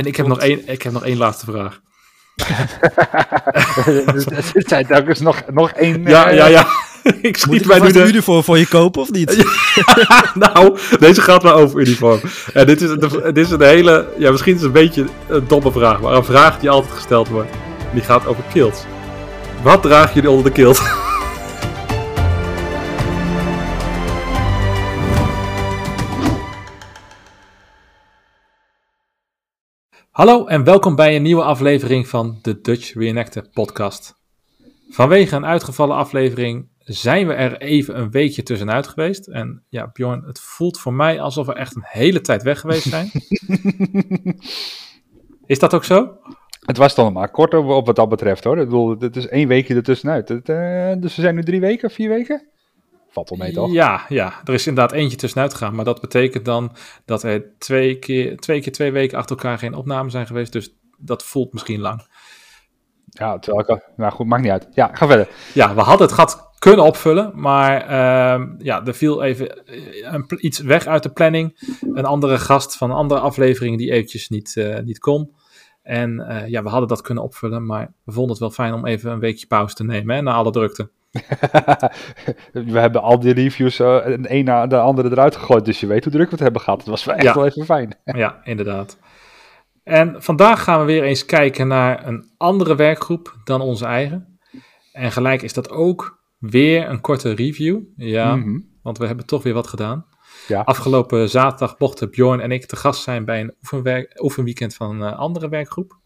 En 0.00 0.06
ik 0.06 0.16
heb, 0.16 0.26
nog 0.26 0.38
één, 0.38 0.68
ik 0.68 0.82
heb 0.82 0.92
nog 0.92 1.04
één 1.04 1.16
laatste 1.16 1.44
vraag. 1.46 1.80
Er 4.54 4.62
zijn 4.66 4.86
telkens 4.86 5.20
nog, 5.20 5.42
nog 5.52 5.70
één... 5.70 6.02
Ja, 6.04 6.30
eh, 6.30 6.36
ja, 6.36 6.46
ja. 6.46 6.66
ik 7.22 7.36
schiet 7.36 7.50
Moet 7.50 7.60
ik 7.60 7.66
mij 7.66 7.80
nu 7.80 7.92
de... 7.92 8.06
uniform 8.06 8.44
voor 8.44 8.58
je 8.58 8.66
kopen 8.66 9.00
of 9.00 9.10
niet? 9.10 9.46
nou, 10.52 10.78
deze 10.98 11.20
gaat 11.20 11.42
maar 11.42 11.54
over 11.54 11.80
uniform. 11.80 12.20
En 12.52 12.66
dit 12.66 12.80
is, 12.80 12.88
de, 12.88 13.30
dit 13.32 13.46
is 13.46 13.50
een 13.50 13.62
hele... 13.62 14.08
Ja, 14.18 14.30
misschien 14.30 14.54
is 14.54 14.62
het 14.62 14.66
een 14.66 14.82
beetje 14.82 15.06
een 15.28 15.48
domme 15.48 15.72
vraag. 15.72 16.00
Maar 16.00 16.14
een 16.14 16.24
vraag 16.24 16.58
die 16.58 16.70
altijd 16.70 16.94
gesteld 16.94 17.28
wordt. 17.28 17.50
Die 17.92 18.02
gaat 18.02 18.26
over 18.26 18.44
kilts. 18.52 18.84
Wat 19.62 19.82
dragen 19.82 20.14
jullie 20.14 20.30
onder 20.30 20.44
de 20.44 20.52
kilt? 20.52 20.82
Hallo 30.20 30.46
en 30.46 30.64
welkom 30.64 30.94
bij 30.94 31.16
een 31.16 31.22
nieuwe 31.22 31.42
aflevering 31.42 32.08
van 32.08 32.38
de 32.42 32.60
Dutch 32.60 32.94
Reenactor 32.94 33.48
podcast. 33.52 34.14
Vanwege 34.90 35.36
een 35.36 35.46
uitgevallen 35.46 35.96
aflevering 35.96 36.68
zijn 36.78 37.26
we 37.26 37.32
er 37.32 37.60
even 37.60 37.98
een 37.98 38.10
weekje 38.10 38.42
tussenuit 38.42 38.86
geweest. 38.86 39.28
En 39.28 39.64
ja, 39.68 39.90
Bjorn, 39.92 40.22
het 40.26 40.40
voelt 40.40 40.78
voor 40.78 40.92
mij 40.92 41.20
alsof 41.20 41.46
we 41.46 41.54
echt 41.54 41.76
een 41.76 41.84
hele 41.86 42.20
tijd 42.20 42.42
weg 42.42 42.60
geweest 42.60 42.88
zijn. 42.88 43.10
Is 45.46 45.58
dat 45.58 45.74
ook 45.74 45.84
zo? 45.84 46.16
Het 46.60 46.76
was 46.76 46.94
dan 46.94 47.12
maar 47.12 47.30
kort 47.30 47.54
op, 47.54 47.68
op 47.68 47.86
wat 47.86 47.96
dat 47.96 48.08
betreft 48.08 48.44
hoor. 48.44 48.58
Ik 48.58 48.64
bedoel, 48.64 48.96
het 48.98 49.16
is 49.16 49.28
één 49.28 49.48
weekje 49.48 49.74
ertussenuit. 49.74 50.28
Het, 50.28 50.48
eh, 50.48 50.92
dus 50.98 51.16
we 51.16 51.22
zijn 51.22 51.34
nu 51.34 51.42
drie 51.42 51.60
weken, 51.60 51.90
vier 51.90 52.08
weken? 52.08 52.48
Valt 53.10 53.28
wel 53.28 53.38
mee 53.38 53.52
toch? 53.52 53.72
Ja, 53.72 54.04
ja, 54.08 54.40
er 54.44 54.54
is 54.54 54.66
inderdaad 54.66 54.92
eentje 54.92 55.16
tussenuit 55.16 55.52
gegaan. 55.52 55.74
Maar 55.74 55.84
dat 55.84 56.00
betekent 56.00 56.44
dan 56.44 56.72
dat 57.04 57.22
er 57.22 57.58
twee 57.58 57.98
keer 57.98 58.36
twee, 58.36 58.60
keer 58.60 58.72
twee 58.72 58.92
weken 58.92 59.18
achter 59.18 59.36
elkaar 59.36 59.58
geen 59.58 59.74
opnames 59.74 60.12
zijn 60.12 60.26
geweest. 60.26 60.52
Dus 60.52 60.74
dat 60.98 61.24
voelt 61.24 61.52
misschien 61.52 61.80
lang. 61.80 62.06
Ja, 63.04 63.38
terwijl 63.38 63.78
ik... 63.78 63.90
Nou 63.96 64.12
goed, 64.12 64.26
maakt 64.26 64.42
niet 64.42 64.52
uit. 64.52 64.68
Ja, 64.74 64.90
ga 64.92 65.06
verder. 65.06 65.28
Ja, 65.54 65.74
we 65.74 65.80
hadden 65.80 66.06
het 66.06 66.16
gat 66.16 66.50
kunnen 66.58 66.84
opvullen, 66.84 67.32
maar 67.34 67.80
ehm, 67.82 68.54
ja, 68.58 68.86
er 68.86 68.94
viel 68.94 69.22
even 69.22 69.66
eh, 69.66 70.12
een, 70.12 70.46
iets 70.46 70.58
weg 70.58 70.86
uit 70.86 71.02
de 71.02 71.12
planning. 71.12 71.76
Een 71.80 72.04
andere 72.04 72.38
gast 72.38 72.76
van 72.76 72.90
een 72.90 72.96
andere 72.96 73.20
aflevering 73.20 73.78
die 73.78 73.90
eventjes 73.90 74.28
niet, 74.28 74.56
eh, 74.56 74.78
niet 74.78 74.98
kon. 74.98 75.34
En 75.82 76.20
eh, 76.20 76.48
ja, 76.48 76.62
we 76.62 76.68
hadden 76.68 76.88
dat 76.88 77.00
kunnen 77.00 77.24
opvullen, 77.24 77.66
maar 77.66 77.92
we 78.04 78.12
vonden 78.12 78.30
het 78.30 78.38
wel 78.38 78.50
fijn 78.50 78.72
om 78.72 78.86
even 78.86 79.10
een 79.10 79.18
weekje 79.18 79.46
pauze 79.46 79.74
te 79.74 79.84
nemen, 79.84 80.14
hè, 80.14 80.22
na 80.22 80.32
alle 80.32 80.50
drukte. 80.50 80.90
we 82.52 82.78
hebben 82.78 83.02
al 83.02 83.20
die 83.20 83.32
reviews 83.32 83.78
eh, 83.80 83.98
een 84.02 84.34
een 84.34 84.44
na 84.44 84.66
de 84.66 84.78
andere 84.78 85.10
eruit 85.10 85.36
gegooid. 85.36 85.64
Dus 85.64 85.80
je 85.80 85.86
weet 85.86 86.04
hoe 86.04 86.12
druk 86.12 86.24
we 86.24 86.30
het 86.30 86.40
hebben 86.40 86.60
gehad. 86.60 86.78
Het 86.78 86.88
was 86.88 87.04
wel 87.04 87.14
echt 87.14 87.24
Ja. 87.24 87.34
wel 87.34 87.46
even 87.46 87.64
fijn. 87.64 87.98
Ja, 88.22 88.40
inderdaad. 88.44 88.98
En 89.84 90.22
vandaag 90.22 90.62
gaan 90.62 90.78
we 90.78 90.84
weer 90.84 91.02
eens 91.02 91.24
kijken 91.24 91.68
naar 91.68 92.06
een 92.06 92.30
andere 92.36 92.74
werkgroep 92.76 93.36
dan 93.44 93.60
onze 93.60 93.84
eigen. 93.84 94.38
En 94.92 95.12
gelijk 95.12 95.42
is 95.42 95.52
dat 95.52 95.70
ook 95.70 96.18
weer 96.38 96.88
een 96.88 97.00
korte 97.00 97.32
review. 97.34 97.80
Ja, 97.96 98.36
Mhm. 98.36 98.58
want 98.82 98.98
we 98.98 99.06
hebben 99.06 99.26
toch 99.26 99.42
weer 99.42 99.54
wat 99.54 99.66
gedaan. 99.66 100.06
Ja. 100.48 100.60
Afgelopen 100.60 101.28
zaterdag 101.28 101.78
mochten 101.78 102.10
Bjorn 102.10 102.40
en 102.40 102.52
ik 102.52 102.66
te 102.66 102.76
gast 102.76 103.02
zijn 103.02 103.24
bij 103.24 103.40
een 103.40 103.54
oefenweekend 104.16 104.74
van 104.74 104.90
een 105.00 105.12
eh, 105.12 105.18
andere 105.18 105.48
werkgroep. 105.48 105.98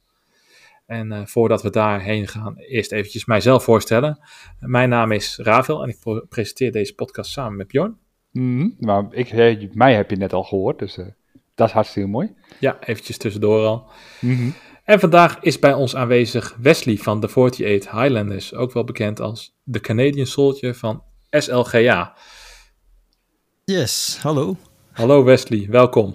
En 0.87 1.13
eh, 1.13 1.27
voordat 1.27 1.63
we 1.63 1.71
daarheen 1.71 2.29
gaan, 2.29 2.57
eerst 2.57 2.93
eventjes 2.93 3.25
mijzelf 3.25 3.65
voorstellen. 3.65 4.19
Mijn 4.61 4.89
naam 4.89 5.13
is 5.13 5.39
Ravel 5.43 5.83
en 5.83 5.89
ik 5.89 6.27
presenteer 6.29 6.73
deze 6.73 6.95
podcast 6.95 7.31
samen 7.31 7.57
met 7.57 7.67
Bjorn. 7.67 7.97
Mhm. 8.31 8.69
Maar 8.79 9.07
ik, 9.11 9.29
eh, 9.29 9.71
mij 9.73 9.95
heb 9.95 10.11
je 10.11 10.17
net 10.17 10.33
al 10.33 10.43
gehoord, 10.43 10.79
dus 10.79 10.97
eh, 10.97 11.07
dat 11.55 11.69
is 11.69 11.75
hartstikke 11.75 12.09
mooi. 12.09 12.35
Ja, 12.61 12.79
eventjes 12.81 13.17
tussendoor 13.17 13.67
al. 13.67 13.91
Mhm. 14.21 14.51
En 14.85 15.01
vandaag 15.01 15.41
is 15.41 15.59
bij 15.59 15.73
ons 15.73 15.97
aanwezig 15.97 16.57
Wesley 16.61 16.97
van 16.97 17.21
de 17.21 17.29
48 17.29 17.91
Highlanders, 17.91 18.55
ook 18.55 18.73
wel 18.73 18.85
bekend 18.85 19.21
als 19.21 19.57
de 19.63 19.81
Canadian 19.81 20.27
Soldier 20.27 20.75
van 20.75 21.03
SLGA. 21.31 22.17
Yes, 23.65 24.19
hallo. 24.23 24.57
Hallo 24.93 25.25
Wesley, 25.25 25.67
welkom. 25.71 26.15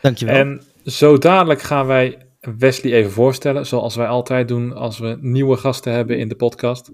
Dankjewel. 0.00 0.34
En 0.34 0.62
zo 0.84 1.18
dadelijk 1.18 1.62
gaan 1.62 1.86
wij 1.86 2.23
Wesley 2.58 2.92
even 2.92 3.10
voorstellen, 3.10 3.66
zoals 3.66 3.96
wij 3.96 4.06
altijd 4.06 4.48
doen 4.48 4.72
als 4.72 4.98
we 4.98 5.18
nieuwe 5.20 5.56
gasten 5.56 5.92
hebben 5.92 6.18
in 6.18 6.28
de 6.28 6.36
podcast. 6.36 6.92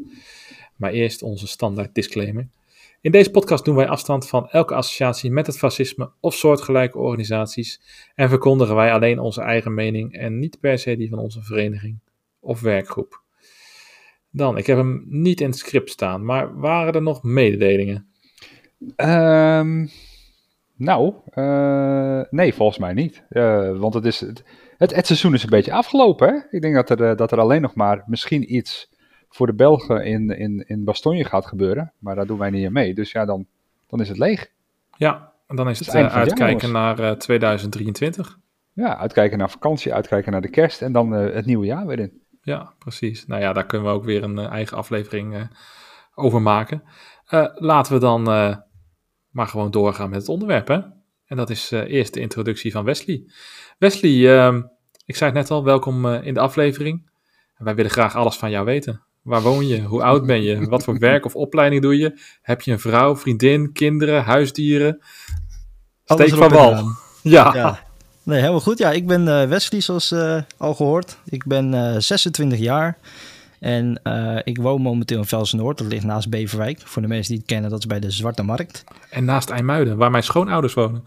Maar 0.76 0.90
eerst 0.90 1.22
onze 1.22 1.46
standaard 1.46 1.94
disclaimer. 1.94 2.48
In 3.00 3.10
deze 3.10 3.30
podcast 3.30 3.64
doen 3.64 3.74
wij 3.74 3.88
afstand 3.88 4.28
van 4.28 4.48
elke 4.48 4.74
associatie 4.74 5.30
met 5.30 5.46
het 5.46 5.58
fascisme 5.58 6.10
of 6.20 6.34
soortgelijke 6.34 6.98
organisaties 6.98 7.80
en 8.14 8.28
verkondigen 8.28 8.74
wij 8.74 8.92
alleen 8.92 9.18
onze 9.18 9.40
eigen 9.40 9.74
mening 9.74 10.12
en 10.12 10.38
niet 10.38 10.60
per 10.60 10.78
se 10.78 10.96
die 10.96 11.08
van 11.08 11.18
onze 11.18 11.42
vereniging 11.42 11.98
of 12.40 12.60
werkgroep. 12.60 13.22
Dan, 14.30 14.56
ik 14.56 14.66
heb 14.66 14.76
hem 14.76 15.04
niet 15.08 15.40
in 15.40 15.46
het 15.46 15.58
script 15.58 15.90
staan, 15.90 16.24
maar 16.24 16.58
waren 16.58 16.94
er 16.94 17.02
nog 17.02 17.22
mededelingen? 17.22 18.06
Ehm, 18.96 19.86
nou, 20.76 21.14
eh, 21.30 22.22
nee, 22.30 22.54
volgens 22.54 22.78
mij 22.78 22.92
niet. 22.92 23.24
Eh, 23.28 23.78
want 23.78 23.94
het, 23.94 24.04
is, 24.04 24.24
het, 24.88 25.06
seizoen 25.06 25.34
is 25.34 25.42
een 25.42 25.50
beetje 25.50 25.72
afgelopen. 25.72 26.28
Hè? 26.28 26.56
Ik 26.56 26.62
denk 26.62 26.74
dat 26.74 26.90
er, 26.90 27.10
eh, 27.10 27.16
dat 27.16 27.32
er 27.32 27.40
alleen 27.40 27.62
nog 27.62 27.74
maar 27.74 28.02
misschien 28.06 28.54
iets 28.54 28.90
voor 29.28 29.46
de 29.46 29.54
Belgen 29.54 30.04
in, 30.04 30.30
in, 30.30 30.64
in 30.66 30.84
Bastogne 30.84 31.24
gaat 31.24 31.46
gebeuren. 31.46 31.92
Maar 31.98 32.14
daar 32.14 32.26
doen 32.26 32.38
wij 32.38 32.50
niet 32.50 32.70
mee. 32.70 32.94
Dus 32.94 33.12
ja, 33.12 33.24
dan, 33.24 33.46
dan 33.88 34.00
is 34.00 34.08
het 34.08 34.18
leeg. 34.18 34.50
Ja, 34.96 35.32
en 35.46 35.56
dan 35.56 35.68
is 35.68 35.78
Het 35.78 35.86
het 35.86 35.96
eh, 35.96 36.02
jaar, 36.02 36.10
uitkijken 36.10 36.72
naar 36.72 36.98
eh, 36.98 37.10
2023. 37.10 38.38
Ja, 38.72 38.96
uitkijken 38.96 39.38
naar 39.38 39.50
vakantie, 39.50 39.94
uitkijken 39.94 40.32
naar 40.32 40.40
de 40.40 40.50
kerst 40.50 40.82
en 40.82 40.92
dan 40.92 41.14
eh, 41.14 41.34
het 41.34 41.46
nieuwe 41.46 41.66
jaar 41.66 41.86
weer 41.86 41.98
in. 41.98 42.20
Ja, 42.42 42.72
precies. 42.78 43.26
Nou 43.26 43.40
ja, 43.40 43.52
daar 43.52 43.66
kunnen 43.66 43.88
we 43.88 43.94
ook 43.94 44.04
weer 44.04 44.22
een 44.22 44.38
eh, 44.38 44.50
eigen 44.50 44.76
aflevering 44.76 45.34
eh, 45.34 45.42
over 46.14 46.42
maken. 46.42 46.82
Eh, 47.26 47.46
laten 47.54 47.92
we 47.92 47.98
dan 47.98 48.30
eh, 48.30 48.56
maar 49.30 49.46
gewoon 49.46 49.70
doorgaan 49.70 50.10
met 50.10 50.18
het 50.18 50.28
onderwerp, 50.28 50.68
hè? 50.68 50.80
En 51.30 51.36
dat 51.36 51.50
is 51.50 51.72
eh, 51.72 51.80
eerst 51.80 52.14
de 52.14 52.20
introductie 52.20 52.72
van 52.72 52.84
Wesley. 52.84 53.24
Wesley, 53.78 54.38
ehm, 54.38 54.62
ik 55.04 55.16
zei 55.16 55.30
het 55.30 55.38
net 55.40 55.50
al, 55.50 55.64
welkom 55.64 56.06
eh, 56.06 56.26
in 56.26 56.34
de 56.34 56.40
aflevering. 56.40 57.10
Wij 57.56 57.74
willen 57.74 57.90
graag 57.90 58.16
alles 58.16 58.36
van 58.36 58.50
jou 58.50 58.64
weten. 58.64 59.02
Waar 59.22 59.42
woon 59.42 59.66
je? 59.66 59.80
Hoe 59.80 60.02
oud 60.02 60.26
ben 60.26 60.42
je? 60.42 60.68
Wat 60.68 60.84
voor 60.84 60.98
werk 60.98 61.24
of 61.24 61.36
opleiding 61.36 61.82
doe 61.82 61.96
je? 61.96 62.20
Heb 62.42 62.60
je 62.60 62.72
een 62.72 62.80
vrouw, 62.80 63.16
vriendin, 63.16 63.72
kinderen, 63.72 64.22
huisdieren? 64.22 65.02
Steek 66.04 66.34
van 66.34 66.50
wal. 66.50 66.84
Ja. 67.22 67.54
Ja. 67.54 67.82
Nee, 68.22 68.38
helemaal 68.38 68.60
goed. 68.60 68.78
Ja, 68.78 68.90
ik 68.90 69.06
ben 69.06 69.28
eh, 69.40 69.48
Wesley, 69.48 69.80
zoals 69.80 70.14
al 70.56 70.74
gehoord. 70.74 71.18
Ik 71.24 71.44
ben 71.44 71.74
eh, 71.74 71.98
26 71.98 72.58
jaar. 72.58 72.98
En 73.60 74.00
eh, 74.02 74.38
ik 74.44 74.58
woon 74.58 74.82
momenteel 74.82 75.18
in 75.18 75.24
Velsen-Noord. 75.24 75.78
Dat 75.78 75.86
ligt 75.86 76.04
naast 76.04 76.28
Beverwijk. 76.30 76.80
Voor 76.84 77.02
de 77.02 77.08
mensen 77.08 77.28
die 77.32 77.38
het 77.38 77.46
kennen, 77.46 77.70
dat 77.70 77.78
is 77.78 77.86
bij 77.86 78.00
de 78.00 78.10
Zwarte 78.10 78.42
Markt. 78.42 78.84
En 79.10 79.24
naast 79.24 79.50
IJmuiden, 79.50 79.96
waar 79.96 80.10
mijn 80.10 80.22
schoonouders 80.22 80.74
wonen. 80.74 81.04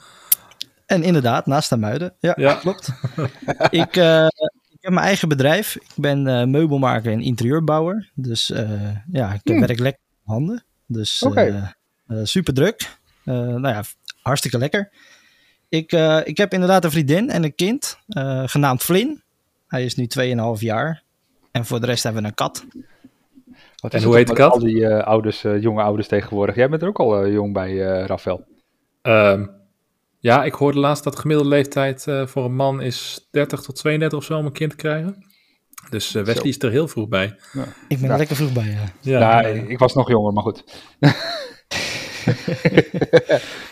En 0.86 1.04
inderdaad, 1.04 1.46
naast 1.46 1.70
de 1.70 1.78
Muiden. 1.78 2.14
Ja, 2.20 2.34
Ja. 2.38 2.54
klopt. 2.54 2.90
ik, 3.70 3.96
eh, 3.96 4.26
ik 4.70 4.80
heb 4.82 4.92
mijn 4.94 5.06
eigen 5.06 5.28
bedrijf. 5.30 5.76
Ik 5.76 5.92
ben 5.96 6.28
eh, 6.28 6.46
meubelmaker 6.46 7.12
en 7.12 7.22
interieurbouwer. 7.22 8.10
Dus 8.16 8.52
eh, 8.52 8.90
ja, 9.12 9.34
ik 9.34 9.40
Hmm. 9.44 9.60
werk 9.60 9.80
lekker 9.80 10.02
met 10.10 10.22
handen. 10.26 10.64
Dus 10.88 11.18
super 12.24 12.54
druk. 12.54 12.98
Eh, 13.24 13.34
nou 13.36 13.68
ja, 13.68 13.84
hartstikke 14.22 14.58
lekker. 14.58 14.92
Ik, 15.70 15.92
eh, 15.92 16.20
ik 16.24 16.38
heb 16.38 16.54
inderdaad 16.54 16.84
een 16.84 16.92
vriendin 16.92 17.30
en 17.30 17.44
een 17.44 17.56
kind, 17.56 17.98
eh, 18.08 18.44
genaamd 18.46 18.82
Flynn. 18.84 19.24
Hij 19.68 19.84
is 19.86 19.96
nu 19.96 20.08
2,5 20.08 20.62
jaar. 20.62 21.03
En 21.54 21.66
voor 21.66 21.80
de 21.80 21.86
rest 21.86 22.04
hebben 22.04 22.22
we 22.22 22.28
een 22.28 22.34
kat. 22.34 22.66
Wat 23.82 23.94
En 23.94 24.04
hoe 24.04 24.16
heet 24.16 24.28
de 24.28 24.34
met 24.34 24.42
kat? 24.42 24.52
Al 24.52 24.60
die 24.60 24.88
eh, 24.88 25.04
ouders, 25.08 25.44
eh, 25.44 25.62
jonge 25.62 25.82
ouders 25.82 26.08
tegenwoordig. 26.08 26.56
Jij 26.56 26.70
bent 26.70 26.82
er 26.82 26.88
ook 26.88 27.00
al 27.00 27.24
eh, 27.24 27.34
jong 27.34 27.54
bij, 27.54 27.70
eh 28.00 28.06
Rafael. 28.06 28.46
Ehm, 29.02 29.46
ja, 30.20 30.44
ik 30.44 30.54
hoorde 30.54 30.80
laatst 30.80 31.04
dat 31.04 31.14
de 31.14 31.20
gemiddelde 31.20 31.50
leeftijd 31.52 32.08
eh, 32.08 32.26
voor 32.28 32.46
een 32.46 32.56
man 32.56 32.82
is 32.82 33.28
30 33.32 33.62
tot 33.62 33.76
32 33.76 34.20
of 34.20 34.26
zo 34.26 34.38
om 34.38 34.46
een 34.46 34.52
kind 34.52 34.70
te 34.70 34.76
krijgen. 34.76 35.26
Dus 35.90 36.12
Wesley 36.12 36.36
Zo. 36.36 36.42
is 36.44 36.62
er 36.62 36.72
heel 36.72 36.88
vroeg 36.88 37.08
bij. 37.08 37.26
Ik 37.88 37.98
ben 38.00 38.06
Ja. 38.08 38.12
er 38.12 38.18
lekker 38.18 38.36
vroeg 38.36 38.54
bij. 38.54 38.78
Ja. 39.02 39.20
Ja, 39.20 39.20
Ja, 39.20 39.42
ik 39.48 39.80
was 39.80 39.94
nog 39.94 40.10
jonger, 40.10 40.34
maar 40.34 40.44
goed. 40.44 40.64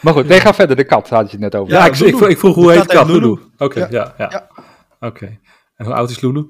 maar 0.01 0.13
goed, 0.13 0.27
nee, 0.27 0.39
ga 0.39 0.54
verder. 0.54 0.75
De 0.75 0.84
kat 0.84 1.10
had 1.10 1.25
je 1.25 1.31
het 1.31 1.39
net 1.39 1.56
over. 1.56 1.74
ja, 1.74 1.80
Ja, 1.80 1.86
ik, 1.86 1.95
ik, 2.30 2.38
vroeg- 2.38 2.56
hoe 2.56 2.66
De 2.68 2.72
heet 2.72 2.80
kat 2.80 2.89
de 2.89 2.95
kat? 2.95 3.07
Lulu. 3.07 3.38
Oké, 3.57 3.80
ja. 3.80 3.88
Ja. 3.89 4.13
Ja, 4.18 4.27
Ja. 4.30 4.48
Oké. 5.07 5.39
En 5.75 5.86
hoe 5.86 5.94
oud 5.95 6.10
is 6.10 6.19
Lulu? 6.22 6.45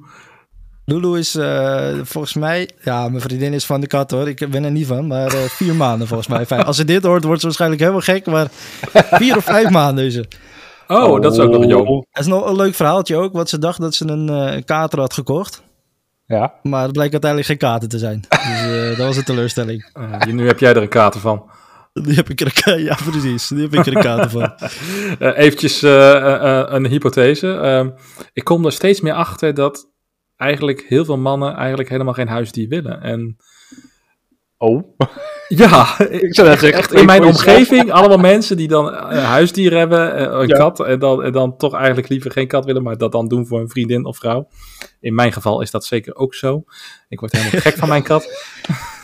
Lulu 0.92 1.18
is 1.18 1.36
eh, 1.36 1.94
volgens 2.04 2.34
mij... 2.34 2.70
Ja, 2.84 3.10
mijn 3.10 3.22
vriendin 3.22 3.54
is 3.54 3.66
van 3.66 3.82
de 3.82 3.88
kat 3.88 4.12
hoor. 4.12 4.28
Ik 4.28 4.50
ben 4.50 4.64
er 4.64 4.72
niet 4.72 4.88
van. 4.88 5.08
Maar 5.08 5.34
eh, 5.34 5.42
vier 5.42 5.76
maanden 5.76 6.08
volgens 6.08 6.28
mij. 6.28 6.46
Vijf. 6.46 6.64
Als 6.64 6.76
ze 6.76 6.86
dit 6.86 7.04
hoort, 7.04 7.24
wordt 7.24 7.40
ze 7.40 7.46
waarschijnlijk 7.46 7.82
helemaal 7.82 8.02
gek. 8.02 8.26
Maar 8.26 8.48
vier 9.12 9.38
of 9.38 9.44
vijf 9.44 9.70
maanden 9.70 10.06
is 10.06 10.14
ze. 10.14 10.26
Oh, 10.92 11.22
dat 11.22 11.34
is 11.34 11.40
ook 11.40 11.52
nog 11.52 11.66
jong. 11.66 11.88
Dat 12.12 12.24
is 12.24 12.28
nog 12.28 12.50
een 12.50 12.56
leuk 12.56 12.76
verhaaltje 12.76 13.16
ook. 13.16 13.34
Want 13.34 13.50
ze 13.50 13.58
dacht 13.58 13.82
dat 13.82 13.96
ze 13.96 14.08
een 14.08 14.30
eh, 14.30 14.62
kater 14.66 15.00
had 15.00 15.14
gekocht. 15.14 15.64
Ja, 16.26 16.54
Maar 16.64 16.84
het 16.84 16.92
bleek 16.92 17.12
uiteindelijk 17.12 17.50
geen 17.50 17.70
kater 17.70 17.90
te 17.90 17.98
zijn. 17.98 18.26
Dus 18.30 18.88
dat 18.98 19.06
was 19.06 19.18
een 19.18 19.24
teleurstelling. 19.24 19.90
Eh, 19.94 20.22
nu 20.22 20.48
heb 20.48 20.60
jij 20.60 20.70
er 20.70 20.82
een 20.82 20.88
kater 20.88 21.20
van. 21.20 21.50
Die 21.94 22.16
heb 22.16 22.30
ik 22.30 22.42
er, 22.42 22.80
ja, 22.80 22.98
precies. 23.10 23.48
Die 23.48 23.62
heb 23.62 23.74
ik 23.74 23.86
er 23.86 23.96
een 23.96 24.04
kaart 24.04 24.32
van. 24.32 24.54
Uh, 25.20 25.38
eventjes 25.46 25.82
een 25.82 26.86
hypothese. 26.86 27.54
Ehm, 27.54 27.90
ik 28.34 28.44
kom 28.44 28.66
er 28.66 28.72
steeds 28.72 29.02
meer 29.02 29.14
achter 29.14 29.54
dat 29.54 29.91
eigenlijk 30.42 30.86
heel 30.88 31.06
veel 31.06 31.18
mannen 31.18 31.56
eigenlijk 31.56 31.90
helemaal 31.90 32.14
geen 32.14 32.28
huisdier 32.28 32.68
willen. 32.68 33.02
En 33.02 33.38
Oh. 34.62 34.84
Ja, 35.48 36.00
ik 36.00 36.36
zou 36.36 36.48
dat 36.48 36.60
zeggen. 36.60 36.80
Echt 36.80 36.94
in 36.94 37.06
mijn 37.06 37.24
omgeving, 37.24 37.92
allemaal 37.92 38.18
mensen 38.18 38.58
die 38.58 38.68
dan 38.68 38.88
een 38.88 39.24
huisdier 39.24 39.78
hebben, 39.78 40.22
een 40.40 40.48
ja. 40.48 40.58
kat, 40.58 40.80
en 40.80 41.00
dan, 41.00 41.24
en 41.24 41.32
dan 41.32 41.58
toch 41.58 41.74
eigenlijk 41.76 42.10
liever 42.10 42.32
geen 42.32 42.48
kat 42.48 42.66
willen, 42.66 42.84
maar 42.84 42.98
dat 42.98 43.12
dan 43.12 43.28
doen 43.28 43.48
voor 43.48 43.60
een 43.60 43.70
vriendin 43.70 44.06
of 44.06 44.18
vrouw. 44.18 44.48
In 45.00 45.16
mijn 45.16 45.34
geval 45.34 45.62
is 45.62 45.72
dat 45.72 45.86
zeker 45.86 46.16
ook 46.16 46.34
zo. 46.34 46.64
Ik 47.10 47.20
word 47.20 47.32
helemaal 47.32 47.62
gek 47.62 47.78
van 47.78 47.88
mijn 47.88 48.04
kat. 48.04 48.28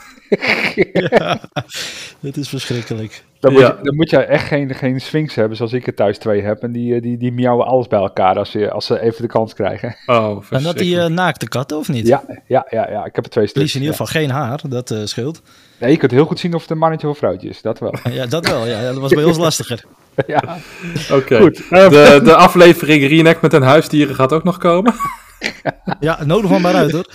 ja, 0.93 1.39
dit 2.19 2.37
is 2.37 2.49
verschrikkelijk. 2.49 3.23
Dan 3.39 3.51
moet, 3.51 3.61
ja. 3.61 3.67
je, 3.67 3.83
dan 3.83 3.95
moet 3.95 4.09
je 4.09 4.17
echt 4.17 4.47
geen, 4.47 4.75
geen 4.75 5.01
sphinx 5.01 5.35
hebben 5.35 5.57
zoals 5.57 5.73
ik 5.73 5.87
er 5.87 5.93
thuis 5.93 6.17
twee 6.17 6.41
heb. 6.41 6.61
En 6.63 6.71
die, 6.71 7.01
die, 7.01 7.17
die 7.17 7.31
miauwen 7.31 7.65
alles 7.65 7.87
bij 7.87 7.99
elkaar 7.99 8.37
als, 8.37 8.51
je, 8.51 8.71
als 8.71 8.85
ze 8.85 9.01
even 9.01 9.21
de 9.21 9.27
kans 9.27 9.53
krijgen. 9.53 9.95
Oh, 10.05 10.43
en 10.49 10.63
dat 10.63 10.77
die 10.77 10.95
uh, 10.95 11.05
naakte 11.05 11.47
katten 11.47 11.77
of 11.77 11.89
niet? 11.89 12.07
Ja, 12.07 12.23
ja, 12.47 12.65
ja, 12.69 12.89
ja, 12.89 13.05
ik 13.05 13.15
heb 13.15 13.25
er 13.25 13.31
twee 13.31 13.47
stuks. 13.47 13.73
In 13.73 13.81
ieder 13.81 13.95
geval 13.95 14.21
geen 14.21 14.29
haar, 14.29 14.61
dat 14.69 14.91
uh, 14.91 15.05
scheelt. 15.05 15.41
Nee, 15.79 15.91
je 15.91 15.97
kunt 15.97 16.11
heel 16.11 16.25
goed 16.25 16.39
zien 16.39 16.53
of 16.53 16.61
het 16.61 16.71
een 16.71 16.77
mannetje 16.77 17.07
of 17.07 17.13
een 17.13 17.19
vrouwtje 17.19 17.49
is, 17.49 17.61
dat 17.61 17.79
wel. 17.79 17.95
ja, 18.11 18.25
dat 18.25 18.47
wel. 18.47 18.65
Ja, 18.65 18.81
dat 18.81 18.97
was 18.97 19.13
bij 19.13 19.23
ons 19.23 19.37
lastiger. 19.37 19.83
ja. 20.27 20.57
Oké. 21.11 21.35
Okay. 21.35 21.89
De, 21.89 22.19
de 22.23 22.35
aflevering 22.35 23.07
Reenact 23.07 23.41
met 23.41 23.53
een 23.53 23.61
huisdieren 23.61 24.15
gaat 24.15 24.33
ook 24.33 24.43
nog 24.43 24.57
komen. 24.57 24.93
ja, 25.99 26.23
nodig 26.25 26.49
van 26.49 26.61
maar 26.61 26.75
uit 26.75 26.91
hoor. 26.91 27.05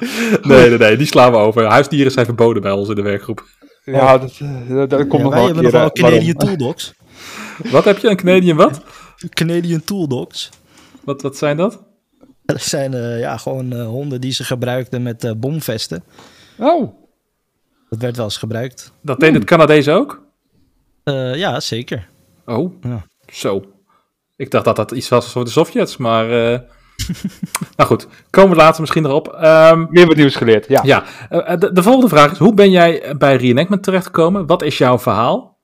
nee, 0.42 0.68
nee, 0.68 0.78
nee, 0.78 0.96
die 0.96 1.06
slaan 1.06 1.32
we 1.32 1.38
over. 1.38 1.64
Huisdieren 1.64 2.12
zijn 2.12 2.24
verboden 2.24 2.62
bij 2.62 2.72
ons 2.72 2.88
in 2.88 2.94
de 2.94 3.02
werkgroep. 3.02 3.44
Ja, 3.84 4.18
dat, 4.18 4.38
dat, 4.68 4.90
dat 4.90 5.06
komt 5.06 5.12
ja, 5.12 5.18
nog 5.22 5.32
wij 5.32 5.38
wel 5.38 5.44
hebben 5.44 5.62
nog 5.62 5.72
wel 5.72 5.90
Canadian 5.90 6.36
Tooldogs. 6.36 6.94
Wat 7.72 7.84
heb 7.84 7.98
je? 7.98 8.08
Een 8.08 8.16
Canadian 8.16 8.56
wat? 8.56 8.80
Canadian 9.28 9.84
Tooldogs. 9.84 10.48
Wat, 11.04 11.22
wat 11.22 11.36
zijn 11.36 11.56
dat? 11.56 11.82
Dat 12.44 12.62
zijn 12.62 12.92
uh, 12.92 13.18
ja, 13.18 13.36
gewoon 13.36 13.72
uh, 13.72 13.86
honden 13.86 14.20
die 14.20 14.32
ze 14.32 14.44
gebruikten 14.44 15.02
met 15.02 15.24
uh, 15.24 15.32
bomvesten. 15.36 16.04
Oh. 16.58 16.92
Dat 17.90 18.00
werd 18.00 18.16
wel 18.16 18.24
eens 18.24 18.36
gebruikt. 18.36 18.92
Dat 19.00 19.20
deed 19.20 19.34
het 19.34 19.44
Canadees 19.44 19.88
ook? 19.88 20.28
ja, 21.34 21.60
zeker. 21.60 22.08
Oh, 22.46 22.72
ja. 22.82 23.06
zo. 23.32 23.64
Ik 24.36 24.50
dacht 24.50 24.64
dat 24.64 24.76
dat 24.76 24.90
iets 24.90 25.08
was 25.08 25.32
voor 25.32 25.44
de 25.44 25.50
Sovjets, 25.50 25.96
maar... 25.96 26.28
nou 27.76 27.88
goed, 27.88 28.06
komen 28.30 28.50
we 28.50 28.56
later 28.56 28.80
misschien 28.80 29.04
erop. 29.04 29.26
Um, 29.44 29.88
Weer 29.90 30.06
wat 30.06 30.16
nieuws 30.16 30.36
geleerd, 30.36 30.68
ja. 30.68 30.80
ja. 30.84 31.04
Uh, 31.30 31.58
de, 31.58 31.72
de, 31.72 31.82
volgende 31.82 32.08
vraag 32.08 32.32
is, 32.32 32.38
hoe 32.38 32.54
ben 32.54 32.70
jij 32.70 33.14
bij 33.18 33.36
reenactment 33.36 33.82
terechtgekomen? 33.82 34.46
Wat 34.46 34.62
is 34.62 34.78
jouw 34.78 34.98
verhaal? 34.98 35.58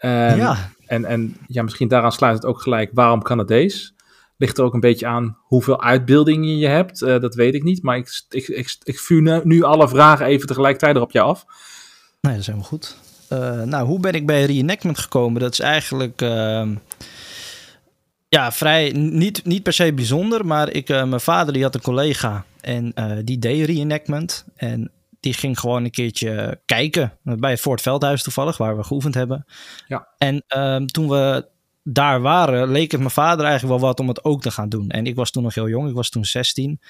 Um, 0.00 0.10
ja. 0.10 0.70
En, 0.86 1.04
en 1.04 1.36
ja, 1.46 1.62
misschien 1.62 1.88
daaraan 1.88 2.12
sluit 2.12 2.34
het 2.34 2.46
ook 2.46 2.60
gelijk, 2.60 2.90
waarom 2.94 3.22
Canadees? 3.22 3.94
Ligt 4.36 4.58
er 4.58 4.64
ook 4.64 4.74
een 4.74 4.80
beetje 4.80 5.06
aan 5.06 5.38
hoeveel 5.42 5.82
uitbeeldingen 5.82 6.58
je 6.58 6.66
hebt, 6.66 7.02
uh, 7.02 7.20
dat 7.20 7.34
weet 7.34 7.54
ik 7.54 7.62
niet. 7.62 7.82
Maar 7.82 7.96
ik, 7.96 8.22
ik, 8.28 8.48
ik, 8.48 8.76
ik 8.82 9.00
vuur 9.00 9.22
nu, 9.22 9.40
nu 9.44 9.62
alle 9.62 9.88
vragen 9.88 10.26
even 10.26 10.46
tegelijkertijd 10.46 10.96
erop 10.96 11.10
jou 11.12 11.28
af. 11.28 11.44
Nee, 12.20 12.32
dat 12.32 12.40
is 12.40 12.46
helemaal 12.46 12.68
goed. 12.68 12.96
Uh, 13.32 13.62
nou, 13.62 13.86
hoe 13.86 14.00
ben 14.00 14.12
ik 14.12 14.26
bij 14.26 14.44
reenactment 14.44 14.98
gekomen? 14.98 15.40
Dat 15.40 15.52
is 15.52 15.60
eigenlijk... 15.60 16.22
Ja, 18.34 18.52
vrij 18.52 18.90
niet, 18.92 19.44
niet 19.44 19.62
per 19.62 19.72
se 19.72 19.92
bijzonder, 19.92 20.46
maar 20.46 20.70
ik, 20.70 20.88
uh, 20.88 21.04
mijn 21.04 21.20
vader 21.20 21.52
die 21.52 21.62
had 21.62 21.74
een 21.74 21.80
collega 21.80 22.44
en 22.60 22.92
uh, 22.94 23.16
die 23.24 23.38
deed 23.38 23.66
reenactment. 23.66 24.44
En 24.56 24.90
die 25.20 25.32
ging 25.32 25.58
gewoon 25.58 25.84
een 25.84 25.90
keertje 25.90 26.60
kijken 26.64 27.18
bij 27.22 27.58
Fort 27.58 27.80
Veldhuis 27.80 28.22
toevallig, 28.22 28.56
waar 28.56 28.76
we 28.76 28.82
geoefend 28.82 29.14
hebben. 29.14 29.44
Ja. 29.86 30.08
En 30.18 30.44
uh, 30.56 30.76
toen 30.76 31.08
we 31.08 31.48
daar 31.82 32.20
waren, 32.20 32.68
leek 32.68 32.90
het 32.90 33.00
mijn 33.00 33.12
vader 33.12 33.44
eigenlijk 33.44 33.80
wel 33.80 33.88
wat 33.88 34.00
om 34.00 34.08
het 34.08 34.24
ook 34.24 34.42
te 34.42 34.50
gaan 34.50 34.68
doen. 34.68 34.90
En 34.90 35.06
ik 35.06 35.14
was 35.14 35.30
toen 35.30 35.42
nog 35.42 35.54
heel 35.54 35.68
jong, 35.68 35.88
ik 35.88 35.94
was 35.94 36.10
toen 36.10 36.24
16. 36.24 36.80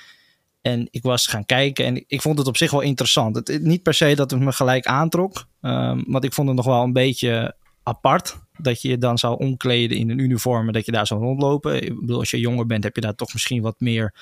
En 0.60 0.88
ik 0.90 1.02
was 1.02 1.26
gaan 1.26 1.46
kijken 1.46 1.84
en 1.84 2.04
ik 2.06 2.22
vond 2.22 2.38
het 2.38 2.46
op 2.46 2.56
zich 2.56 2.70
wel 2.70 2.80
interessant. 2.80 3.36
Het, 3.36 3.62
niet 3.62 3.82
per 3.82 3.94
se 3.94 4.14
dat 4.14 4.30
het 4.30 4.40
me 4.40 4.52
gelijk 4.52 4.86
aantrok, 4.86 5.46
um, 5.60 6.04
want 6.06 6.24
ik 6.24 6.32
vond 6.32 6.48
het 6.48 6.56
nog 6.56 6.66
wel 6.66 6.82
een 6.82 6.92
beetje 6.92 7.54
apart 7.82 8.40
dat 8.58 8.82
je 8.82 8.88
je 8.88 8.98
dan 8.98 9.18
zou 9.18 9.38
omkleden 9.38 9.98
in 9.98 10.10
een 10.10 10.18
uniform 10.18 10.66
en 10.66 10.72
dat 10.72 10.86
je 10.86 10.92
daar 10.92 11.06
zou 11.06 11.20
rondlopen. 11.20 11.82
Ik 11.82 12.00
bedoel, 12.00 12.18
als 12.18 12.30
je 12.30 12.40
jonger 12.40 12.66
bent, 12.66 12.84
heb 12.84 12.94
je 12.94 13.00
daar 13.00 13.14
toch 13.14 13.32
misschien 13.32 13.62
wat 13.62 13.80
meer, 13.80 14.14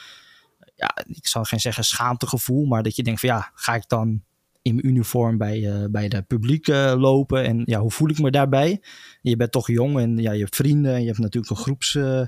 ja, 0.77 0.97
ik 1.07 1.27
zal 1.27 1.45
geen 1.45 1.61
zeggen 1.61 1.85
schaamtegevoel, 1.85 2.65
maar 2.67 2.83
dat 2.83 2.97
je 2.97 3.03
denkt 3.03 3.21
van 3.21 3.29
ja, 3.29 3.51
ga 3.55 3.75
ik 3.75 3.85
dan 3.87 4.23
in 4.63 4.75
mijn 4.75 4.87
uniform 4.87 5.39
bij, 5.39 5.59
uh, 5.59 5.85
bij 5.91 6.09
de 6.09 6.23
publiek 6.23 6.69
uh, 6.69 6.95
lopen 6.97 7.45
en 7.45 7.63
ja, 7.65 7.81
hoe 7.81 7.91
voel 7.91 8.09
ik 8.09 8.19
me 8.19 8.31
daarbij? 8.31 8.83
Je 9.23 9.37
bent 9.37 9.53
toch 9.53 9.67
jong 9.67 9.99
en 9.99 10.19
ja, 10.19 10.33
je 10.33 10.41
hebt 10.41 10.57
vrienden 10.57 10.95
en 10.95 11.01
je 11.01 11.07
hebt 11.07 11.19
natuurlijk 11.19 11.53
een 11.53 11.63
groeps... 11.63 11.95
Uh, 11.95 12.23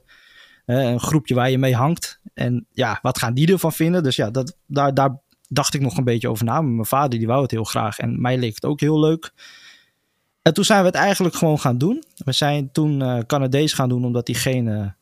een 0.65 1.01
groepje 1.01 1.35
waar 1.35 1.51
je 1.51 1.59
mee 1.59 1.75
hangt. 1.75 2.21
En 2.35 2.67
ja, 2.73 2.99
wat 3.03 3.19
gaan 3.19 3.35
die 3.35 3.53
ervan 3.53 3.73
vinden? 3.73 4.03
Dus 4.03 4.17
ja, 4.17 4.31
dat, 4.31 4.57
daar, 4.67 4.95
daar 4.95 5.21
dacht 5.49 5.75
ik 5.75 5.81
nog 5.81 5.97
een 5.97 6.05
beetje 6.05 6.29
over 6.29 6.45
na. 6.45 6.61
Mijn 6.61 6.87
vader 6.87 7.19
die 7.19 7.27
wou 7.27 7.43
het 7.43 7.51
heel 7.51 7.65
graag 7.65 7.99
en 7.99 8.21
mij 8.21 8.39
leek 8.39 8.55
het 8.55 8.65
ook 8.65 8.81
heel 8.81 9.01
leuk. 9.01 9.33
En 10.43 10.55
toen 10.55 10.65
zijn 10.65 10.81
we 10.81 10.87
het 10.87 10.95
eigenlijk 10.95 11.35
gewoon 11.35 11.61
gaan 11.61 11.79
doen. 11.79 12.03
We 12.17 12.33
zijn 12.33 12.73
toen 12.73 13.01
uh, 13.01 13.19
Canadees 13.19 13.73
gaan 13.73 13.89
doen, 13.89 14.05
omdat 14.05 14.27
diegene 14.27 14.95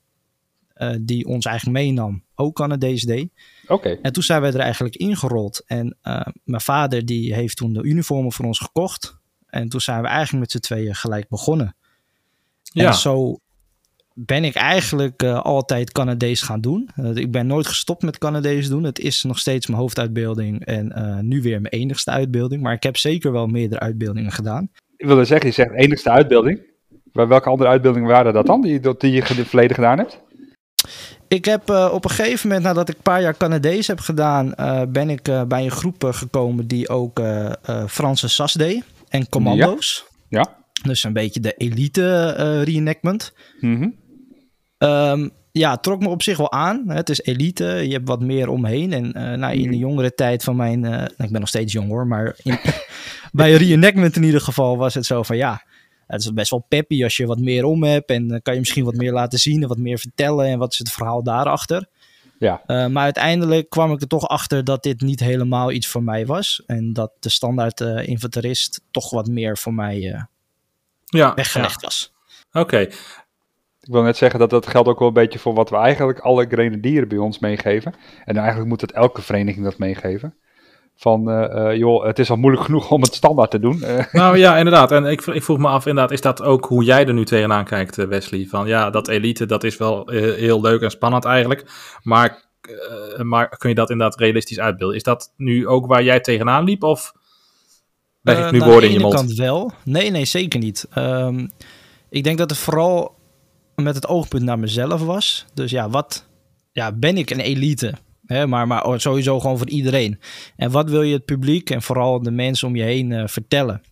uh, 0.77 0.95
die 1.01 1.27
ons 1.27 1.45
eigenlijk 1.45 1.79
meenam 1.79 2.25
ook 2.35 2.55
Canadees 2.55 3.03
deed. 3.03 3.31
Oké. 3.63 3.73
Okay. 3.73 3.99
En 4.03 4.13
toen 4.13 4.23
zijn 4.23 4.43
we 4.43 4.49
er 4.49 4.59
eigenlijk 4.59 4.97
ingerold. 4.97 5.63
En 5.67 5.97
uh, 6.03 6.27
mijn 6.45 6.61
vader 6.61 7.07
die 7.07 7.35
heeft 7.35 7.57
toen 7.57 7.73
de 7.73 7.83
uniformen 7.83 8.33
voor 8.33 8.45
ons 8.45 8.59
gekocht. 8.59 9.19
En 9.47 9.69
toen 9.69 9.81
zijn 9.81 10.03
we 10.03 10.09
eigenlijk 10.09 10.41
met 10.41 10.51
z'n 10.51 10.59
tweeën 10.59 10.95
gelijk 10.95 11.29
begonnen. 11.29 11.77
Ja. 12.63 12.87
En 12.87 12.95
zo 12.95 13.39
ben 14.15 14.45
ik 14.45 14.55
eigenlijk 14.55 15.23
uh, 15.23 15.41
altijd 15.41 15.93
Canadees 15.93 16.43
gaan 16.43 16.61
doen. 16.61 16.91
Uh, 16.97 17.15
ik 17.15 17.31
ben 17.31 17.47
nooit 17.47 17.67
gestopt 17.67 18.03
met 18.03 18.19
Canadees 18.19 18.69
doen. 18.69 18.83
Het 18.83 18.99
is 18.99 19.23
nog 19.23 19.39
steeds 19.39 19.67
mijn 19.67 19.81
hoofduitbeelding 19.81 20.65
en 20.65 20.93
uh, 20.97 21.19
nu 21.19 21.43
weer 21.43 21.61
mijn 21.61 21.75
enigste 21.75 22.11
uitbeelding. 22.11 22.63
Maar 22.63 22.75
ik 22.75 22.83
heb 22.83 22.97
zeker 22.97 23.33
wel 23.33 23.47
meerdere 23.47 23.81
uitbeeldingen 23.81 24.33
gedaan. 24.33 24.71
Ik 25.01 25.07
wilde 25.07 25.25
zeggen, 25.25 25.49
je 25.49 25.55
zegt 25.55 25.75
enigste 25.75 26.11
uitbeelding. 26.11 26.61
Maar 27.13 27.29
welke 27.29 27.49
andere 27.49 27.71
uitbeeldingen 27.71 28.09
waren 28.09 28.33
dat 28.33 28.47
dan, 28.47 28.61
die, 28.61 28.81
die 28.99 29.13
je 29.13 29.23
verleden 29.23 29.75
gedaan 29.75 29.99
hebt? 29.99 30.21
Ik 31.29 31.45
heb 31.45 31.71
uh, 31.71 31.91
op 31.93 32.05
een 32.05 32.11
gegeven 32.11 32.49
moment, 32.49 32.67
nadat 32.67 32.89
ik 32.89 32.97
een 32.97 33.03
paar 33.03 33.21
jaar 33.21 33.37
Canadees 33.37 33.87
heb 33.87 34.01
gedaan, 34.01 34.53
uh, 34.61 34.83
ben 34.89 35.11
ik 35.11 35.29
uh, 35.29 35.43
bij 35.43 35.65
een 35.65 35.71
groep 35.71 36.05
gekomen 36.05 36.67
die 36.67 36.89
ook 36.89 37.21
Franse 37.89 38.29
SAS 38.29 38.53
deed 38.53 38.85
en 39.09 39.29
commando's. 39.29 40.05
Ja. 40.29 40.39
ja. 40.39 40.59
Dus 40.83 41.05
een 41.05 41.13
beetje 41.13 41.41
de 41.41 41.55
elite 41.57 42.31
reenactment. 42.63 43.33
Mm 43.61 43.77
-hmm. 43.77 43.95
um, 44.89 45.31
ja, 45.53 45.71
het 45.71 45.83
trok 45.83 46.01
me 46.01 46.09
op 46.09 46.23
zich 46.23 46.37
wel 46.37 46.53
aan. 46.53 46.85
Het 46.87 47.09
is 47.09 47.21
elite, 47.21 47.65
je 47.65 47.93
hebt 47.93 48.09
wat 48.09 48.21
meer 48.21 48.49
omheen. 48.49 48.93
En 48.93 49.05
uh, 49.05 49.39
nou, 49.39 49.55
in 49.55 49.71
de 49.71 49.79
jongere 49.79 50.15
tijd 50.15 50.45
van 50.45 50.57
mijn... 50.57 50.85
Uh, 50.85 51.03
ik 51.03 51.31
ben 51.31 51.41
nog 51.41 51.49
steeds 51.49 51.73
jong 51.73 51.89
hoor, 51.89 52.07
maar 52.07 52.37
in, 52.43 52.59
bij 53.33 53.53
reenactment 53.53 54.17
in 54.17 54.23
ieder 54.23 54.41
geval 54.41 54.77
was 54.77 54.95
het 54.95 55.07
zo 55.07 55.23
van 55.23 55.37
ja... 55.37 55.69
Het 56.07 56.21
is 56.21 56.33
best 56.33 56.51
wel 56.51 56.65
peppy 56.69 57.05
als 57.05 57.17
je 57.17 57.27
wat 57.27 57.39
meer 57.39 57.65
om 57.65 57.85
hebt. 57.85 58.11
En 58.11 58.29
dan 58.29 58.43
kan 58.43 58.55
je 58.55 58.61
misschien 58.61 58.85
wat 58.85 58.95
meer 58.95 59.13
laten 59.13 59.39
zien 59.39 59.63
en 59.63 59.69
wat 59.69 59.79
meer 59.79 59.99
vertellen. 59.99 60.47
En 60.47 60.59
wat 60.59 60.73
is 60.73 60.79
het 60.79 60.91
verhaal 60.91 61.23
daarachter. 61.23 61.87
Ja. 62.39 62.63
Uh, 62.67 62.87
maar 62.87 63.03
uiteindelijk 63.03 63.71
kwam 63.71 63.93
ik 63.93 64.01
er 64.01 64.07
toch 64.07 64.29
achter 64.29 64.65
dat 64.65 64.83
dit 64.83 65.01
niet 65.01 65.21
helemaal 65.21 65.73
iets 65.73 65.87
voor 65.87 66.03
mij 66.03 66.27
was. 66.27 66.63
En 66.67 66.93
dat 66.93 67.13
de 67.21 67.29
standaard 67.29 67.81
inventarist 67.81 68.81
toch 68.91 69.11
wat 69.11 69.29
meer 69.29 69.59
voor 69.59 69.75
mij 69.75 70.27
ja, 71.05 71.35
weggelegd 71.35 71.81
ja. 71.81 71.87
was. 71.87 72.13
Oké. 72.53 72.59
Okay. 72.61 72.93
Ik 73.81 73.93
wil 73.93 74.03
net 74.03 74.17
zeggen 74.17 74.39
dat 74.39 74.51
dat 74.51 74.67
geldt 74.67 74.89
ook 74.89 74.99
wel 74.99 75.09
een 75.09 75.15
beetje 75.15 75.39
voor 75.39 75.55
wat 75.55 75.71
we 75.71 75.77
eigenlijk 75.77 76.19
alle 76.19 76.47
grenadieren 76.47 77.09
bij 77.09 77.19
ons 77.19 77.39
meegeven. 77.39 77.95
En 78.25 78.37
eigenlijk 78.37 78.69
moet 78.69 78.81
het 78.81 78.93
elke 78.93 79.23
vereniging 79.23 79.65
dat 79.65 79.79
meegeven. 79.79 80.35
Van, 80.97 81.31
uh, 81.31 81.77
joh, 81.77 82.05
het 82.05 82.19
is 82.19 82.31
al 82.31 82.37
moeilijk 82.37 82.65
genoeg 82.65 82.91
om 82.91 83.03
het 83.03 83.15
standaard 83.15 83.51
te 83.51 83.59
doen. 83.59 83.77
Uh. 83.77 84.05
Nou 84.13 84.39
ja, 84.39 84.57
inderdaad. 84.57 84.93
En 84.93 85.05
ik, 85.05 85.27
ik 85.27 85.43
vroeg 85.43 85.59
me 85.59 85.69
af, 85.69 85.87
inderdaad, 85.87 86.13
is 86.13 86.21
dat 86.21 86.43
ook 86.43 86.65
hoe 86.65 86.85
jij 86.85 87.07
er 87.07 87.15
nu 87.15 87.25
tegenaan 87.25 87.65
kijkt, 87.65 87.97
Wesley? 87.97 88.47
Van 88.49 88.67
ja, 88.67 88.91
dat 88.91 89.09
elite, 89.09 89.47
dat 89.47 89.65
is 89.65 89.77
wel 89.77 90.13
uh, 90.13 90.35
heel 90.35 90.61
leuk 90.61 90.81
en 90.83 90.91
spannend 90.91 91.25
eigenlijk. 91.25 91.65
Maar, 92.03 92.45
maar 93.23 93.49
kun 93.49 93.69
je 93.69 93.75
dat 93.75 93.91
inderdaad 93.91 94.19
realistisch 94.19 94.61
uitbeelden? 94.61 94.97
Is 94.97 95.03
dat 95.03 95.33
nu 95.37 95.67
ook 95.69 95.87
waar 95.87 96.03
jij 96.03 96.21
tegenaan 96.21 96.65
liep? 96.65 96.83
Of 96.83 97.13
leg 98.23 98.47
ik 98.47 98.51
nu 98.51 98.59
woorden 98.59 98.89
in 98.89 98.93
je 98.93 99.01
mond? 99.01 99.15
Aan 99.15 99.27
de 99.27 99.33
ene 99.33 99.41
kant 99.41 99.49
wel. 99.49 99.73
Nee, 99.85 100.11
nee, 100.11 100.25
zeker 100.25 100.61
niet. 100.61 100.89
Um, 100.99 101.51
ik 102.11 102.25
denk 102.25 102.39
dat 102.39 102.51
het 102.51 102.59
vooral 102.59 103.19
met 103.83 103.95
het 103.95 104.07
oogpunt 104.07 104.43
naar 104.43 104.59
mezelf 104.59 105.01
was. 105.01 105.47
Dus 105.55 105.71
ja, 105.71 105.91
wat 105.91 106.29
ja, 106.73 106.93
ben 106.93 107.17
ik 107.17 107.31
een 107.31 107.41
elite? 107.41 107.95
Hè, 108.27 108.47
maar, 108.47 108.67
maar 108.67 109.01
sowieso 109.01 109.41
gewoon 109.41 109.59
voor 109.59 109.69
iedereen. 109.69 110.21
En 110.57 110.71
wat 110.71 110.91
wil 110.91 111.03
je 111.03 111.15
het 111.15 111.25
publiek 111.25 111.71
en 111.71 111.83
vooral 111.83 112.23
de 112.23 112.31
mensen 112.31 112.69
om 112.69 112.77
je 112.77 112.83
heen 112.83 113.11
uh, 113.11 113.27
vertellen? 113.27 113.83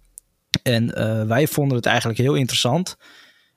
En 0.63 0.85
uh, 0.85 1.23
wij 1.23 1.47
vonden 1.47 1.77
het 1.77 1.87
eigenlijk 1.87 2.19
heel 2.19 2.35
interessant. 2.35 2.97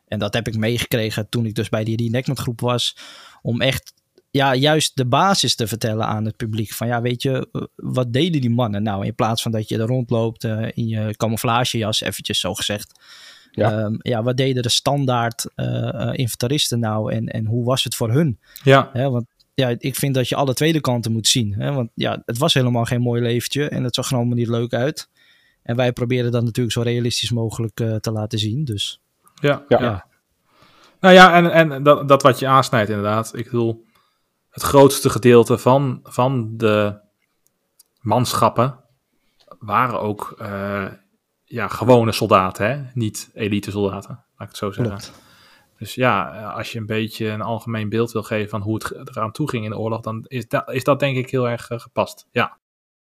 En 0.07 0.19
dat 0.19 0.33
heb 0.33 0.47
ik 0.47 0.57
meegekregen 0.57 1.29
toen 1.29 1.45
ik 1.45 1.55
dus 1.55 1.69
bij 1.69 1.83
die 1.83 1.97
reenactment 1.97 2.39
groep 2.39 2.61
was. 2.61 2.97
Om 3.41 3.61
echt 3.61 3.93
ja, 4.31 4.55
juist 4.55 4.95
de 4.95 5.05
basis 5.05 5.55
te 5.55 5.67
vertellen 5.67 6.05
aan 6.05 6.25
het 6.25 6.37
publiek. 6.37 6.71
Van 6.73 6.87
ja, 6.87 7.01
weet 7.01 7.21
je, 7.21 7.49
eh, 7.51 7.61
wat 7.75 8.13
deden 8.13 8.41
die 8.41 8.49
mannen 8.49 8.83
nou? 8.83 9.05
In 9.05 9.15
plaats 9.15 9.41
van 9.41 9.51
dat 9.51 9.69
je 9.69 9.77
er 9.77 9.87
rondloopt 9.87 10.43
in 10.73 10.87
je 10.87 11.15
camouflagejas, 11.17 12.01
eventjes 12.01 12.39
zo 12.39 12.53
gezegd. 12.53 12.99
Ja, 13.51 13.83
um, 13.83 13.97
ja 13.99 14.23
wat 14.23 14.37
deden 14.37 14.63
de 14.63 14.69
standaard 14.69 15.45
uh, 15.55 16.09
inventaristen 16.11 16.79
nou 16.79 17.13
en, 17.13 17.27
en 17.27 17.45
hoe 17.45 17.65
was 17.65 17.83
het 17.83 17.95
voor 17.95 18.11
hun? 18.11 18.39
Ja. 18.63 18.89
Hè, 18.93 19.09
want 19.09 19.25
ja, 19.53 19.75
ik 19.77 19.95
vind 19.95 20.15
dat 20.15 20.29
je 20.29 20.35
alle 20.35 20.53
tweede 20.53 20.81
kanten 20.81 21.11
moet 21.11 21.27
zien. 21.27 21.53
Hè? 21.53 21.71
Want 21.73 21.89
ja, 21.93 22.21
het 22.25 22.37
was 22.37 22.53
helemaal 22.53 22.85
geen 22.85 23.01
mooi 23.01 23.21
leventje 23.21 23.69
en 23.69 23.83
het 23.83 23.95
zag 23.95 24.09
er 24.09 24.15
allemaal 24.15 24.35
niet 24.35 24.47
leuk 24.47 24.73
uit. 24.73 25.09
En 25.63 25.75
wij 25.75 25.93
proberen 25.93 26.31
dat 26.31 26.43
natuurlijk 26.43 26.75
zo 26.75 26.81
realistisch 26.81 27.31
mogelijk 27.31 27.79
uh, 27.79 27.95
te 27.95 28.11
laten 28.11 28.39
zien. 28.39 28.65
Dus 28.65 29.01
ja, 29.41 29.63
ja. 29.67 29.81
ja. 29.81 30.05
Nou 30.99 31.13
ja, 31.13 31.33
en, 31.33 31.51
en 31.51 31.83
dat, 31.83 32.07
dat 32.07 32.21
wat 32.21 32.39
je 32.39 32.47
aansnijdt 32.47 32.89
inderdaad. 32.89 33.31
Ik 33.35 33.43
bedoel, 33.43 33.85
het 34.49 34.63
grootste 34.63 35.09
gedeelte 35.09 35.57
van, 35.57 35.99
van 36.03 36.57
de 36.57 36.99
manschappen 37.99 38.79
waren 39.59 40.01
ook 40.01 40.35
uh, 40.41 40.85
ja, 41.51 41.67
gewone 41.67 42.11
soldaten, 42.11 42.69
hè? 42.69 42.81
niet 42.93 43.29
elite 43.33 43.71
soldaten, 43.71 44.09
laat 44.09 44.21
ik 44.37 44.47
het 44.47 44.57
zo 44.57 44.71
zeggen. 44.71 44.97
Klopt. 44.97 45.21
Dus 45.77 45.95
ja, 45.95 46.43
als 46.55 46.71
je 46.71 46.79
een 46.79 46.85
beetje 46.85 47.27
een 47.27 47.41
algemeen 47.41 47.89
beeld 47.89 48.11
wil 48.11 48.23
geven 48.23 48.49
van 48.49 48.61
hoe 48.61 48.73
het 48.73 49.09
eraan 49.09 49.31
toe 49.31 49.49
ging 49.49 49.63
in 49.63 49.69
de 49.69 49.77
oorlog, 49.77 50.01
dan 50.01 50.25
is 50.27 50.47
dat, 50.47 50.71
is 50.71 50.83
dat 50.83 50.99
denk 50.99 51.17
ik 51.17 51.29
heel 51.29 51.49
erg 51.49 51.69
uh, 51.69 51.79
gepast. 51.79 52.27
Ja. 52.31 52.57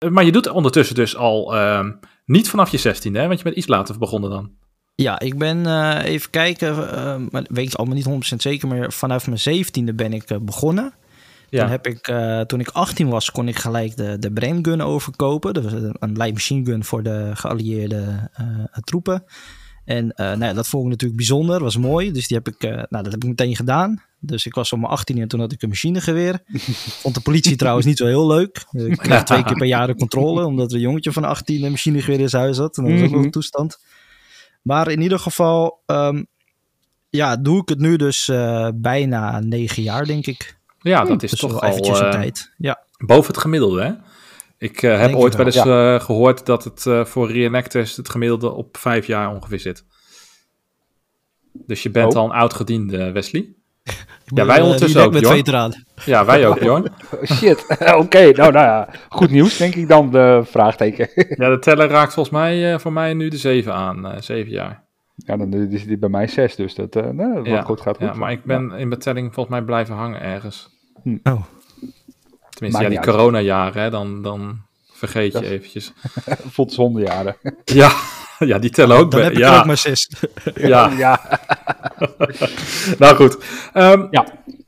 Maar 0.10 0.24
je 0.24 0.32
doet 0.32 0.50
ondertussen 0.50 0.96
dus 0.96 1.16
al 1.16 1.56
uh, 1.56 1.90
niet 2.26 2.50
vanaf 2.50 2.70
je 2.70 2.96
16e, 2.96 3.12
hè? 3.12 3.28
want 3.28 3.38
je 3.38 3.44
bent 3.44 3.56
iets 3.56 3.68
later 3.68 3.98
begonnen 3.98 4.30
dan. 4.30 4.52
Ja, 4.96 5.20
ik 5.20 5.38
ben 5.38 5.58
uh, 5.58 6.04
even 6.04 6.30
kijken, 6.30 6.78
uh, 6.78 7.44
weet 7.48 7.68
ik 7.68 7.74
allemaal 7.74 7.96
niet 7.96 8.34
100% 8.34 8.36
zeker, 8.36 8.68
maar 8.68 8.92
vanaf 8.92 9.28
mijn 9.28 9.66
17e 9.66 9.96
ben 9.96 10.14
ik 10.14 10.26
begonnen. 10.42 10.94
Ja. 11.54 11.60
Toen, 11.60 11.70
heb 11.70 11.88
ik, 11.88 12.14
toen 12.48 12.60
ik 12.60 12.70
18 12.70 13.10
was, 13.10 13.32
kon 13.32 13.48
ik 13.48 13.58
gelijk 13.58 13.98
de, 13.98 14.20
de 14.20 14.32
Braingun 14.32 14.82
overkopen. 14.82 15.54
Dat 15.54 15.64
was 15.64 15.74
een 15.74 16.18
light 16.18 16.34
machine 16.34 16.66
gun 16.66 16.84
voor 16.84 17.04
de 17.04 17.32
geallieerde 17.34 18.30
troepen. 18.84 19.24
En 19.86 20.14
nou 20.16 20.40
ja, 20.40 20.54
dat 20.54 20.68
vond 20.68 20.84
ik 20.84 20.90
natuurlijk 20.90 21.18
bijzonder, 21.18 21.64
was 21.64 21.78
mooi. 21.78 22.12
Dus 22.12 22.28
die 22.28 22.38
heb 22.38 22.48
ik, 22.48 22.62
nou, 22.62 23.04
dat 23.04 23.12
heb 23.12 23.24
ik 23.24 23.30
meteen 23.30 23.56
gedaan. 23.56 24.04
Dus 24.26 24.46
ik 24.46 24.54
was 24.54 24.74
op 24.74 24.80
mijn 24.80 24.92
18 24.92 25.18
en 25.18 25.28
toen 25.28 25.40
had 25.40 25.52
ik 25.52 25.62
een 25.62 25.70
machinegeweer. 25.70 26.40
Vond 27.02 27.16
de 27.16 27.22
politie 27.22 27.56
trouwens 27.56 27.86
niet 27.86 27.98
zo 27.98 28.06
heel 28.06 28.28
leuk. 28.28 28.66
Ik 28.72 28.98
kreeg 28.98 29.24
twee 29.34 29.44
keer 29.44 29.58
per 29.58 29.68
jaar 29.68 29.88
de 29.88 29.96
controle, 29.96 30.46
omdat 30.46 30.70
er 30.70 30.76
een 30.76 30.82
jongetje 30.82 31.12
van 31.12 31.24
18 31.24 31.64
een 31.64 31.72
machinegeweer 31.72 32.20
in 32.20 32.30
zijn 32.30 32.44
huis 32.44 32.58
had. 32.58 32.78
En 32.78 32.84
dat 32.84 32.94
was 32.94 33.02
ook 33.02 33.16
nog 33.16 33.24
een 33.24 33.32
toestand. 33.32 33.78
Maar 34.62 34.92
in 34.92 35.02
ieder 35.02 35.20
geval, 35.20 35.82
um, 35.86 36.28
ja, 37.10 37.38
doe 37.38 37.62
ik 37.62 37.70
het 37.70 37.80
nu 37.80 37.96
dus 37.96 38.32
bijna 38.76 39.40
negen 39.40 39.84
jaar, 39.84 40.06
denk 40.06 40.26
ik. 40.26 40.58
Ja, 40.84 41.04
dat 41.06 41.24
is 41.24 41.30
dus 41.30 41.40
toch 41.40 41.62
al 41.62 41.70
eventjes 41.70 42.00
een 42.00 42.12
tijd. 42.12 42.52
Ja. 42.58 42.84
boven 42.98 43.28
het 43.28 43.42
gemiddelde, 43.42 43.84
hè? 43.84 43.92
Ik 44.58 44.82
uh, 44.82 45.00
heb 45.00 45.16
ooit 45.16 45.36
wel 45.36 45.46
eens 45.46 45.56
ja. 45.56 45.94
uh, 45.94 46.00
gehoord 46.00 46.46
dat 46.46 46.64
het 46.64 47.08
voor 47.10 47.32
reenactors 47.32 47.96
het 47.96 48.10
gemiddelde 48.10 48.52
op 48.52 48.78
vijf 48.78 49.08
jaar 49.08 49.30
ongeveer 49.30 49.60
zit. 49.60 49.86
Dus 51.54 51.84
je 51.84 51.90
bent 51.90 52.14
oh. 52.14 52.20
al 52.20 52.26
een 52.26 52.36
oud-gediende, 52.36 53.12
Wesley. 53.12 53.54
Ja, 54.26 54.46
wij 54.46 54.62
ondertussen 54.62 55.04
ook, 55.04 55.12
met. 55.12 55.84
Ja, 56.06 56.26
wij 56.26 56.48
ook, 56.48 56.60
Jorn. 56.70 56.92
Shit, 57.26 57.66
oké. 58.04 58.32
Nou, 58.32 58.52
nou 58.52 58.66
ja, 58.66 58.90
goed 59.10 59.30
nieuws, 59.30 59.58
denk 59.58 59.76
ik 59.76 59.88
dan, 59.88 60.12
de 60.12 60.42
vraagteken. 60.46 61.10
ja, 61.14 61.50
de 61.50 61.60
teller 61.60 61.88
raakt 61.88 62.14
volgens 62.14 62.36
mij 62.36 62.74
uh, 62.74 62.80
voor 62.80 62.94
mij 62.94 63.14
nu 63.14 63.28
de 63.28 63.38
7 63.38 63.74
aan, 63.74 64.06
uh, 64.06 64.12
7 64.20 64.52
jaar. 64.52 64.84
Ja, 65.26 65.38
dan 65.38 65.54
is 65.54 65.86
die 65.86 65.98
bij 65.98 66.10
mij 66.10 66.28
6, 66.28 66.56
dus 66.56 66.76
dat, 66.76 66.96
uh, 66.96 67.04
nou, 67.04 67.36
dat 67.36 67.46
ja, 67.46 67.62
goed, 67.62 67.82
gaat 67.82 67.98
goed. 67.98 68.06
Ja, 68.06 68.14
maar 68.14 68.32
ik 68.32 68.44
ben 68.44 68.72
in 68.72 68.88
mijn 68.88 69.00
telling 69.00 69.34
volgens 69.34 69.56
mij 69.56 69.66
blijven 69.66 69.96
hangen 69.96 70.22
ergens. 70.22 70.70
Hm. 71.04 71.18
Oh. 71.24 71.44
Tenminste, 72.50 72.84
ja, 72.84 72.90
die 72.90 73.00
coronajaren, 73.00 73.82
hè, 73.82 73.90
dan, 73.90 74.22
dan 74.22 74.62
vergeet 74.92 75.34
je 75.34 75.46
eventjes. 75.46 75.94
Voelt 76.54 76.76
jaren. 76.96 77.36
ja, 77.66 77.92
ja, 78.40 78.60
die 78.60 78.70
tellen 78.70 78.98
ook. 78.98 79.12
Dan 79.12 79.22
heb 79.22 79.34
ik 79.34 79.46
ook 79.46 79.66
maar 79.66 79.78
6. 79.78 80.10
ja. 80.56 80.92
ja. 80.98 81.40
nou 82.98 83.16
goed. 83.16 83.38
Um, 83.74 84.08
ja. 84.12 84.26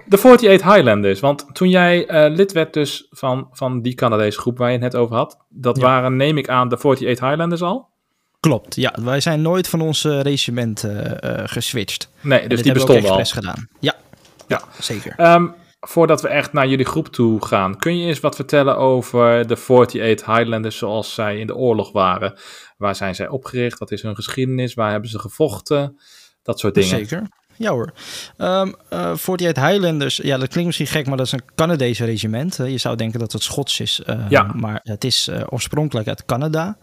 De 0.07 0.17
48 0.17 0.73
Highlanders, 0.73 1.19
want 1.19 1.45
toen 1.53 1.69
jij 1.69 2.27
uh, 2.27 2.35
lid 2.35 2.51
werd 2.51 2.73
dus 2.73 3.07
van, 3.09 3.47
van 3.51 3.81
die 3.81 3.93
Canadese 3.93 4.39
groep 4.39 4.57
waar 4.57 4.67
je 4.67 4.73
het 4.73 4.81
net 4.81 4.95
over 4.95 5.15
had, 5.15 5.45
dat 5.49 5.77
ja. 5.77 5.83
waren, 5.83 6.15
neem 6.15 6.37
ik 6.37 6.49
aan, 6.49 6.69
de 6.69 6.75
48 6.75 7.27
Highlanders 7.27 7.61
al? 7.61 7.89
Klopt, 8.45 8.75
ja. 8.75 8.93
Wij 9.01 9.19
zijn 9.19 9.41
nooit 9.41 9.67
van 9.67 9.81
ons 9.81 10.03
uh, 10.03 10.21
regiment 10.21 10.83
uh, 10.83 11.11
geswitcht. 11.43 12.09
Nee, 12.21 12.47
dus 12.47 12.61
die 12.61 12.73
bestonden 12.73 13.11
al. 13.11 13.25
gedaan. 13.25 13.67
Ja, 13.79 13.95
ja. 14.47 14.61
zeker. 14.79 15.33
Um, 15.33 15.53
voordat 15.79 16.21
we 16.21 16.27
echt 16.27 16.53
naar 16.53 16.67
jullie 16.67 16.85
groep 16.85 17.07
toe 17.07 17.45
gaan, 17.45 17.77
kun 17.77 17.97
je 17.97 18.07
eens 18.07 18.19
wat 18.19 18.35
vertellen 18.35 18.77
over 18.77 19.47
de 19.47 19.55
48 19.55 20.25
Highlanders 20.25 20.77
zoals 20.77 21.13
zij 21.13 21.39
in 21.39 21.47
de 21.47 21.55
oorlog 21.55 21.91
waren? 21.91 22.33
Waar 22.77 22.95
zijn 22.95 23.15
zij 23.15 23.27
opgericht? 23.27 23.79
Wat 23.79 23.91
is 23.91 24.01
hun 24.01 24.15
geschiedenis? 24.15 24.73
Waar 24.73 24.91
hebben 24.91 25.09
ze 25.09 25.19
gevochten? 25.19 25.99
Dat 26.43 26.59
soort 26.59 26.73
dingen. 26.73 26.89
Zeker. 26.89 27.27
Ja 27.57 27.71
hoor. 27.71 27.93
Um, 28.37 28.75
uh, 28.93 29.11
48 29.11 29.63
Highlanders, 29.63 30.17
ja 30.17 30.37
dat 30.37 30.47
klinkt 30.47 30.65
misschien 30.65 30.87
gek, 30.87 31.07
maar 31.07 31.17
dat 31.17 31.25
is 31.25 31.31
een 31.31 31.43
Canadese 31.55 32.05
regiment. 32.05 32.59
Uh, 32.59 32.69
je 32.69 32.77
zou 32.77 32.95
denken 32.95 33.19
dat 33.19 33.31
het 33.31 33.43
Schots 33.43 33.79
is, 33.79 34.01
uh, 34.05 34.25
ja. 34.29 34.43
maar 34.43 34.79
het 34.83 35.03
is 35.03 35.27
uh, 35.27 35.41
oorspronkelijk 35.49 36.07
uit 36.07 36.25
Canada. 36.25 36.77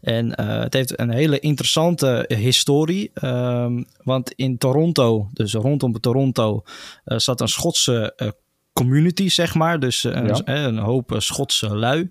En 0.00 0.40
het 0.40 0.72
heeft 0.72 0.98
een 1.00 1.10
hele 1.10 1.38
interessante 1.38 2.24
historie. 2.38 3.10
Um, 3.22 3.86
want 4.02 4.32
in 4.32 4.58
Toronto, 4.58 5.28
dus 5.32 5.52
rondom 5.52 6.00
Toronto, 6.00 6.62
zat 7.04 7.40
een 7.40 7.48
Schotse 7.48 8.14
community, 8.72 9.28
zeg 9.28 9.54
maar. 9.54 9.80
Dus 9.80 10.02
ja. 10.02 10.12
een, 10.14 10.48
een 10.48 10.78
hoop 10.78 11.14
Schotse 11.16 11.76
lui. 11.76 12.10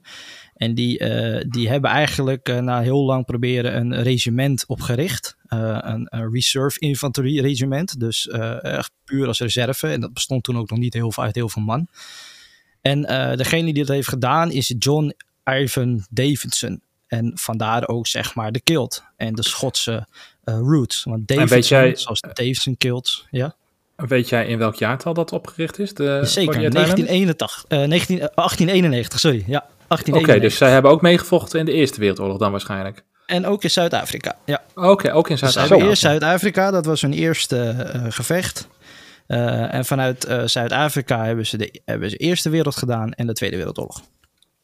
En 0.58 0.74
die, 0.74 1.00
uh, 1.00 1.42
die 1.50 1.70
hebben 1.70 1.90
eigenlijk 1.90 2.50
uh, 2.50 2.60
na 2.60 2.82
heel 2.82 3.06
lang 3.06 3.26
proberen 3.26 3.78
een 3.78 4.02
regiment 4.04 4.66
opgericht. 4.68 5.38
Uh, 5.50 5.78
een, 5.82 6.08
een, 6.10 6.32
reserve 6.32 6.80
infantry 6.80 7.40
regiment. 7.40 8.00
Dus 8.00 8.28
echt 8.62 8.92
puur 9.04 9.28
als 9.28 9.40
reserve. 9.40 9.88
En 9.88 10.02
dat 10.02 10.14
bestond 10.14 10.44
toen 10.44 10.58
ook 10.58 10.70
nog 10.70 10.80
niet 10.80 10.94
heel 10.94 11.12
veel 11.12 11.24
uit 11.24 11.36
heel 11.36 11.50
veel 11.50 11.62
man. 11.62 11.88
En 12.82 13.02
degene 13.38 13.74
die 13.74 13.86
dat 13.86 13.96
heeft 13.96 14.08
gedaan 14.08 14.52
is 14.52 14.76
John 14.78 15.14
Ivan 15.44 16.06
Davidson. 16.10 16.82
En 17.08 17.32
vandaar 17.36 17.88
ook 17.88 18.08
zeg 18.08 18.36
maar 18.36 18.52
de 18.52 18.62
kilt 18.62 19.04
en 19.16 19.36
de 19.36 19.44
Schotse 19.44 20.08
roots. 20.44 21.04
Want 21.04 21.28
Davidson, 21.28 21.78
jij, 21.78 21.96
zoals 21.96 22.22
Davidson 22.22 22.78
kilt, 22.78 23.26
ja. 23.30 23.56
Weet 23.98 24.30
jij 24.30 24.48
in 24.48 24.58
welk 24.58 24.76
jaartal 24.76 25.14
dat 25.14 25.32
opgericht 25.32 25.80
is? 25.80 25.94
De 25.94 26.20
Zeker, 26.24 26.72
1981, 26.72 27.66
19, 27.68 28.18
1891, 28.18 29.20
sorry. 29.20 29.44
Ja, 29.48 29.66
Oké, 29.90 30.18
okay, 30.18 30.40
dus 30.40 30.58
zij 30.58 30.72
hebben 30.72 30.92
ook 30.92 31.02
meegevochten 31.02 31.60
in 31.60 31.66
de 31.66 31.72
Eerste 31.72 32.00
Wereldoorlog 32.00 32.38
dan 32.38 32.52
waarschijnlijk. 32.52 33.04
En 33.26 33.46
ook 33.46 33.64
in 33.64 33.72
Zuid-Afrika, 33.72 34.36
ja. 34.46 34.62
Oké, 34.76 34.88
okay, 34.88 35.12
ook 35.12 35.30
in 35.30 35.38
Zuid-Afrika. 35.38 35.76
Dus 35.76 35.88
eerst 35.88 36.02
Zuid-Afrika, 36.02 36.72
dat 36.72 36.86
was 36.86 37.02
hun 37.02 37.14
eerste 37.14 37.92
uh, 37.96 38.06
gevecht. 38.10 38.68
Uh, 39.28 39.74
en 39.74 39.86
vanuit 39.86 40.30
uh, 40.30 40.44
Zuid-Afrika 40.46 41.26
hebben 41.26 41.46
ze 41.46 41.58
de 41.58 41.82
hebben 41.86 42.10
ze 42.10 42.18
Eerste 42.18 42.50
Wereld 42.50 42.76
gedaan 42.76 43.14
en 43.14 43.28
de 43.28 43.34
Tweede 43.34 43.56
Wereldoorlog. 43.56 44.02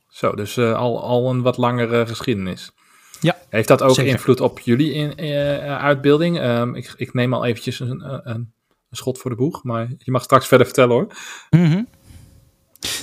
Zo, 0.09 0.31
dus 0.31 0.57
al, 0.57 1.03
al 1.03 1.29
een 1.29 1.41
wat 1.41 1.57
langere 1.57 2.05
geschiedenis. 2.07 2.71
Ja. 3.19 3.37
Heeft 3.49 3.67
dat 3.67 3.81
ook 3.81 3.95
zeker. 3.95 4.11
invloed 4.11 4.41
op 4.41 4.59
jullie 4.59 4.93
in, 4.93 5.19
uitbeelding? 5.67 6.39
Um, 6.41 6.75
ik, 6.75 6.93
ik 6.95 7.13
neem 7.13 7.33
al 7.33 7.45
eventjes 7.45 7.79
een, 7.79 8.03
een, 8.29 8.53
een, 8.93 8.97
schot 8.97 9.17
voor 9.19 9.31
de 9.31 9.37
boeg, 9.37 9.63
maar 9.63 9.87
je 9.97 10.11
mag 10.11 10.23
straks 10.23 10.47
verder 10.47 10.65
vertellen 10.65 10.95
hoor. 10.95 11.07
Mm 11.49 11.65
-hmm. 11.65 11.87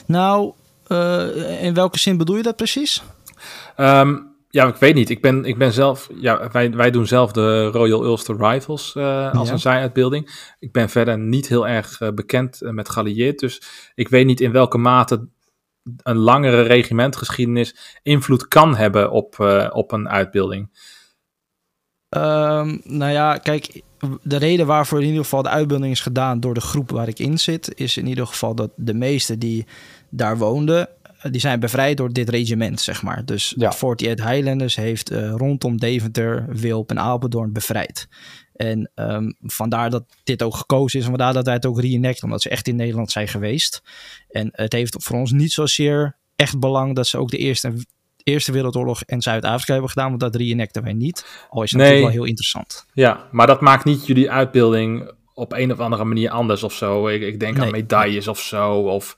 Nou, 0.07 0.53
uh, 0.89 1.63
in 1.63 1.75
welke 1.75 1.99
zin 1.99 2.17
bedoel 2.17 2.37
je 2.37 2.43
dat 2.43 2.57
precies? 2.57 3.03
Um, 3.77 4.29
ja, 4.49 4.67
ik 4.67 4.77
weet 4.77 4.95
niet. 4.95 5.11
Ik 5.11 5.21
ben, 5.21 5.45
ik 5.45 5.59
ben 5.59 5.73
zelf, 5.73 6.09
ja, 6.15 6.49
wij, 6.53 6.71
wij 6.71 6.91
doen 6.91 7.07
zelf 7.07 7.33
de 7.33 7.67
Royal 7.67 8.05
Ulster 8.05 8.37
Rifles 8.37 8.95
uh, 8.97 9.35
als 9.35 9.47
ja. 9.47 9.53
een 9.53 9.61
zijuitbeelding. 9.61 10.55
Ik 10.59 10.73
ben 10.73 10.89
verder 10.89 11.19
niet 11.19 11.49
heel 11.49 11.69
erg 11.69 12.01
uh, 12.01 12.09
bekend 12.11 12.59
met 12.61 12.89
geallieerd, 12.89 13.39
dus 13.39 13.63
ik 13.95 14.09
weet 14.09 14.27
niet 14.27 14.41
in 14.41 14.53
welke 14.53 14.79
mate 14.79 15.29
een 16.03 16.17
langere 16.17 16.63
regimentgeschiedenis 16.63 17.99
invloed 18.03 18.49
kan 18.49 18.77
hebben 18.77 19.11
op, 19.11 19.39
op 19.73 19.93
een 19.93 20.09
uitbeelding. 20.09 20.71
Um, 22.17 22.81
nou 22.85 23.13
ja, 23.13 23.37
kijk, 23.37 23.83
de 24.23 24.37
reden 24.37 24.67
waarvoor 24.67 25.01
in 25.01 25.07
ieder 25.07 25.23
geval 25.23 25.43
de 25.43 25.49
uitbeelding 25.49 25.93
is 25.93 26.01
gedaan 26.01 26.41
door 26.41 26.55
de 26.55 26.61
groep 26.61 26.91
waar 26.91 27.09
ik 27.09 27.19
in 27.19 27.39
zit, 27.39 27.73
is 27.75 27.97
in 27.97 28.07
ieder 28.07 28.27
geval 28.27 28.55
dat 28.55 28.71
de 28.77 28.95
meesten 28.95 29.39
die 29.39 29.67
daar 30.09 30.39
woonden, 30.39 30.89
eh, 31.03 31.31
die 31.31 31.41
zijn 31.41 31.61
bevrijd 31.61 31.97
door 31.97 32.13
dit 32.13 32.29
regiment, 32.29 32.81
zeg 32.81 33.03
maar. 33.03 33.25
Dus 33.25 33.55
ja. 33.57 33.69
48 33.69 34.29
Highlanders 34.29 34.77
heeft 34.77 35.11
uh, 35.11 35.31
rondom 35.37 35.77
Deventer, 35.77 36.47
Wilp 36.49 36.91
en 36.91 36.99
Apeldoorn 36.99 37.53
bevrijd. 37.53 38.09
En 38.55 38.91
um, 38.95 39.37
vandaar 39.41 39.91
dat 39.91 40.05
dit 40.25 40.43
ook 40.43 40.57
gekozen 40.57 40.99
is 40.99 41.05
en 41.05 41.11
vandaar 41.11 41.33
dat 41.33 41.45
wij 41.45 41.55
het 41.55 41.67
ook 41.67 41.81
reenacten, 41.81 42.25
omdat 42.25 42.43
ze 42.43 42.49
echt 42.49 42.69
in 42.69 42.77
Nederland 42.77 43.11
zijn 43.11 43.29
geweest. 43.29 43.83
En 44.29 44.49
het 44.53 44.73
heeft 44.73 44.97
voor 44.99 45.19
ons 45.19 45.33
niet 45.33 45.53
zozeer 45.53 46.17
echt 46.37 46.59
belang 46.59 46.95
dat 46.95 47.07
ze 47.07 47.19
ook 47.19 47.31
de 47.31 47.37
Eerste, 47.37 47.73
Eerste 48.23 48.53
Wereldoorlog 48.53 49.03
en 49.03 49.23
Zuid-Afrika 49.23 49.73
hebben 49.73 49.91
gedaan, 49.91 50.09
want 50.09 50.21
dat 50.21 50.35
reenacten 50.35 50.83
wij 50.83 50.93
niet. 50.93 51.47
Al 51.51 51.63
is 51.63 51.71
het 51.71 51.81
nee. 51.81 51.89
natuurlijk 51.89 52.15
wel 52.15 52.23
heel 52.23 52.31
interessant. 52.31 52.87
Ja, 52.93 53.29
maar 53.31 53.47
dat 53.47 53.61
maakt 53.61 53.85
niet 53.85 54.07
jullie 54.07 54.31
uitbeelding 54.31 55.11
op 55.35 55.53
een 55.53 55.73
of 55.73 55.79
andere 55.79 56.05
manier 56.05 56.31
anders 56.31 56.63
of 56.63 56.73
zo? 56.73 57.09
Ik, 57.09 57.23
ik 57.23 57.41
denk 57.41 57.59
aan 57.59 57.71
medailles 57.71 58.29
of 58.29 58.41
zo. 58.41 58.75
Of... 58.75 59.17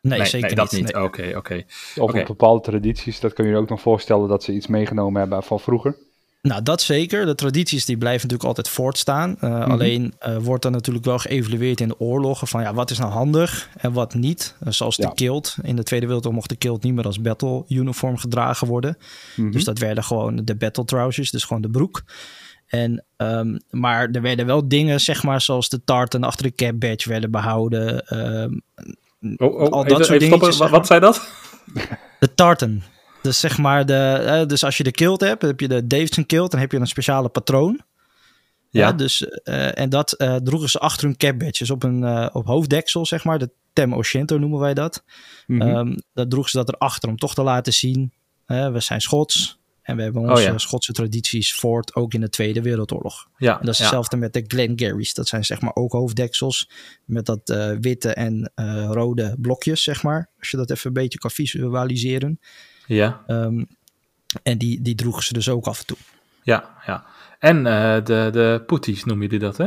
Nee, 0.00 0.24
zeker 0.24 0.54
dat 0.54 0.72
niet. 0.72 0.94
Oké, 0.94 1.32
oké. 1.36 1.64
Of 1.96 2.12
bepaalde 2.12 2.60
tradities, 2.60 3.20
dat 3.20 3.32
kun 3.32 3.44
je 3.44 3.50
je 3.50 3.56
ook 3.56 3.68
nog 3.68 3.80
voorstellen 3.80 4.28
dat 4.28 4.42
ze 4.42 4.52
iets 4.52 4.66
meegenomen 4.66 5.20
hebben 5.20 5.42
van 5.42 5.60
vroeger. 5.60 5.96
Nou, 6.44 6.62
dat 6.62 6.82
zeker. 6.82 7.26
De 7.26 7.34
tradities 7.34 7.84
die 7.84 7.96
blijven 7.96 8.28
natuurlijk 8.28 8.48
altijd 8.48 8.68
voortstaan. 8.68 9.36
Mhm. 9.40 9.52
Uh, 9.52 9.66
Alleen 9.66 10.14
uh, 10.28 10.36
wordt 10.36 10.62
dan 10.62 10.72
natuurlijk 10.72 11.04
wel 11.04 11.18
geëvalueerd 11.18 11.80
in 11.80 11.88
de 11.88 12.00
oorlogen 12.00 12.46
van 12.46 12.62
ja, 12.62 12.74
wat 12.74 12.90
is 12.90 12.98
nou 12.98 13.12
handig 13.12 13.68
en 13.76 13.92
wat 13.92 14.14
niet. 14.14 14.56
Uh, 14.64 14.72
zoals 14.72 14.96
de 14.96 15.14
kilt. 15.14 15.56
In 15.62 15.76
de 15.76 15.82
Tweede 15.82 16.06
Wereldoorlog 16.06 16.40
mocht 16.40 16.50
de 16.50 16.56
kilt 16.56 16.82
niet 16.82 16.94
meer 16.94 17.04
als 17.04 17.20
battle 17.20 17.64
uniform 17.68 18.16
gedragen 18.16 18.66
worden. 18.66 18.96
Mhm. 19.36 19.50
Dus 19.50 19.64
dat 19.64 19.78
werden 19.78 20.04
gewoon 20.04 20.40
de 20.44 20.56
battle 20.56 20.84
trousers, 20.84 21.30
dus 21.30 21.44
gewoon 21.44 21.62
de 21.62 21.70
broek. 21.70 22.02
En, 22.66 23.04
ehm, 23.16 23.58
maar 23.70 24.08
er 24.10 24.22
werden 24.22 24.46
wel 24.46 24.68
dingen, 24.68 25.00
zeg 25.00 25.22
maar, 25.22 25.40
zoals 25.40 25.68
de 25.68 25.84
tartan 25.84 26.24
achter 26.24 26.46
de 26.46 26.54
cap 26.54 26.80
badge 26.80 27.08
werden 27.08 27.30
behouden. 27.30 28.06
Ehm, 28.06 28.52
Oh, 29.36 29.60
oh, 29.60 29.70
Al 29.70 29.84
even, 29.84 29.98
dat 29.98 30.06
soort 30.06 30.28
Wat, 30.28 30.54
zeg 30.54 30.70
wat 30.70 30.86
zei 30.86 31.00
dat? 31.00 31.28
de 32.20 32.34
tartan. 32.34 32.82
Dus 33.24 33.40
zeg 33.40 33.58
maar, 33.58 33.86
de, 33.86 33.94
eh, 33.94 34.46
dus 34.46 34.64
als 34.64 34.76
je 34.76 34.82
de 34.82 34.90
kilt 34.90 35.20
hebt, 35.20 35.42
heb 35.42 35.60
je 35.60 35.68
de 35.68 35.86
Davidson 35.86 36.26
kilt, 36.26 36.50
dan 36.50 36.60
heb 36.60 36.72
je 36.72 36.78
een 36.78 36.86
speciale 36.86 37.28
patroon. 37.28 37.80
Ja. 38.70 38.86
Ja, 38.86 38.92
dus, 38.92 39.26
eh, 39.26 39.78
en 39.78 39.88
dat 39.88 40.12
eh, 40.12 40.36
droegen 40.36 40.70
ze 40.70 40.78
achter 40.78 41.06
hun 41.06 41.16
cap 41.16 41.38
badges 41.38 41.70
op 41.70 41.82
een 41.82 42.04
eh, 42.04 42.28
op 42.32 42.46
hoofddeksel, 42.46 43.06
zeg 43.06 43.24
maar. 43.24 43.38
De 43.38 43.50
Tem 43.72 43.94
Oceanto 43.94 44.38
noemen 44.38 44.58
wij 44.58 44.74
dat. 44.74 45.04
Mhm. 45.46 45.60
Ehm, 45.60 45.96
dat 46.12 46.30
droegen 46.30 46.50
ze 46.50 46.56
dat 46.56 46.68
erachter 46.68 47.08
om 47.08 47.16
toch 47.16 47.34
te 47.34 47.42
laten 47.42 47.72
zien. 47.72 48.12
we 48.46 48.80
zijn 48.80 49.00
Schots 49.00 49.58
en 49.82 49.96
we 49.96 50.02
hebben 50.02 50.22
onze 50.22 50.34
Oh 50.34 50.40
ja. 50.40 50.58
Schotse 50.58 50.92
tradities 50.92 51.54
voort, 51.54 51.94
ook 51.94 52.14
in 52.14 52.20
de 52.20 52.28
Tweede 52.28 52.62
Wereldoorlog. 52.62 53.28
Ja, 53.36 53.52
En 53.58 53.64
dat 53.64 53.72
is 53.72 53.78
ja. 53.78 53.84
hetzelfde 53.84 54.16
met 54.16 54.32
de 54.32 54.44
Glengarry's. 54.46 55.14
Dat 55.14 55.28
zijn 55.28 55.44
zeg 55.44 55.60
maar 55.60 55.74
ook 55.74 55.92
hoofddeksels 55.92 56.70
met 57.04 57.26
dat 57.26 57.40
witte 57.80 58.14
en 58.14 58.52
rode 58.90 59.36
blokjes, 59.38 59.82
zeg 59.82 60.02
maar. 60.02 60.30
Als 60.38 60.50
je 60.50 60.56
dat 60.56 60.70
even 60.70 60.86
een 60.86 60.92
beetje 60.92 61.18
kan 61.18 61.30
visualiseren. 61.30 62.40
Ja, 62.86 63.20
Ehm, 63.26 63.64
en 64.42 64.58
die, 64.58 64.82
die 64.82 64.94
droegen 64.94 65.22
ze 65.22 65.32
dus 65.32 65.48
ook 65.48 65.66
af 65.66 65.78
en 65.80 65.86
toe. 65.86 65.96
ja, 66.42 66.70
ja. 66.86 67.04
En 67.38 67.66
eh, 67.66 67.94
de, 68.04 68.28
de 68.32 68.62
poeties 68.66 69.04
noem 69.04 69.22
je 69.22 69.38
dat, 69.38 69.56
hè? 69.56 69.66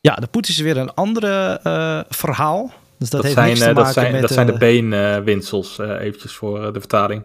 Ja, 0.00 0.14
de 0.14 0.26
poet 0.26 0.48
is 0.48 0.58
weer 0.58 0.76
een 0.76 0.94
andere 0.94 1.60
eh, 1.62 2.00
verhaal. 2.08 2.72
Dus 2.98 3.10
dat, 3.10 3.22
Dat, 3.22 3.22
heeft 3.22 3.34
zijn, 3.34 3.46
niks 3.48 3.60
te 3.60 3.66
eh, 3.68 3.74
maken 3.74 3.84
dat, 3.84 3.94
zijn, 3.94 4.12
met... 4.12 4.20
dat 4.20 4.30
zijn 4.32 4.46
de 4.46 4.58
beenwinsels, 4.58 5.78
eventjes 5.78 6.32
voor 6.32 6.72
de 6.72 6.80
vertaling. 6.80 7.22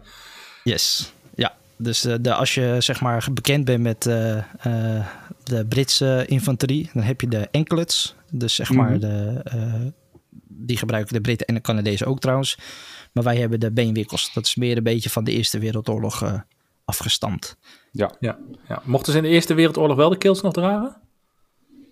Yes, 0.64 1.12
ja. 1.34 1.54
Dus 1.76 2.00
de, 2.20 2.34
als 2.34 2.54
je 2.54 2.76
zeg 2.78 3.00
maar 3.00 3.26
bekend 3.32 3.64
bent 3.64 3.82
met 3.82 4.02
de 4.02 5.66
Britse 5.68 6.24
infanterie, 6.26 6.90
dan 6.94 7.02
heb 7.02 7.20
je 7.20 7.28
de 7.28 7.48
anklets. 7.52 8.14
Dus 8.30 8.54
zeg 8.54 8.70
maar, 8.70 8.90
Mhm. 8.90 9.00
de, 9.00 9.42
die 10.48 10.76
gebruiken 10.76 11.14
de 11.14 11.20
Britten 11.20 11.46
en 11.46 11.54
de 11.54 11.60
Canadezen 11.60 12.06
ook 12.06 12.20
trouwens. 12.20 12.58
Maar 13.12 13.24
wij 13.24 13.36
hebben 13.36 13.60
de 13.60 13.72
beenwikkels. 13.72 14.32
Dat 14.32 14.44
is 14.44 14.56
meer 14.56 14.76
een 14.76 14.82
beetje 14.82 15.10
van 15.10 15.24
de 15.24 15.32
Eerste 15.32 15.58
Wereldoorlog 15.58 16.22
eh, 16.22 16.32
afgestamd. 16.84 17.56
Ja. 17.92 18.38
Mochten 18.84 19.12
ze 19.12 19.18
in 19.18 19.24
de 19.24 19.30
Eerste 19.30 19.54
Wereldoorlog 19.54 19.96
wel 19.96 20.08
de 20.08 20.18
kilts 20.18 20.40
nog 20.42 20.52
dragen? 20.52 20.96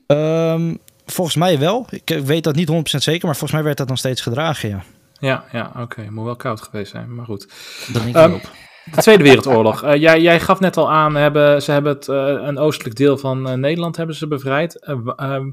Ehm, 0.06 0.74
volgens 1.06 1.36
mij 1.36 1.58
wel. 1.58 1.86
Ik 1.90 2.10
eh, 2.10 2.20
weet 2.20 2.44
dat 2.44 2.54
niet 2.54 2.68
100% 2.68 3.02
zeker, 3.02 3.26
maar 3.26 3.36
volgens 3.36 3.52
mij 3.52 3.62
werd 3.62 3.76
dat 3.76 3.88
nog 3.88 3.98
steeds 3.98 4.20
gedragen, 4.20 4.68
ja. 4.68 4.82
Ja, 5.18 5.44
ja 5.52 5.72
oké. 5.76 6.10
Moet 6.10 6.24
wel 6.24 6.36
koud 6.36 6.62
geweest 6.62 6.90
zijn, 6.90 7.14
maar 7.14 7.24
goed. 7.24 7.48
Dat 7.86 7.94
denk 8.02 8.06
ik 8.06 8.14
Ehm, 8.14 8.32
ook. 8.32 8.50
De 8.94 9.00
Tweede 9.00 9.22
Wereldoorlog. 9.22 9.82
Eh, 9.82 10.00
jij, 10.00 10.20
jij 10.20 10.40
gaf 10.40 10.60
net 10.60 10.76
al 10.76 10.92
aan, 10.92 11.14
hebben, 11.14 11.62
ze 11.62 11.72
hebben 11.72 11.92
het, 11.92 12.06
een 12.08 12.58
oostelijk 12.58 12.96
deel 12.96 13.18
van 13.18 13.48
eh, 13.48 13.54
Nederland 13.54 13.96
hebben 13.96 14.16
ze 14.16 14.26
bevrijd. 14.26 14.84
Eh, 14.84 14.98
ehm, 15.16 15.50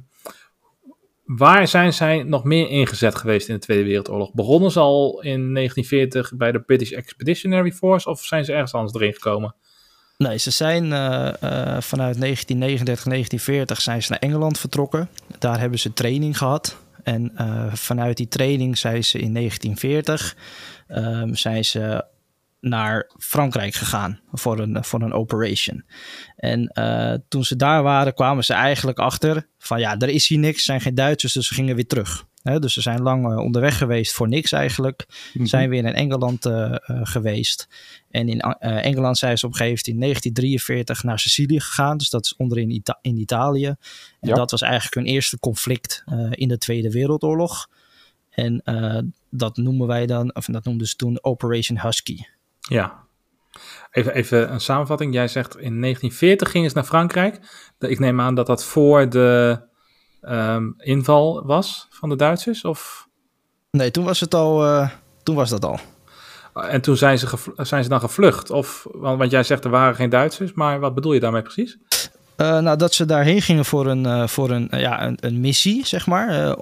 waar 1.26 1.68
zijn 1.68 1.94
zij 1.94 2.24
nog 2.24 2.44
meer 2.44 2.70
ingezet 2.70 3.16
geweest 3.16 3.48
in 3.48 3.54
de 3.54 3.62
Tweede 3.62 3.84
Wereldoorlog? 3.84 4.34
Begonnen 4.34 4.72
ze 4.72 4.80
al 4.80 5.22
in 5.22 5.54
1940 5.54 6.34
bij 6.38 6.52
de 6.52 6.62
British 6.62 6.92
Expeditionary 6.92 7.72
Force 7.72 8.10
of 8.10 8.24
zijn 8.24 8.46
ze 8.46 8.54
ergens 8.54 8.74
anders 8.74 8.94
erin 8.94 9.14
gekomen? 9.14 9.56
Nee, 10.18 10.38
ze 10.38 10.52
zijn 10.52 10.94
eh, 10.94 11.28
eh, 11.28 11.82
vanuit 11.82 12.20
1939, 12.20 13.04
1940 13.04 13.82
zijn 13.82 14.04
ze 14.04 14.12
naar 14.12 14.20
Engeland 14.20 14.60
vertrokken. 14.60 15.10
Daar 15.40 15.60
hebben 15.60 15.80
ze 15.80 15.94
training 15.94 16.38
gehad. 16.38 16.78
En 17.04 17.32
eh, 17.36 17.74
vanuit 17.74 18.18
die 18.18 18.28
training 18.28 18.78
zijn 18.78 19.04
ze 19.04 19.20
in 19.20 19.34
1940 19.34 20.36
ehm, 20.88 21.34
zijn 21.34 21.66
ze 21.66 22.06
naar 22.64 23.12
Frankrijk 23.18 23.74
gegaan 23.74 24.20
voor 24.32 24.60
een, 24.60 24.84
voor 24.84 25.02
een 25.02 25.14
operation. 25.14 25.84
En 26.36 26.68
eh, 26.68 27.14
toen 27.28 27.44
ze 27.44 27.56
daar 27.56 27.84
waren, 27.84 28.14
kwamen 28.14 28.44
ze 28.44 28.54
eigenlijk 28.54 29.00
achter 29.00 29.48
van 29.58 29.80
ja, 29.80 29.98
er 29.98 30.10
is 30.10 30.28
hier 30.28 30.40
niks, 30.40 30.64
zijn 30.64 30.82
geen 30.82 30.96
Duitsers, 30.96 31.34
dus 31.34 31.48
ze 31.48 31.54
gingen 31.54 31.76
weer 31.76 31.88
terug. 31.88 32.26
Dus 32.44 32.74
ze 32.74 32.82
zijn 32.82 33.02
lang 33.02 33.32
eh, 33.32 33.38
onderweg 33.38 33.78
geweest 33.78 34.14
voor 34.14 34.28
niks 34.28 34.52
eigenlijk. 34.52 35.06
Mhm. 35.34 35.46
Zijn 35.46 35.70
weer 35.70 35.86
in 35.86 35.94
Engeland 35.94 36.46
eh, 36.46 36.76
geweest. 36.88 37.68
En 38.12 38.30
in 38.30 38.40
Engeland 38.60 39.18
zijn 39.18 39.38
ze 39.38 39.46
op 39.46 39.52
een 39.52 39.58
gegeven 39.58 39.84
moment 39.84 39.88
in 39.88 40.00
1943 40.00 41.04
naar 41.04 41.20
Sicilië 41.20 41.60
gegaan. 41.60 41.98
Dus 41.98 42.10
dat 42.10 42.26
is 42.26 42.36
onderin 42.36 42.70
Ita- 42.70 43.00
in 43.02 43.18
Italië. 43.18 43.68
En 43.68 43.78
Ja. 44.20 44.36
dat 44.36 44.52
was 44.52 44.62
eigenlijk 44.62 44.94
hun 44.94 45.06
eerste 45.06 45.40
conflict 45.40 46.04
in 46.30 46.48
de 46.48 46.58
Tweede 46.58 46.92
Wereldoorlog. 46.92 47.70
En 48.30 48.62
dat 49.30 49.58
noemen 49.58 49.88
wij 49.88 50.06
dan, 50.06 50.36
of 50.36 50.46
dat 50.46 50.64
noemden 50.64 50.88
ze 50.88 50.96
toen 50.96 51.24
Operation 51.24 51.80
Husky. 51.80 52.20
Ja. 52.70 53.02
Even, 53.92 54.14
even 54.14 54.52
een 54.52 54.62
samenvatting. 54.62 55.14
Jij 55.14 55.28
zegt 55.28 55.58
in 55.58 55.82
1940 55.82 56.52
gingen 56.52 56.70
ze 56.70 56.76
naar 56.76 56.86
Frankrijk. 56.86 57.40
Ik 57.80 58.00
neem 58.00 58.22
aan 58.22 58.36
dat 58.36 58.48
dat 58.48 58.64
voor 58.64 59.10
de 59.10 59.60
ehm, 60.22 60.72
inval 60.78 61.46
was 61.46 61.88
van 61.90 62.10
de 62.10 62.16
Duitsers? 62.16 62.64
Of... 62.64 63.08
Nee, 63.72 63.92
toen 63.92 64.04
was 64.04 64.20
het 64.20 64.34
al. 64.34 64.66
eh, 64.66 64.90
toen 65.24 65.36
was 65.36 65.50
dat 65.50 65.66
al. 65.66 65.80
En 66.54 66.82
toen 66.82 66.98
zijn 66.98 67.20
ze, 67.20 67.28
zijn 67.56 67.84
ze 67.84 67.90
dan 67.90 68.00
gevlucht? 68.00 68.50
Of, 68.50 68.88
want, 68.92 69.32
jij 69.32 69.44
zegt 69.44 69.64
er 69.64 69.70
waren 69.70 69.96
geen 69.96 70.10
Duitsers, 70.10 70.54
maar 70.54 70.80
wat 70.80 70.96
bedoel 70.96 71.14
je 71.14 71.20
daarmee 71.20 71.42
precies? 71.42 71.78
Eh, 72.36 72.60
nou, 72.60 72.78
dat 72.78 72.94
ze 72.94 73.06
daarheen 73.06 73.42
gingen 73.42 73.66
voor 73.66 73.88
een, 73.88 74.06
eh, 74.06 74.28
voor 74.28 74.50
een, 74.50 74.68
ja, 74.72 75.06
een, 75.06 75.18
een 75.20 75.40
missie, 75.40 75.86
zeg 75.86 76.08
maar. 76.08 76.58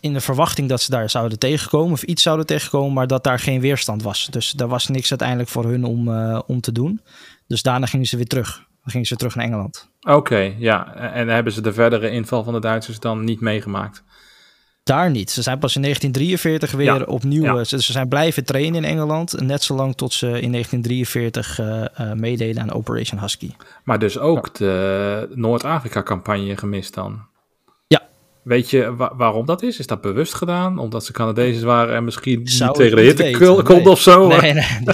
In 0.00 0.12
de 0.12 0.20
verwachting 0.20 0.68
dat 0.68 0.80
ze 0.80 0.90
daar 0.90 1.10
zouden 1.10 1.38
tegenkomen, 1.38 1.92
of 1.92 2.02
iets 2.02 2.22
zouden 2.22 2.46
tegenkomen, 2.46 2.92
maar 2.92 3.06
dat 3.06 3.24
daar 3.24 3.38
geen 3.38 3.60
weerstand 3.60 4.02
was. 4.02 4.26
Dus 4.30 4.50
daar 4.50 4.68
was 4.68 4.86
niks 4.88 5.10
uiteindelijk 5.10 5.48
voor 5.48 5.64
hun 5.64 5.84
om, 5.84 6.08
eh, 6.14 6.40
om 6.46 6.60
te 6.60 6.72
doen. 6.72 7.00
Dus 7.46 7.62
daarna 7.62 7.86
gingen 7.86 8.06
ze 8.06 8.16
weer 8.16 8.26
terug. 8.26 8.56
Dan 8.82 8.90
gingen 8.90 9.06
ze 9.06 9.16
terug 9.16 9.34
naar 9.34 9.44
Engeland. 9.44 9.88
Oké, 10.00 10.54
ja. 10.58 10.94
En 10.94 11.28
hebben 11.28 11.52
ze 11.52 11.60
de 11.60 11.72
verdere 11.72 12.10
inval 12.10 12.44
van 12.44 12.52
de 12.52 12.60
Duitsers 12.60 12.98
dan 13.00 13.24
niet 13.24 13.40
meegemaakt? 13.40 14.02
Daar 14.82 15.10
niet. 15.10 15.30
Ze 15.30 15.42
zijn 15.42 15.58
pas 15.58 15.76
in 15.76 15.82
1943 15.82 16.70
weer 16.72 16.84
Ja, 17.00 17.04
opnieuw. 17.04 17.42
ja. 17.44 17.56
eh, 17.58 17.64
Ze, 17.64 17.82
ze 17.82 17.92
zijn 17.92 18.08
blijven 18.08 18.44
trainen 18.44 18.84
in 18.84 18.90
Engeland. 18.90 19.40
Net 19.40 19.62
zolang 19.62 19.94
tot 19.96 20.12
ze 20.12 20.26
in 20.40 20.52
1943 20.52 21.58
eh, 21.58 21.84
eh, 22.10 22.16
meededen 22.16 22.62
aan 22.62 22.72
Operation 22.72 23.20
Husky. 23.20 23.50
Maar 23.84 23.98
dus 23.98 24.18
ook 24.18 24.54
de 24.54 25.28
Noord-Afrika-campagne 25.34 26.56
gemist 26.56 26.94
dan? 26.94 27.28
Weet 28.42 28.70
je 28.70 28.96
wa- 28.96 29.12
waarom 29.16 29.46
dat 29.46 29.62
is? 29.62 29.78
Is 29.78 29.86
dat 29.86 30.00
bewust 30.00 30.34
gedaan? 30.34 30.78
Omdat 30.78 31.04
ze 31.04 31.12
Canadezen 31.12 31.66
waren 31.66 31.94
en 31.96 32.04
misschien 32.04 32.46
Zou 32.48 32.68
niet 32.70 32.78
tegen 32.78 32.96
de 32.96 33.02
hitte 33.02 33.22
nee. 33.72 33.88
of 33.88 34.00
zo? 34.00 34.26
Nee, 34.26 34.52
nee, 34.52 34.64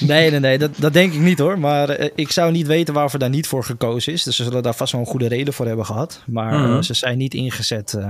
nee, 0.00 0.30
nee, 0.30 0.40
nee 0.40 0.58
dat, 0.58 0.70
dat 0.76 0.92
denk 0.92 1.12
ik 1.12 1.20
niet 1.20 1.38
hoor. 1.38 1.58
Maar 1.58 1.88
eh, 1.88 2.10
ik 2.14 2.30
zou 2.30 2.52
niet 2.52 2.66
weten 2.66 2.94
waarvoor 2.94 3.18
daar 3.18 3.28
niet 3.28 3.46
voor 3.46 3.64
gekozen 3.64 4.12
is. 4.12 4.22
Dus 4.22 4.36
ze 4.36 4.44
zullen 4.44 4.62
daar 4.62 4.74
vast 4.74 4.92
wel 4.92 5.00
een 5.00 5.06
goede 5.06 5.28
reden 5.28 5.54
voor 5.54 5.66
hebben 5.66 5.86
gehad. 5.86 6.22
Maar 6.26 6.52
eh, 6.52 6.70
Mhm. 6.70 6.82
ze 6.82 6.94
zijn 6.94 7.18
niet 7.18 7.34
ingezet 7.34 7.94
eh, 7.94 8.04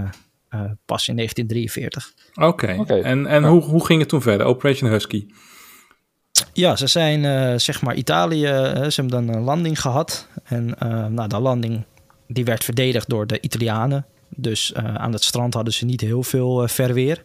eh, 0.49 0.61
pas 0.85 1.09
in 1.09 1.15
1943. 1.17 2.13
Oké, 2.35 2.67
en, 3.03 3.27
en 3.27 3.45
hoe, 3.45 3.63
hoe 3.63 3.87
ging 3.87 4.01
het 4.01 4.09
toen 4.09 4.23
verder? 4.23 4.47
Operation 4.47 4.91
Husky? 4.91 5.27
Ja, 6.53 6.77
ze 6.77 6.87
zijn 6.87 7.25
eh, 7.25 7.59
zeg 7.59 7.83
maar 7.83 7.95
Italië, 7.95 8.45
eh, 8.45 8.89
ze 8.89 9.01
hebben 9.01 9.27
dan 9.27 9.35
een 9.37 9.43
landing 9.43 9.81
gehad. 9.81 10.29
En 10.45 10.79
eh 10.79 11.07
nou, 11.07 11.29
de 11.29 11.39
landing 11.39 11.85
die 12.29 12.45
werd 12.45 12.65
verdedigd 12.65 13.09
door 13.09 13.27
de 13.27 13.41
Italianen. 13.41 14.07
Dus 14.31 14.73
eh, 14.73 14.95
aan 14.95 15.13
het 15.13 15.25
strand 15.25 15.55
hadden 15.55 15.73
ze 15.73 15.85
niet 15.85 16.01
heel 16.01 16.23
veel 16.23 16.63
eh, 16.63 16.69
verweer. 16.69 17.25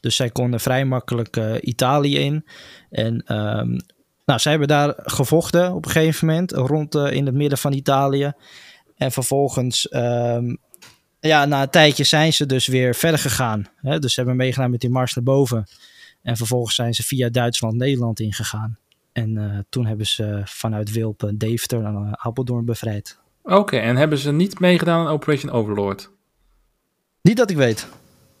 Dus 0.00 0.16
zij 0.16 0.30
konden 0.30 0.60
vrij 0.60 0.84
makkelijk 0.84 1.36
eh, 1.36 1.54
Italië 1.60 2.18
in. 2.18 2.46
En 2.90 3.22
ehm, 3.26 3.78
nou, 4.24 4.40
zij 4.40 4.50
hebben 4.50 4.68
daar 4.68 4.94
gevochten 4.96 5.74
op 5.74 5.84
een 5.84 5.90
gegeven 5.90 6.26
moment, 6.26 6.52
rond 6.52 6.94
in 6.94 7.26
het 7.26 7.34
midden 7.34 7.58
van 7.58 7.72
Italië. 7.72 8.32
En 8.96 9.12
vervolgens, 9.12 9.88
ehm, 9.88 10.54
ja, 11.20 11.44
na 11.44 11.62
een 11.62 11.70
tijdje 11.70 12.04
zijn 12.04 12.32
ze 12.32 12.46
dus 12.46 12.66
weer 12.66 12.94
verder 12.94 13.20
gegaan. 13.20 13.66
Hè? 13.76 13.98
Dus 13.98 14.14
ze 14.14 14.20
hebben 14.20 14.36
meegedaan 14.36 14.70
met 14.70 14.80
die 14.80 14.90
mars 14.90 15.14
naar 15.14 15.24
boven. 15.24 15.66
En 16.22 16.36
vervolgens 16.36 16.74
zijn 16.74 16.94
ze 16.94 17.02
via 17.02 17.28
Duitsland 17.28 17.74
Nederland 17.74 18.20
ingegaan. 18.20 18.78
En 19.12 19.66
toen 19.68 19.86
hebben 19.86 20.06
ze 20.06 20.40
vanuit 20.44 20.92
Wilpen 20.92 21.38
Deventer 21.38 21.84
en 21.84 22.18
Apeldoorn 22.18 22.64
bevrijd. 22.64 23.18
Oké, 23.42 23.76
en 23.76 23.96
hebben 23.96 24.18
ze 24.18 24.32
niet 24.32 24.60
meegedaan 24.60 25.06
aan 25.06 25.12
Operation 25.12 25.52
Overlord? 25.52 26.10
Niet 27.28 27.36
dat 27.36 27.50
ik 27.50 27.56
weet. 27.56 27.88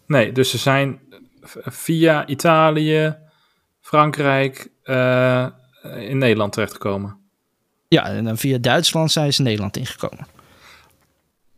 Nee, 0.06 0.32
dus 0.32 0.50
ze 0.50 0.58
zijn 0.58 1.00
via 1.64 2.26
Italië, 2.26 3.16
Frankrijk, 3.80 4.70
eh, 4.82 5.46
in 5.98 6.18
Nederland 6.18 6.52
terechtgekomen. 6.52 7.16
Ja, 7.88 8.06
en 8.06 8.24
dan 8.24 8.38
via 8.38 8.58
Duitsland 8.58 9.12
zijn 9.12 9.32
ze 9.32 9.42
Nederland 9.42 9.76
ingekomen. 9.76 10.26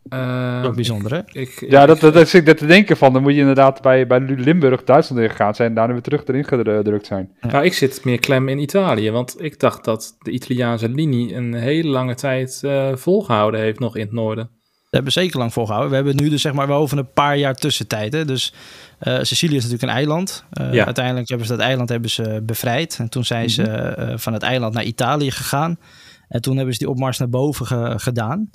Uh, 0.09 0.63
Ook 0.65 0.75
bijzonder, 0.75 1.11
hè? 1.11 1.21
Ik, 1.39 1.65
ja, 1.69 1.85
dat, 1.85 1.99
dat, 1.99 2.13
dat 2.13 2.27
zit 2.27 2.47
ik 2.47 2.57
te 2.57 2.65
denken 2.65 2.97
van. 2.97 3.13
Dan 3.13 3.21
moet 3.21 3.33
je 3.33 3.39
inderdaad 3.39 3.81
bij, 3.81 4.07
bij 4.07 4.19
Limburg, 4.19 4.83
Duitsland 4.83 5.21
ingegaan 5.21 5.55
zijn 5.55 5.69
en 5.69 5.75
daarna 5.75 5.93
weer 5.93 6.01
terug 6.01 6.25
erin 6.25 6.45
gedrukt 6.45 7.05
zijn. 7.05 7.31
Ja. 7.41 7.47
Nou, 7.47 7.65
ik 7.65 7.73
zit 7.73 8.05
meer 8.05 8.19
klem 8.19 8.49
in 8.49 8.59
Italië, 8.59 9.11
want 9.11 9.43
ik 9.43 9.59
dacht 9.59 9.83
dat 9.83 10.17
de 10.19 10.31
Italiaanse 10.31 10.89
linie 10.89 11.35
een 11.35 11.53
hele 11.53 11.89
lange 11.89 12.15
tijd 12.15 12.61
uh, 12.65 12.95
volgehouden 12.95 13.59
heeft 13.59 13.79
nog 13.79 13.95
in 13.95 14.01
het 14.01 14.11
noorden. 14.11 14.49
We 14.97 15.03
hebben 15.03 15.23
zeker 15.23 15.39
lang 15.39 15.53
volgehouden. 15.53 15.89
We 15.89 15.95
hebben 15.95 16.15
nu 16.23 16.29
dus 16.29 16.41
zeg 16.41 16.53
maar 16.53 16.67
wel 16.67 16.77
over 16.77 16.97
een 16.97 17.11
paar 17.13 17.37
jaar 17.37 17.55
tussentijd. 17.55 18.13
Hè? 18.13 18.25
Dus 18.25 18.53
uh, 19.01 19.19
Sicilië 19.21 19.55
is 19.55 19.63
natuurlijk 19.63 19.91
een 19.91 19.97
eiland. 19.97 20.43
Uh, 20.61 20.73
ja. 20.73 20.85
Uiteindelijk 20.85 21.29
hebben 21.29 21.47
ze 21.47 21.55
dat 21.55 21.61
eiland 21.61 21.89
hebben 21.89 22.09
ze 22.09 22.41
bevrijd. 22.43 22.97
En 22.99 23.09
toen 23.09 23.25
zijn 23.25 23.49
mm 23.49 23.55
-hmm. 23.55 23.65
ze 23.65 23.95
uh, 23.99 24.17
van 24.17 24.33
het 24.33 24.41
eiland 24.41 24.73
naar 24.73 24.83
Italië 24.83 25.31
gegaan. 25.31 25.79
En 26.27 26.41
toen 26.41 26.55
hebben 26.55 26.73
ze 26.73 26.79
die 26.79 26.89
opmars 26.89 27.17
naar 27.17 27.29
boven 27.29 27.65
ge 27.65 27.93
gedaan. 27.97 28.49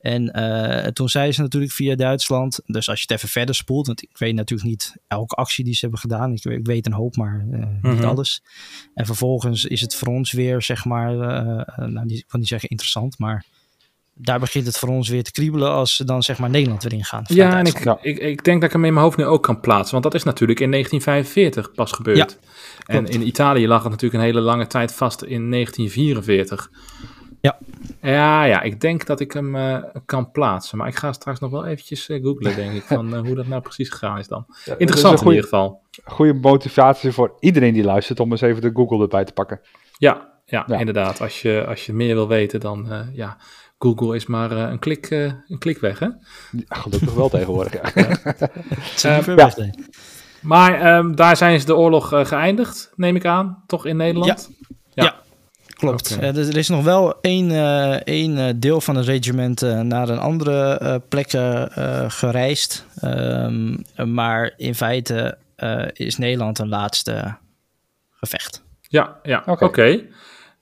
En 0.00 0.92
toen 0.94 1.08
zijn 1.08 1.34
ze 1.34 1.40
natuurlijk 1.40 1.72
via 1.72 1.94
Duitsland. 1.94 2.60
Dus 2.66 2.88
als 2.88 2.98
je 2.98 3.06
het 3.08 3.16
even 3.16 3.28
verder 3.28 3.54
spoelt. 3.54 3.86
Want 3.86 4.02
ik 4.02 4.18
weet 4.18 4.34
natuurlijk 4.34 4.68
niet 4.68 4.96
elke 5.06 5.34
actie 5.34 5.64
die 5.64 5.74
ze 5.74 5.80
hebben 5.80 5.98
gedaan. 5.98 6.32
Ik, 6.32 6.44
ik 6.44 6.66
weet 6.66 6.86
een 6.86 6.92
hoop, 6.92 7.16
maar 7.16 7.44
mm 7.46 7.78
-hmm. 7.82 7.94
niet 7.94 8.04
alles. 8.04 8.42
En 8.94 9.06
vervolgens 9.06 9.64
is 9.64 9.80
het 9.80 9.94
voor 9.94 10.08
ons 10.08 10.32
weer, 10.32 10.62
zeg 10.62 10.84
maar. 10.84 11.16
nou, 11.76 12.06
ik 12.06 12.24
kan 12.26 12.40
niet 12.40 12.48
zeggen 12.48 12.68
interessant, 12.68 13.18
maar 13.18 13.44
daar 14.18 14.38
begint 14.38 14.66
het 14.66 14.78
voor 14.78 14.88
ons 14.88 15.08
weer 15.08 15.22
te 15.22 15.32
kriebelen 15.32 15.70
als 15.70 15.96
ze 15.96 16.04
dan 16.04 16.22
zeg 16.22 16.38
maar 16.38 16.50
Nederland 16.50 16.82
weer 16.82 16.92
ingaan. 16.92 17.24
Ja, 17.26 17.58
en 17.58 17.66
ik, 17.66 17.84
ja. 17.84 17.98
Ik, 18.00 18.18
ik 18.18 18.44
denk 18.44 18.60
dat 18.60 18.68
ik 18.68 18.76
hem 18.76 18.84
in 18.84 18.92
mijn 18.92 19.04
hoofd 19.04 19.16
nu 19.16 19.24
ook 19.24 19.42
kan 19.42 19.60
plaatsen, 19.60 19.92
want 19.92 20.04
dat 20.04 20.14
is 20.14 20.22
natuurlijk 20.22 20.60
in 20.60 20.70
1945 20.70 21.74
pas 21.74 21.92
gebeurd. 21.92 22.38
Ja, 22.86 22.94
en 22.94 23.06
in 23.06 23.26
Italië 23.26 23.66
lag 23.66 23.82
het 23.82 23.90
natuurlijk 23.90 24.22
een 24.22 24.28
hele 24.28 24.40
lange 24.40 24.66
tijd 24.66 24.92
vast 24.92 25.22
in 25.22 25.50
1944. 25.50 26.70
Ja. 27.40 27.58
Ja, 28.02 28.44
ja, 28.44 28.62
ik 28.62 28.80
denk 28.80 29.06
dat 29.06 29.20
ik 29.20 29.32
hem 29.32 29.56
uh, 29.56 29.78
kan 30.06 30.30
plaatsen, 30.30 30.78
maar 30.78 30.88
ik 30.88 30.96
ga 30.96 31.12
straks 31.12 31.40
nog 31.40 31.50
wel 31.50 31.64
eventjes 31.66 32.08
uh, 32.08 32.22
googlen, 32.22 32.56
denk 32.56 32.72
ik, 32.72 32.82
van 32.82 33.14
uh, 33.14 33.20
hoe 33.20 33.34
dat 33.34 33.46
nou 33.46 33.62
precies 33.62 33.90
gegaan 33.90 34.18
is 34.18 34.28
dan. 34.28 34.44
Ja, 34.64 34.74
Interessant 34.78 35.18
goeie, 35.18 35.36
in 35.36 35.44
ieder 35.44 35.50
geval. 35.50 35.82
Goede 36.04 36.34
motivatie 36.34 37.12
voor 37.12 37.36
iedereen 37.40 37.72
die 37.72 37.84
luistert 37.84 38.20
om 38.20 38.30
eens 38.30 38.40
even 38.40 38.62
de 38.62 38.70
Google 38.74 39.00
erbij 39.00 39.24
te 39.24 39.32
pakken. 39.32 39.60
Ja, 39.98 40.32
ja, 40.44 40.64
ja. 40.66 40.78
inderdaad. 40.78 41.20
Als 41.20 41.42
je, 41.42 41.64
als 41.68 41.86
je 41.86 41.92
meer 41.92 42.14
wil 42.14 42.28
weten, 42.28 42.60
dan 42.60 43.08
ja, 43.12 43.36
Google 43.78 44.16
is 44.16 44.26
maar 44.26 44.52
uh, 44.52 44.58
een, 44.58 44.78
klik, 44.78 45.10
uh, 45.10 45.32
een 45.48 45.58
klik 45.58 45.78
weg, 45.78 45.98
hè? 45.98 46.06
Ja, 46.50 46.64
gelukkig 46.68 47.14
wel 47.14 47.28
tegenwoordig, 47.28 47.72
ja. 47.72 47.80
ja. 48.96 49.28
Uh, 49.28 49.36
ja. 49.36 49.70
Maar 50.40 50.96
um, 50.96 51.16
daar 51.16 51.36
zijn 51.36 51.60
ze 51.60 51.66
de 51.66 51.76
oorlog 51.76 52.12
uh, 52.12 52.24
geëindigd, 52.24 52.92
neem 52.94 53.16
ik 53.16 53.24
aan, 53.24 53.62
toch 53.66 53.86
in 53.86 53.96
Nederland? 53.96 54.50
Ja, 54.94 55.04
ja. 55.04 55.14
klopt. 55.68 56.14
Okay. 56.16 56.28
er 56.28 56.56
is 56.56 56.68
nog 56.68 56.84
wel 56.84 57.20
één, 57.20 57.50
één 58.04 58.60
deel 58.60 58.80
van 58.80 58.96
het 58.96 59.06
regiment 59.06 59.60
naar 59.82 60.08
een 60.08 60.18
andere 60.18 61.02
plek 61.08 61.30
gereisd. 62.08 62.86
Um, 63.04 63.84
maar 64.04 64.52
in 64.56 64.74
feite 64.74 65.38
is 65.92 66.16
Nederland 66.16 66.58
een 66.58 66.68
laatste 66.68 67.36
gevecht. 68.10 68.64
Ja, 68.80 69.16
ja. 69.22 69.38
oké. 69.46 69.50
Okay. 69.50 69.68
Okay. 69.68 70.08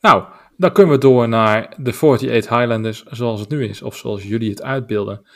Nou, 0.00 0.24
dan 0.56 0.72
kunnen 0.72 0.94
we 0.94 1.00
door 1.00 1.28
naar 1.28 1.74
de 1.76 1.92
48 1.92 2.50
Highlanders 2.50 3.02
zoals 3.02 3.40
het 3.40 3.48
nu 3.48 3.68
is, 3.68 3.82
of 3.82 3.96
zoals 3.96 4.22
jullie 4.22 4.50
het 4.50 4.62
uitbeelden. 4.62 5.26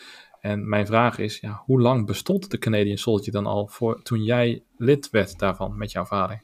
En 0.40 0.68
mijn 0.68 0.87
vraag 0.87 1.18
is, 1.18 1.40
ja, 1.40 1.62
hoe 1.64 1.81
lang 1.81 2.07
bestond 2.07 2.50
de 2.50 2.59
Canadian 2.59 2.96
Soldier 2.96 3.33
dan 3.33 3.46
al 3.46 3.66
voor, 3.66 4.02
toen 4.02 4.22
jij 4.22 4.62
lid 4.76 5.11
werd 5.11 5.38
daarvan 5.38 5.76
met 5.76 5.92
jouw 5.92 6.04
vader? 6.04 6.42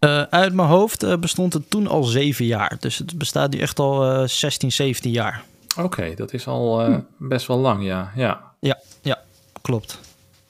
Uh, 0.00 0.22
uit 0.22 0.54
mijn 0.54 0.68
hoofd 0.68 1.02
uh, 1.02 1.16
bestond 1.16 1.52
het 1.52 1.70
toen 1.70 1.86
al 1.86 2.02
zeven 2.02 2.44
jaar. 2.44 2.76
Dus 2.80 2.98
het 2.98 3.18
bestaat 3.18 3.50
nu 3.50 3.58
echt 3.58 3.78
al 3.78 4.20
uh, 4.20 4.26
16, 4.26 4.72
17 4.72 5.10
jaar. 5.10 5.44
Oké, 5.76 5.84
okay, 5.84 6.14
dat 6.14 6.32
is 6.32 6.46
al 6.46 6.84
hm. 6.84 7.00
best 7.18 7.46
wel 7.46 7.58
lang, 7.58 7.84
ja. 7.84 8.12
ja. 8.16 8.52
Ja, 8.60 8.78
ja, 9.02 9.22
klopt. 9.62 10.00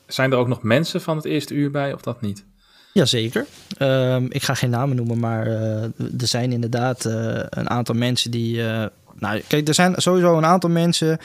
Zijn 0.07 0.33
er 0.33 0.39
ook 0.39 0.49
nog 0.49 0.63
mensen 0.63 1.01
van 1.01 1.17
het 1.17 1.25
eerste 1.25 1.55
uur 1.55 1.71
bij, 1.71 1.93
of 1.93 2.01
dat 2.01 2.21
niet? 2.21 2.47
Jazeker. 2.99 3.47
Um, 3.79 4.27
ik 4.33 4.43
ga 4.43 4.55
geen 4.55 4.71
namen 4.71 4.97
noemen, 4.97 5.19
maar 5.19 5.47
uh, 5.47 5.83
er 5.83 6.27
zijn 6.27 6.53
inderdaad 6.53 7.05
uh, 7.05 7.13
een 7.49 7.71
aantal 7.71 7.95
mensen 7.95 8.31
die. 8.31 8.57
Uh, 8.57 8.87
nou, 9.19 9.43
kijk, 9.47 9.69
er 9.69 9.75
zijn 9.75 9.95
sowieso 9.97 10.37
een 10.37 10.45
aantal 10.45 10.71
mensen 10.71 11.19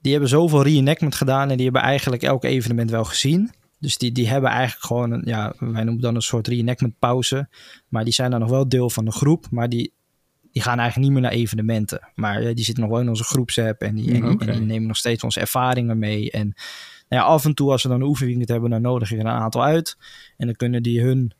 die 0.00 0.12
hebben 0.12 0.30
zoveel 0.30 0.62
reenactment 0.62 1.14
gedaan 1.14 1.50
en 1.50 1.56
die 1.56 1.64
hebben 1.64 1.82
eigenlijk 1.82 2.22
elk 2.22 2.44
evenement 2.44 2.90
wel 2.90 3.04
gezien. 3.04 3.50
Dus 3.78 3.98
die, 3.98 4.12
die 4.12 4.28
hebben 4.28 4.50
eigenlijk 4.50 4.86
gewoon, 4.86 5.10
een, 5.10 5.22
ja, 5.24 5.52
wij 5.58 5.84
noemen 5.84 6.02
dan 6.02 6.14
een 6.14 6.22
soort 6.22 6.48
reenactment 6.48 6.98
pauze. 6.98 7.48
Maar 7.88 8.04
die 8.04 8.12
zijn 8.12 8.30
dan 8.30 8.40
nog 8.40 8.50
wel 8.50 8.68
deel 8.68 8.90
van 8.90 9.04
de 9.04 9.12
groep, 9.12 9.46
maar 9.50 9.68
die, 9.68 9.92
die 10.52 10.62
gaan 10.62 10.78
eigenlijk 10.78 11.10
niet 11.10 11.20
meer 11.20 11.30
naar 11.30 11.40
evenementen. 11.40 12.08
Maar 12.14 12.40
die 12.40 12.64
zitten 12.64 12.82
nog 12.82 12.92
wel 12.92 13.00
in 13.00 13.08
onze 13.08 13.24
groepsapp 13.24 13.80
en 13.80 13.94
die, 13.94 14.14
en, 14.14 14.30
okay. 14.30 14.48
en 14.48 14.54
die 14.54 14.66
nemen 14.66 14.86
nog 14.86 14.96
steeds 14.96 15.22
onze 15.22 15.40
ervaringen 15.40 15.98
mee. 15.98 16.30
En 16.30 16.54
nou 17.08 17.22
ja, 17.22 17.28
af 17.28 17.44
en 17.44 17.54
toe 17.54 17.70
als 17.70 17.82
ze 17.82 17.88
dan 17.88 18.00
een 18.00 18.06
oefenweekend 18.06 18.48
hebben, 18.48 18.70
dan 18.70 18.82
nodig 18.82 19.12
ik 19.12 19.18
er 19.18 19.24
een 19.24 19.30
aantal 19.30 19.64
uit. 19.64 19.96
En 20.36 20.46
dan 20.46 20.56
kunnen 20.56 20.82
die 20.82 21.02
hun, 21.02 21.32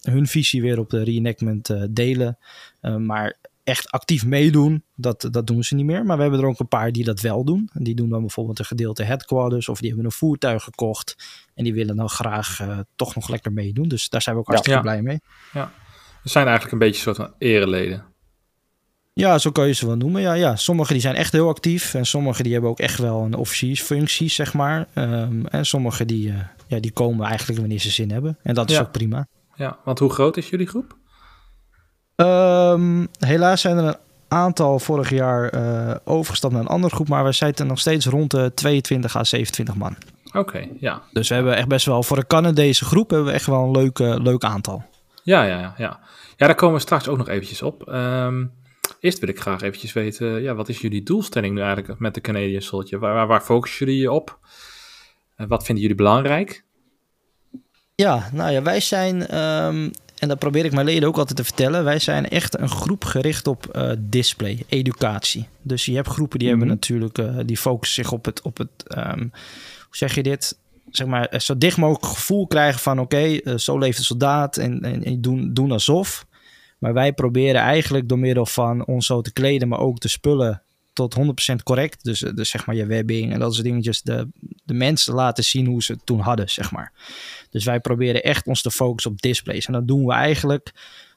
hun 0.00 0.26
visie 0.26 0.62
weer 0.62 0.78
op 0.78 0.90
de 0.90 1.02
reenactment 1.02 1.70
uh, 1.70 1.82
delen. 1.90 2.38
Uh, 2.82 2.96
maar 2.96 3.36
echt 3.64 3.90
actief 3.90 4.26
meedoen, 4.26 4.84
dat, 4.96 5.28
dat 5.30 5.46
doen 5.46 5.64
ze 5.64 5.74
niet 5.74 5.86
meer. 5.86 6.04
Maar 6.04 6.16
we 6.16 6.22
hebben 6.22 6.40
er 6.40 6.46
ook 6.46 6.60
een 6.60 6.68
paar 6.68 6.92
die 6.92 7.04
dat 7.04 7.20
wel 7.20 7.44
doen. 7.44 7.70
En 7.72 7.84
die 7.84 7.94
doen 7.94 8.08
dan 8.08 8.20
bijvoorbeeld 8.20 8.58
een 8.58 8.64
gedeelte 8.64 9.02
headquarters 9.02 9.68
of 9.68 9.78
die 9.78 9.88
hebben 9.88 10.06
een 10.06 10.12
voertuig 10.12 10.62
gekocht. 10.62 11.16
En 11.54 11.64
die 11.64 11.74
willen 11.74 11.96
dan 11.96 12.08
graag 12.08 12.60
uh, 12.60 12.78
toch 12.96 13.14
nog 13.14 13.28
lekker 13.28 13.52
meedoen. 13.52 13.88
Dus 13.88 14.08
daar 14.08 14.22
zijn 14.22 14.34
we 14.34 14.40
ook 14.40 14.48
hartstikke 14.48 14.78
ja. 14.78 14.84
blij 14.84 15.02
mee. 15.02 15.20
Ja, 15.52 15.72
we 16.22 16.28
zijn 16.28 16.46
eigenlijk 16.46 16.72
een 16.72 16.78
beetje 16.78 17.08
een 17.08 17.14
soort 17.14 17.28
van 17.28 17.34
ereleden. 17.38 18.11
Ja, 19.14 19.38
zo 19.38 19.50
kan 19.50 19.66
je 19.66 19.72
ze 19.72 19.86
wel 19.86 19.96
noemen. 19.96 20.20
Ja, 20.22 20.32
ja. 20.32 20.56
Sommigen 20.56 20.92
die 20.92 21.02
zijn 21.02 21.14
echt 21.14 21.32
heel 21.32 21.48
actief. 21.48 21.94
En 21.94 22.06
sommigen 22.06 22.44
die 22.44 22.52
hebben 22.52 22.70
ook 22.70 22.78
echt 22.78 22.98
wel 22.98 23.20
een 23.20 23.34
officiersfunctie, 23.34 24.30
zeg 24.30 24.54
maar. 24.54 24.86
Um, 24.94 25.46
en 25.46 25.66
sommigen 25.66 26.06
die, 26.06 26.28
uh, 26.28 26.34
ja, 26.66 26.80
die 26.80 26.92
komen 26.92 27.26
eigenlijk 27.26 27.60
wanneer 27.60 27.78
ze 27.78 27.90
zin 27.90 28.10
hebben. 28.10 28.38
En 28.42 28.54
dat 28.54 28.70
is 28.70 28.76
ja. 28.76 28.82
ook 28.82 28.92
prima. 28.92 29.26
Ja, 29.54 29.78
want 29.84 29.98
hoe 29.98 30.10
groot 30.10 30.36
is 30.36 30.48
jullie 30.48 30.66
groep? 30.66 30.96
Um, 32.16 33.08
helaas 33.18 33.60
zijn 33.60 33.76
er 33.76 33.84
een 33.84 33.96
aantal 34.28 34.78
vorig 34.78 35.10
jaar 35.10 35.54
uh, 35.54 35.94
overgestapt 36.04 36.52
naar 36.52 36.62
een 36.62 36.68
andere 36.68 36.94
groep. 36.94 37.08
Maar 37.08 37.24
we 37.24 37.32
zitten 37.32 37.66
nog 37.66 37.80
steeds 37.80 38.06
rond 38.06 38.30
de 38.30 38.52
22 38.54 39.16
à 39.16 39.24
27 39.24 39.74
man. 39.74 39.96
Oké, 40.26 40.38
okay, 40.38 40.70
ja. 40.80 41.02
Dus 41.12 41.28
we 41.28 41.34
hebben 41.34 41.56
echt 41.56 41.68
best 41.68 41.86
wel, 41.86 42.02
voor 42.02 42.16
de 42.16 42.26
Canadese 42.26 42.84
groep 42.84 43.10
hebben 43.10 43.28
we 43.28 43.34
echt 43.34 43.46
wel 43.46 43.64
een 43.64 43.70
leuk, 43.70 43.98
uh, 43.98 44.16
leuk 44.18 44.44
aantal. 44.44 44.84
Ja, 45.22 45.42
ja, 45.42 45.58
ja, 45.58 45.74
ja. 45.76 46.00
Ja, 46.36 46.46
daar 46.46 46.54
komen 46.54 46.74
we 46.74 46.80
straks 46.80 47.08
ook 47.08 47.18
nog 47.18 47.28
eventjes 47.28 47.62
op. 47.62 47.88
Um, 47.88 48.52
Eerst 49.02 49.18
wil 49.18 49.28
ik 49.28 49.40
graag 49.40 49.62
eventjes 49.62 49.92
weten, 49.92 50.42
ja, 50.42 50.54
wat 50.54 50.68
is 50.68 50.78
jullie 50.78 51.02
doelstelling 51.02 51.54
nu 51.54 51.60
eigenlijk 51.60 51.98
met 51.98 52.14
de 52.14 52.20
Canadian 52.20 52.62
Soldier? 52.62 52.98
Waar, 52.98 53.14
waar, 53.14 53.26
waar 53.26 53.40
focussen 53.40 53.86
jullie 53.86 54.12
op? 54.12 54.38
En 55.36 55.48
wat 55.48 55.64
vinden 55.64 55.82
jullie 55.82 55.96
belangrijk? 55.96 56.64
Ja, 57.94 58.28
nou 58.32 58.52
ja, 58.52 58.62
wij 58.62 58.80
zijn, 58.80 59.38
um, 59.38 59.90
en 60.18 60.28
dat 60.28 60.38
probeer 60.38 60.64
ik 60.64 60.72
mijn 60.72 60.86
leden 60.86 61.08
ook 61.08 61.16
altijd 61.16 61.36
te 61.36 61.44
vertellen, 61.44 61.84
wij 61.84 61.98
zijn 61.98 62.28
echt 62.28 62.58
een 62.58 62.68
groep 62.68 63.04
gericht 63.04 63.46
op 63.46 63.76
uh, 63.76 63.92
display, 63.98 64.64
educatie. 64.68 65.48
Dus 65.62 65.84
je 65.84 65.94
hebt 65.94 66.08
groepen 66.08 66.38
die 66.38 66.48
mm 66.48 66.60
-hmm. 66.60 66.68
hebben 66.68 66.78
natuurlijk, 66.80 67.18
uh, 67.18 67.46
die 67.46 67.56
focussen 67.56 68.04
zich 68.04 68.12
op 68.12 68.24
het, 68.24 68.42
op 68.42 68.58
het 68.58 68.96
um, 68.96 69.30
hoe 69.78 69.96
zeg 69.96 70.14
je 70.14 70.22
dit? 70.22 70.58
Zeg 70.90 71.06
maar, 71.06 71.40
zo 71.40 71.58
dicht 71.58 71.76
mogelijk 71.76 72.06
gevoel 72.06 72.46
krijgen 72.46 72.80
van 72.80 72.98
oké, 72.98 73.16
okay, 73.16 73.40
uh, 73.44 73.56
zo 73.56 73.78
leeft 73.78 73.98
de 73.98 74.04
soldaat 74.04 74.56
en, 74.56 74.80
en, 74.82 75.04
en 75.04 75.20
doen, 75.20 75.54
doen 75.54 75.72
alsof. 75.72 76.26
Maar 76.82 76.92
wij 76.92 77.12
proberen 77.12 77.60
eigenlijk 77.60 78.08
door 78.08 78.18
middel 78.18 78.46
van 78.46 78.86
ons 78.86 79.06
zo 79.06 79.20
te 79.20 79.32
kleden, 79.32 79.68
maar 79.68 79.78
ook 79.78 80.00
de 80.00 80.08
spullen 80.08 80.62
tot 80.92 81.16
100% 81.52 81.54
correct. 81.62 82.04
Dus, 82.04 82.18
dus 82.18 82.50
zeg 82.50 82.66
maar 82.66 82.74
je 82.74 82.86
webbing 82.86 83.32
en 83.32 83.38
dat 83.38 83.54
soort 83.54 83.66
dingetjes. 83.66 84.02
De, 84.02 84.28
de 84.64 84.74
mensen 84.74 85.14
laten 85.14 85.44
zien 85.44 85.66
hoe 85.66 85.82
ze 85.82 85.92
het 85.92 86.06
toen 86.06 86.20
hadden, 86.20 86.50
zeg 86.50 86.70
maar. 86.72 86.92
Dus 87.50 87.64
wij 87.64 87.80
proberen 87.80 88.22
echt 88.22 88.46
ons 88.46 88.62
te 88.62 88.70
focussen 88.70 89.10
op 89.10 89.22
displays. 89.22 89.66
En 89.66 89.72
dat 89.72 89.88
doen 89.88 90.06
we 90.06 90.12
eigenlijk 90.12 90.72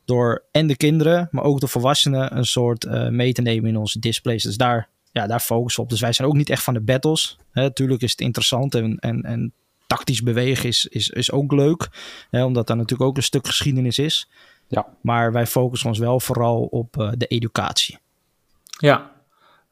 door 0.05 0.43
en 0.51 0.67
de 0.67 0.77
kinderen, 0.77 1.27
maar 1.31 1.43
ook 1.43 1.59
de 1.59 1.67
volwassenen 1.67 2.37
een 2.37 2.45
soort 2.45 2.85
uh, 2.85 3.09
mee 3.09 3.33
te 3.33 3.41
nemen 3.41 3.69
in 3.69 3.77
onze 3.77 3.99
displays. 3.99 4.43
Dus 4.43 4.57
daar, 4.57 4.89
ja, 5.11 5.27
daar 5.27 5.39
focussen 5.39 5.79
we 5.79 5.85
op. 5.87 5.91
Dus 5.91 6.01
wij 6.01 6.13
zijn 6.13 6.27
ook 6.27 6.35
niet 6.35 6.49
echt 6.49 6.63
van 6.63 6.73
de 6.73 6.81
battles. 6.81 7.37
Hè, 7.51 7.69
is 7.97 8.11
het 8.11 8.21
interessant 8.21 8.75
en, 8.75 8.97
en, 8.99 9.21
en 9.21 9.53
tactisch 9.87 10.21
bewegen 10.21 10.69
is, 10.69 10.85
is, 10.85 11.09
is 11.09 11.31
ook 11.31 11.51
leuk. 11.51 11.89
Hè, 12.29 12.43
omdat 12.43 12.67
daar 12.67 12.77
natuurlijk 12.77 13.09
ook 13.09 13.17
een 13.17 13.23
stuk 13.23 13.47
geschiedenis 13.47 13.99
is. 13.99 14.29
Ja. 14.67 14.87
Maar 15.01 15.31
wij 15.31 15.47
focussen 15.47 15.89
ons 15.89 15.99
wel 15.99 16.19
vooral 16.19 16.61
op 16.61 16.97
uh, 16.97 17.11
de 17.17 17.27
educatie. 17.27 17.97
Ja, 18.77 19.11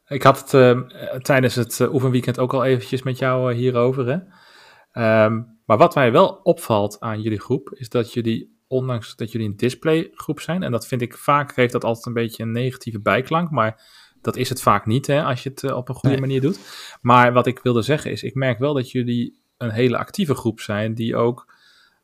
ik 0.08 0.24
had 0.24 0.40
het 0.42 0.54
uh, 0.54 0.80
tijdens 1.18 1.56
het 1.56 1.80
uh, 1.80 1.94
oefenweekend 1.94 2.40
ook 2.40 2.54
al 2.54 2.64
eventjes 2.64 3.04
met 3.04 3.18
jou 3.18 3.54
hierover. 3.54 4.08
Hè? 4.08 5.26
Um, 5.26 5.58
maar 5.66 5.78
wat 5.78 5.96
mij 5.96 6.12
wel 6.12 6.40
opvalt 6.44 7.00
aan 7.00 7.22
jullie 7.22 7.40
groep, 7.40 7.74
is 7.76 7.90
dat 7.90 8.14
jullie, 8.14 8.58
ondanks 8.68 9.16
dat 9.16 9.32
jullie 9.32 9.48
een 9.48 9.58
displaygroep 9.58 10.40
zijn, 10.40 10.64
en 10.64 10.72
dat 10.72 10.88
vind 10.88 11.02
ik 11.02 11.18
vaak, 11.18 11.56
heeft 11.56 11.72
dat 11.72 11.84
altijd 11.84 12.06
een 12.06 12.14
beetje 12.14 12.44
een 12.44 12.52
negatieve 12.52 13.00
bijklank, 13.00 13.50
maar 13.52 13.82
dat 14.22 14.36
is 14.36 14.50
het 14.50 14.62
vaak 14.62 14.86
niet, 14.86 15.08
hè, 15.08 15.24
als 15.24 15.44
je 15.44 15.50
het 15.50 15.74
op 15.74 15.90
een 15.90 15.96
goede 15.96 16.16
nee. 16.16 16.26
manier 16.26 16.42
doet. 16.42 16.60
Maar 17.02 17.34
wat 17.34 17.48
ik 17.48 17.60
wilde 17.60 17.82
zeggen 17.82 18.12
is, 18.12 18.24
ik 18.24 18.36
merk 18.36 18.60
wel 18.60 18.74
dat 18.74 18.92
jullie 18.92 19.42
een 19.58 19.72
hele 19.72 19.98
actieve 19.98 20.36
groep 20.36 20.60
zijn, 20.60 20.94
die 20.94 21.16
ook 21.16 21.54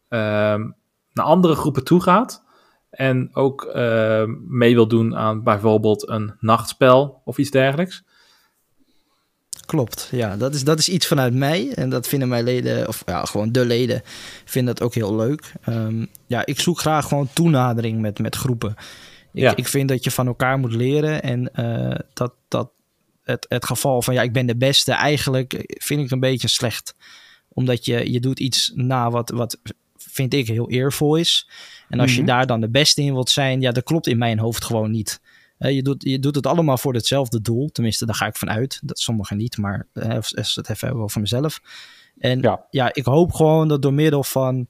um, 0.10 0.75
naar 1.13 1.25
andere 1.25 1.56
groepen 1.56 1.84
toe 1.84 2.02
gaat. 2.02 2.47
En 2.89 3.30
ook 3.34 3.71
uh, 3.75 4.23
mee 4.47 4.73
wil 4.73 4.88
doen 4.88 5.15
aan 5.15 5.43
bijvoorbeeld 5.43 6.10
een 6.10 6.34
nachtspel 6.39 7.21
of 7.25 7.38
iets 7.38 7.49
dergelijks. 7.52 8.04
klopt. 9.65 10.08
Ja, 10.12 10.38
dat 10.38 10.54
is, 10.56 10.63
dat 10.63 10.80
is 10.80 10.89
iets 10.89 11.08
vanuit 11.08 11.34
mij. 11.34 11.71
En 11.73 11.89
dat 11.89 12.08
vinden 12.08 12.28
mijn 12.28 12.43
leden, 12.43 12.88
of 12.88 13.04
ja, 13.06 13.25
gewoon 13.25 13.52
de 13.52 13.65
leden, 13.65 14.02
vinden 14.45 14.75
dat 14.75 14.84
ook 14.84 14.93
heel 14.93 15.15
leuk. 15.15 15.54
Ehm, 15.62 16.06
ja, 16.28 16.45
ik 16.45 16.60
zoek 16.60 16.80
graag 16.80 17.08
gewoon 17.08 17.30
toenadering 17.34 18.02
met, 18.02 18.19
met 18.19 18.36
groepen. 18.36 18.75
Ik, 19.34 19.41
Ja. 19.41 19.56
ik 19.56 19.67
vind 19.67 19.89
dat 19.89 20.04
je 20.04 20.12
van 20.12 20.28
elkaar 20.28 20.58
moet 20.60 20.73
leren. 20.73 21.21
En 21.21 21.54
eh, 21.54 21.99
dat, 22.13 22.34
dat 22.47 22.71
het, 23.23 23.45
het 23.49 23.65
geval 23.65 24.02
van 24.02 24.13
ja, 24.13 24.21
ik 24.21 24.34
ben 24.34 24.45
de 24.45 24.58
beste, 24.58 24.91
eigenlijk 24.91 25.63
vind 25.65 26.02
ik 26.02 26.12
een 26.12 26.19
beetje 26.19 26.47
slecht. 26.47 26.95
Omdat 27.49 27.86
je, 27.86 28.12
je 28.12 28.19
doet 28.19 28.39
iets 28.39 28.71
na 28.75 29.10
wat, 29.10 29.30
wat 29.30 29.58
vind 30.12 30.34
ik 30.34 30.48
heel 30.48 30.69
eervol 30.69 31.15
is. 31.15 31.50
En 31.89 32.00
als 32.00 32.12
je 32.12 32.17
Mhm. 32.17 32.28
daar 32.28 32.45
dan 32.48 32.62
de 32.62 32.69
beste 32.69 33.02
in 33.02 33.13
wilt 33.13 33.30
zijn, 33.30 33.62
ja, 33.62 33.72
dat 33.72 33.84
klopt 33.84 34.08
in 34.08 34.17
mijn 34.17 34.39
hoofd 34.39 34.63
gewoon 34.65 34.91
niet. 34.91 35.22
Eh, 35.58 35.72
je, 35.76 35.82
doet, 35.82 36.04
je 36.04 36.19
doet 36.19 36.36
het 36.36 36.45
allemaal 36.48 36.78
voor 36.78 36.93
hetzelfde 36.93 37.41
doel. 37.41 37.69
Tenminste, 37.72 38.06
daar 38.06 38.15
ga 38.15 38.26
ik 38.26 38.36
van 38.36 38.50
uit. 38.50 38.80
Dat 38.84 39.00
sommigen 39.00 39.38
niet, 39.38 39.58
maar 39.58 39.88
eh, 39.93 40.10
als 40.15 40.36
als 40.36 40.56
we 40.56 40.62
het 40.62 40.69
even 40.69 40.88
hebben 40.88 41.04
over 41.06 41.22
mezelf. 41.22 41.62
En 42.17 42.41
Ja. 42.41 42.65
ja. 42.69 42.93
ik 42.93 43.06
hoop 43.06 43.32
gewoon 43.34 43.67
dat 43.67 43.82
door 43.82 43.93
middel 43.93 44.24
van 44.24 44.67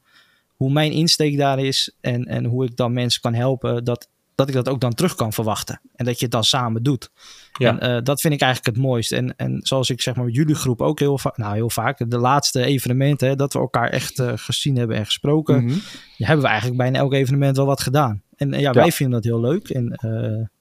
hoe 0.56 0.72
mijn 0.72 0.92
insteek 0.92 1.38
daar 1.38 1.60
is 1.60 1.92
en, 2.02 2.26
en 2.26 2.46
hoe 2.46 2.66
ik 2.66 2.76
dan 2.76 2.94
mensen 2.94 3.22
kan 3.22 3.34
helpen, 3.34 3.84
dat, 3.84 4.10
dat 4.40 4.48
ik 4.48 4.54
dat 4.54 4.70
ook 4.70 4.82
dan 4.82 4.94
terug 4.94 5.16
kan 5.16 5.34
verwachten. 5.34 5.82
En 5.96 6.06
dat 6.06 6.18
je 6.18 6.24
het 6.24 6.32
dan 6.34 6.44
samen 6.44 6.84
doet. 6.84 7.10
Ja. 7.54 7.70
En 7.70 7.80
eh, 7.80 8.04
dat 8.04 8.22
vind 8.22 8.34
ik 8.34 8.42
eigenlijk 8.42 8.76
het 8.76 8.86
mooist. 8.86 9.12
En, 9.12 9.36
en 9.36 9.60
zoals 9.64 9.90
ik 9.90 10.02
zeg 10.02 10.16
maar 10.16 10.26
met 10.26 10.36
jullie 10.36 10.56
groep 10.56 10.82
ook 10.82 11.00
heel 11.00 11.18
vaak, 11.18 11.38
nou 11.38 11.56
heel 11.56 11.70
vaak, 11.70 12.10
de 12.10 12.18
laatste 12.18 12.64
evenementen, 12.64 13.28
hè, 13.28 13.36
dat 13.36 13.54
we 13.54 13.60
elkaar 13.60 13.90
echt 13.90 14.20
eh, 14.20 14.32
gezien 14.36 14.76
hebben 14.78 14.98
en 14.98 15.06
gesproken, 15.06 15.64
Mhm. 15.64 15.74
ja, 16.18 16.26
hebben 16.26 16.44
we 16.44 16.50
eigenlijk 16.52 16.82
bijna 16.82 16.98
elk 16.98 17.14
evenement 17.14 17.58
wel 17.58 17.66
wat 17.66 17.82
gedaan. 17.82 18.22
En 18.36 18.54
eh, 18.54 18.60
ja, 18.60 18.72
wij 18.72 18.92
vinden 18.92 19.22
dat 19.22 19.32
heel 19.32 19.42
leuk. 19.42 19.70
En 19.70 20.00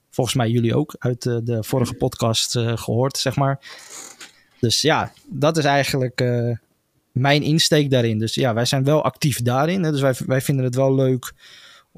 volgens 0.09 0.35
mij 0.35 0.49
jullie 0.49 0.75
ook 0.75 0.95
uit 0.99 1.21
de 1.21 1.57
vorige 1.59 1.93
podcast 1.93 2.55
eh, 2.55 2.77
gehoord, 2.77 3.17
zeg 3.17 3.35
maar. 3.35 3.59
Dus 4.59 4.81
ja, 4.81 5.11
dat 5.29 5.57
is 5.57 5.63
eigenlijk 5.63 6.23
mijn 7.11 7.41
insteek 7.43 7.89
daarin. 7.89 8.19
Dus 8.19 8.35
ja, 8.35 8.53
wij 8.53 8.65
zijn 8.65 8.83
wel 8.83 9.03
actief 9.03 9.41
daarin. 9.41 9.83
Hè. 9.83 9.91
Dus 9.91 10.01
wij, 10.01 10.13
wij 10.25 10.41
vinden 10.41 10.65
het 10.65 10.75
wel 10.75 10.95
leuk 10.95 11.33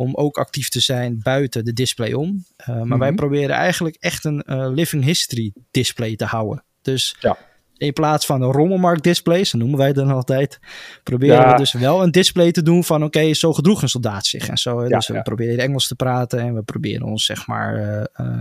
om 0.02 0.16
ook 0.16 0.38
actief 0.38 0.70
te 0.70 0.80
zijn 0.80 1.20
buiten 1.24 1.66
de 1.66 1.74
display 1.74 2.14
om. 2.14 2.46
Uh, 2.70 2.82
maar 2.82 2.98
wij 3.00 3.08
Mhm. 3.08 3.18
proberen 3.18 3.56
eigenlijk 3.56 3.96
echt 4.00 4.26
een 4.26 4.44
uh, 4.48 4.68
living 4.70 5.04
history 5.04 5.54
display 5.72 6.16
te 6.16 6.26
houden. 6.26 6.64
Dus 6.82 7.16
Ja. 7.20 7.38
in 7.78 7.94
plaats 7.94 8.26
van 8.26 8.42
een 8.42 8.52
rommelmarkt 8.52 9.04
display, 9.04 9.44
zo 9.44 9.58
noemen 9.58 9.78
wij 9.78 9.88
het 9.88 9.96
dan 9.96 10.12
altijd, 10.12 10.60
proberen 11.04 11.36
Ja. 11.36 11.52
we 11.52 11.58
dus 11.58 11.74
wel 11.74 12.04
een 12.04 12.12
display 12.12 12.52
te 12.52 12.62
doen 12.62 12.84
van 12.84 13.04
oké, 13.04 13.34
zo 13.34 13.54
gedroeg 13.54 13.82
een 13.82 13.90
soldaat 13.90 14.26
zich 14.26 14.48
en 14.50 14.58
zo. 14.58 14.82
Ja, 14.88 14.88
dus 14.98 15.08
we 15.08 15.22
proberen 15.22 15.58
Engels 15.64 15.88
te 15.88 15.96
praten 15.96 16.40
en 16.40 16.54
we 16.56 16.62
proberen 16.62 17.08
ons 17.08 17.26
zeg 17.26 17.48
maar 17.48 17.76
eh, 17.76 18.04
eh, 18.14 18.40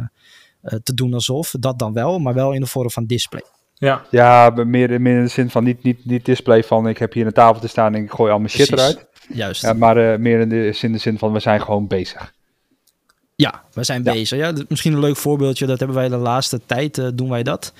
eh, 0.61 0.79
te 0.83 0.94
doen 0.94 1.14
alsof. 1.14 1.55
Dat 1.59 1.79
dan 1.79 1.92
wel, 1.92 2.18
maar 2.18 2.35
wel 2.35 2.53
in 2.53 2.61
de 2.61 2.66
vorm 2.66 2.90
van 2.90 3.07
display. 3.07 3.42
Ja, 3.75 4.05
Ja, 4.11 4.51
meer, 4.55 5.01
meer 5.01 5.16
in 5.16 5.23
de 5.23 5.29
zin 5.29 5.51
van 5.51 5.64
niet, 5.64 5.83
niet, 5.83 6.05
niet 6.05 6.25
display 6.25 6.62
van 6.64 6.88
ik 6.88 6.99
heb 6.99 7.12
hier 7.12 7.27
een 7.27 7.33
tafel 7.33 7.61
te 7.61 7.68
staan 7.68 7.94
en 7.94 8.03
ik 8.03 8.11
gooi 8.11 8.33
al 8.33 8.38
mijn 8.38 8.51
shit 8.51 8.73
eruit. 8.73 9.07
Juist. 9.33 9.62
Ja, 9.62 9.73
maar 9.73 9.97
eh, 10.12 10.19
meer 10.19 10.40
in 10.40 10.49
de, 10.49 10.79
in 10.81 10.93
de 10.93 10.99
zin 10.99 11.19
van 11.19 11.33
we 11.33 11.40
zijn 11.40 11.61
gewoon 11.62 11.87
bezig. 11.87 12.33
Ja, 13.37 13.62
we 13.73 13.85
zijn 13.85 14.03
Ja. 14.05 14.12
bezig. 14.12 14.38
Ja, 14.38 14.53
misschien 14.69 14.93
een 14.93 15.01
leuk 15.01 15.16
voorbeeldje, 15.16 15.66
dat 15.66 15.79
hebben 15.79 15.97
wij 15.97 16.09
de 16.09 16.16
laatste 16.16 16.61
tijd, 16.66 16.99
eh, 16.99 17.09
doen 17.14 17.29
wij 17.29 17.43
dat. 17.43 17.73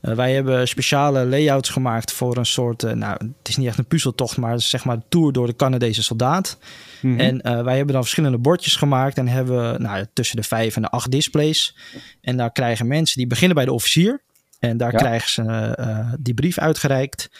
Eh, 0.00 0.14
wij 0.14 0.32
hebben 0.34 0.68
speciale 0.68 1.26
layouts 1.26 1.68
gemaakt 1.68 2.12
voor 2.12 2.36
een 2.36 2.46
soort, 2.46 2.82
nou, 2.82 3.16
het 3.38 3.48
is 3.48 3.56
niet 3.56 3.66
echt 3.66 3.78
een 3.78 3.86
puzzeltocht, 3.86 4.36
maar 4.36 4.60
zeg 4.60 4.84
maar 4.84 4.96
de 4.96 5.04
tour 5.08 5.32
door 5.32 5.46
de 5.46 5.56
Canadese 5.56 6.02
soldaat. 6.02 6.58
Mhm. 7.02 7.20
En 7.20 7.64
wij 7.64 7.76
hebben 7.76 7.94
dan 7.94 8.02
verschillende 8.02 8.38
bordjes 8.38 8.76
gemaakt 8.76 9.18
en 9.18 9.28
hebben 9.28 9.82
nou, 9.82 10.06
tussen 10.12 10.36
de 10.36 10.42
vijf 10.42 10.76
en 10.76 10.82
de 10.82 10.90
acht 10.90 11.10
displays. 11.10 11.76
En 12.20 12.36
daar 12.36 12.52
krijgen 12.52 12.86
mensen, 12.86 13.16
die 13.18 13.26
beginnen 13.26 13.56
bij 13.56 13.64
de 13.64 13.72
officier. 13.72 14.22
En 14.58 14.76
daar 14.76 14.92
Ja. 14.92 14.98
krijgen 14.98 15.30
ze 15.30 16.16
die 16.20 16.34
brief 16.34 16.58
uitgereikt. 16.58 17.30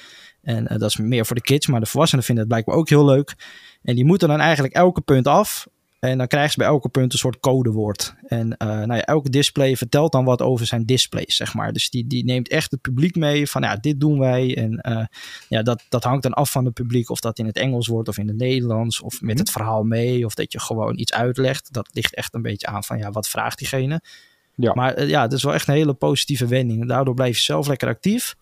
En 0.45 0.67
eh, 0.69 0.79
dat 0.79 0.91
is 0.91 0.97
meer 0.97 1.27
voor 1.27 1.37
de 1.37 1.43
kids, 1.43 1.67
maar 1.67 1.81
de 1.81 1.87
volwassenen 1.87 2.25
vinden 2.25 2.45
het 2.45 2.53
blijkbaar 2.53 2.77
ook 2.77 2.89
heel 2.89 3.05
leuk. 3.05 3.35
En 3.83 3.95
die 3.95 4.05
moeten 4.05 4.29
dan 4.29 4.41
eigenlijk 4.41 4.75
elke 4.75 5.01
punt 5.01 5.27
af. 5.27 5.67
En 6.01 6.19
dan 6.19 6.27
krijgen 6.27 6.51
ze 6.51 6.59
bij 6.59 6.67
elke 6.67 6.89
punt 6.89 7.13
een 7.13 7.19
soort 7.19 7.41
codewoord. 7.41 8.15
En 8.27 8.57
eh, 8.57 8.69
nou 8.69 8.95
ja, 8.95 9.05
elke 9.05 9.31
display 9.31 9.77
vertelt 9.77 10.13
dan 10.13 10.25
wat 10.25 10.43
over 10.43 10.67
zijn 10.67 10.85
displays, 10.85 11.37
zeg 11.37 11.55
maar. 11.55 11.73
Dus 11.73 11.91
die, 11.91 12.07
die 12.07 12.25
neemt 12.25 12.49
echt 12.49 12.71
het 12.71 12.81
publiek 12.81 13.17
mee 13.17 13.47
van, 13.51 13.63
ja, 13.63 13.77
dit 13.77 14.01
doen 14.01 14.19
wij. 14.19 14.57
En 14.57 14.79
eh, 14.81 15.05
ja, 15.49 15.63
dat, 15.63 15.83
dat 15.89 16.05
hangt 16.05 16.23
dan 16.23 16.33
af 16.33 16.51
van 16.51 16.65
het 16.65 16.75
publiek 16.75 17.11
of 17.11 17.21
dat 17.21 17.39
in 17.39 17.47
het 17.47 17.57
Engels 17.57 17.87
wordt 17.87 18.09
of 18.09 18.19
in 18.19 18.29
het 18.29 18.37
Nederlands. 18.37 19.01
Of 19.01 19.13
met 19.21 19.31
Mhm. 19.31 19.39
het 19.39 19.51
verhaal 19.51 19.83
mee. 19.83 20.25
Of 20.25 20.35
dat 20.35 20.53
je 20.53 20.61
gewoon 20.61 20.99
iets 20.99 21.13
uitlegt. 21.13 21.73
Dat 21.73 21.89
ligt 21.93 22.15
echt 22.15 22.35
een 22.35 22.43
beetje 22.43 22.67
aan 22.67 22.85
van, 22.85 22.99
ja, 22.99 23.11
wat 23.11 23.29
vraagt 23.29 23.59
diegene. 23.59 24.01
Ja. 24.55 24.73
Maar 24.75 25.07
ja, 25.07 25.23
het 25.23 25.33
is 25.33 25.43
wel 25.43 25.55
echt 25.55 25.69
een 25.69 25.75
hele 25.75 25.95
positieve 25.95 26.47
wending. 26.47 26.89
Daardoor 26.89 27.15
blijf 27.15 27.37
je 27.37 27.43
zelf 27.43 27.67
lekker 27.67 27.89
actief. 27.89 28.35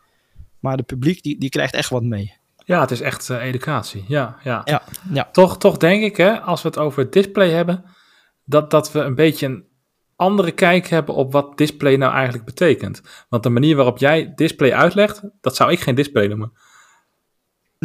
Maar 0.62 0.76
de 0.76 0.82
publiek, 0.82 1.22
die, 1.22 1.38
die 1.38 1.50
krijgt 1.50 1.74
echt 1.74 1.90
wat 1.90 2.02
mee. 2.02 2.34
ja 2.64 2.80
het 2.80 2.90
is 2.90 3.00
echt 3.00 3.30
eh, 3.30 3.44
educatie. 3.44 4.04
Ja, 4.08 4.36
ja. 4.42 4.62
Ja, 4.64 4.82
ja. 5.12 5.28
Toch, 5.32 5.58
toch 5.58 5.76
denk 5.76 6.02
ik, 6.02 6.16
hè, 6.16 6.40
als 6.40 6.62
we 6.62 6.68
het 6.68 6.78
over 6.78 7.02
het 7.02 7.12
display 7.12 7.50
hebben, 7.50 7.84
dat, 8.44 8.70
dat 8.70 8.92
we 8.92 9.00
een 9.00 9.14
beetje 9.14 9.46
een 9.46 9.64
andere 10.16 10.52
kijk 10.52 10.86
hebben 10.86 11.14
op 11.14 11.32
wat 11.32 11.58
display 11.58 11.96
nou 11.96 12.12
eigenlijk 12.12 12.44
betekent. 12.44 13.02
Want 13.28 13.42
de 13.42 13.48
manier 13.48 13.76
waarop 13.76 13.98
jij 13.98 14.32
display 14.34 14.72
uitlegt, 14.72 15.22
dat 15.40 15.56
zou 15.56 15.72
ik 15.72 15.80
geen 15.80 15.94
display 15.94 16.26
noemen. 16.26 16.52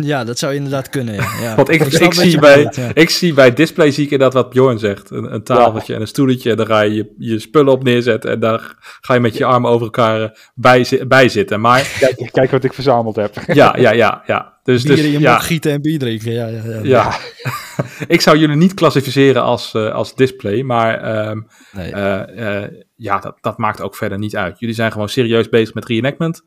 Ja, 0.01 0.23
dat 0.23 0.39
zou 0.39 0.53
inderdaad 0.53 0.89
kunnen. 0.89 1.15
Ja. 1.15 1.55
Want 1.55 1.69
ik, 1.69 1.83
zie 2.13 2.39
bij, 2.39 2.67
ja. 2.71 2.89
ik 2.93 3.09
zie 3.09 3.33
bij 3.33 3.53
display 3.53 3.91
zie 3.91 4.05
ik 4.05 4.11
inderdaad 4.11 4.43
wat 4.43 4.49
Bjorn 4.49 4.79
zegt. 4.79 5.09
Een, 5.09 5.33
een 5.33 5.43
tafeltje 5.43 5.93
en 5.93 6.01
een 6.01 6.07
stoeltje. 6.07 6.49
En 6.51 6.57
daar 6.57 6.65
ga 6.65 6.81
je, 6.81 6.93
je 6.93 7.13
je 7.17 7.39
spullen 7.39 7.71
op 7.73 7.83
neerzetten. 7.83 8.31
En 8.31 8.39
daar 8.39 8.75
ga 9.01 9.13
je 9.13 9.19
met 9.19 9.37
je 9.37 9.45
armen 9.45 9.69
over 9.71 9.83
elkaar 9.85 10.21
eh, 10.21 10.29
bij, 10.55 10.83
zi- 10.83 11.05
bij 11.05 11.29
zitten. 11.29 11.61
Maar 11.61 11.95
Kijk, 11.99 12.29
kijk 12.31 12.51
wat 12.51 12.63
ik 12.63 12.73
verzameld 12.73 13.15
heb. 13.15 13.35
ja, 13.53 13.77
ja, 13.77 13.91
ja, 13.91 14.23
ja. 14.25 14.55
Dus, 14.63 14.83
Bier 14.83 14.95
dus 14.95 15.05
in 15.05 15.11
je 15.11 15.19
ja, 15.19 15.39
gieten 15.39 15.71
en 15.71 15.81
bier 15.81 15.99
drinken. 15.99 16.31
Ja, 16.31 16.47
ja, 16.47 16.61
ja. 16.65 16.79
ja. 16.83 17.15
ik 18.15 18.21
zou 18.21 18.37
jullie 18.37 18.55
niet 18.55 18.73
klassificeren 18.73 19.41
als, 19.43 19.73
eh, 19.73 19.93
als 19.93 20.15
display. 20.15 20.61
Maar 20.61 21.01
ehm, 21.01 21.41
Nee. 21.71 21.91
eh, 21.91 22.63
eh, 22.63 22.71
ja, 22.95 23.19
dat, 23.19 23.37
dat 23.41 23.57
maakt 23.57 23.81
ook 23.81 23.95
verder 23.95 24.17
niet 24.17 24.35
uit. 24.35 24.59
Jullie 24.59 24.75
zijn 24.75 24.91
gewoon 24.91 25.09
serieus 25.09 25.49
bezig 25.49 25.73
met 25.73 25.85
reenactment. 25.85 26.41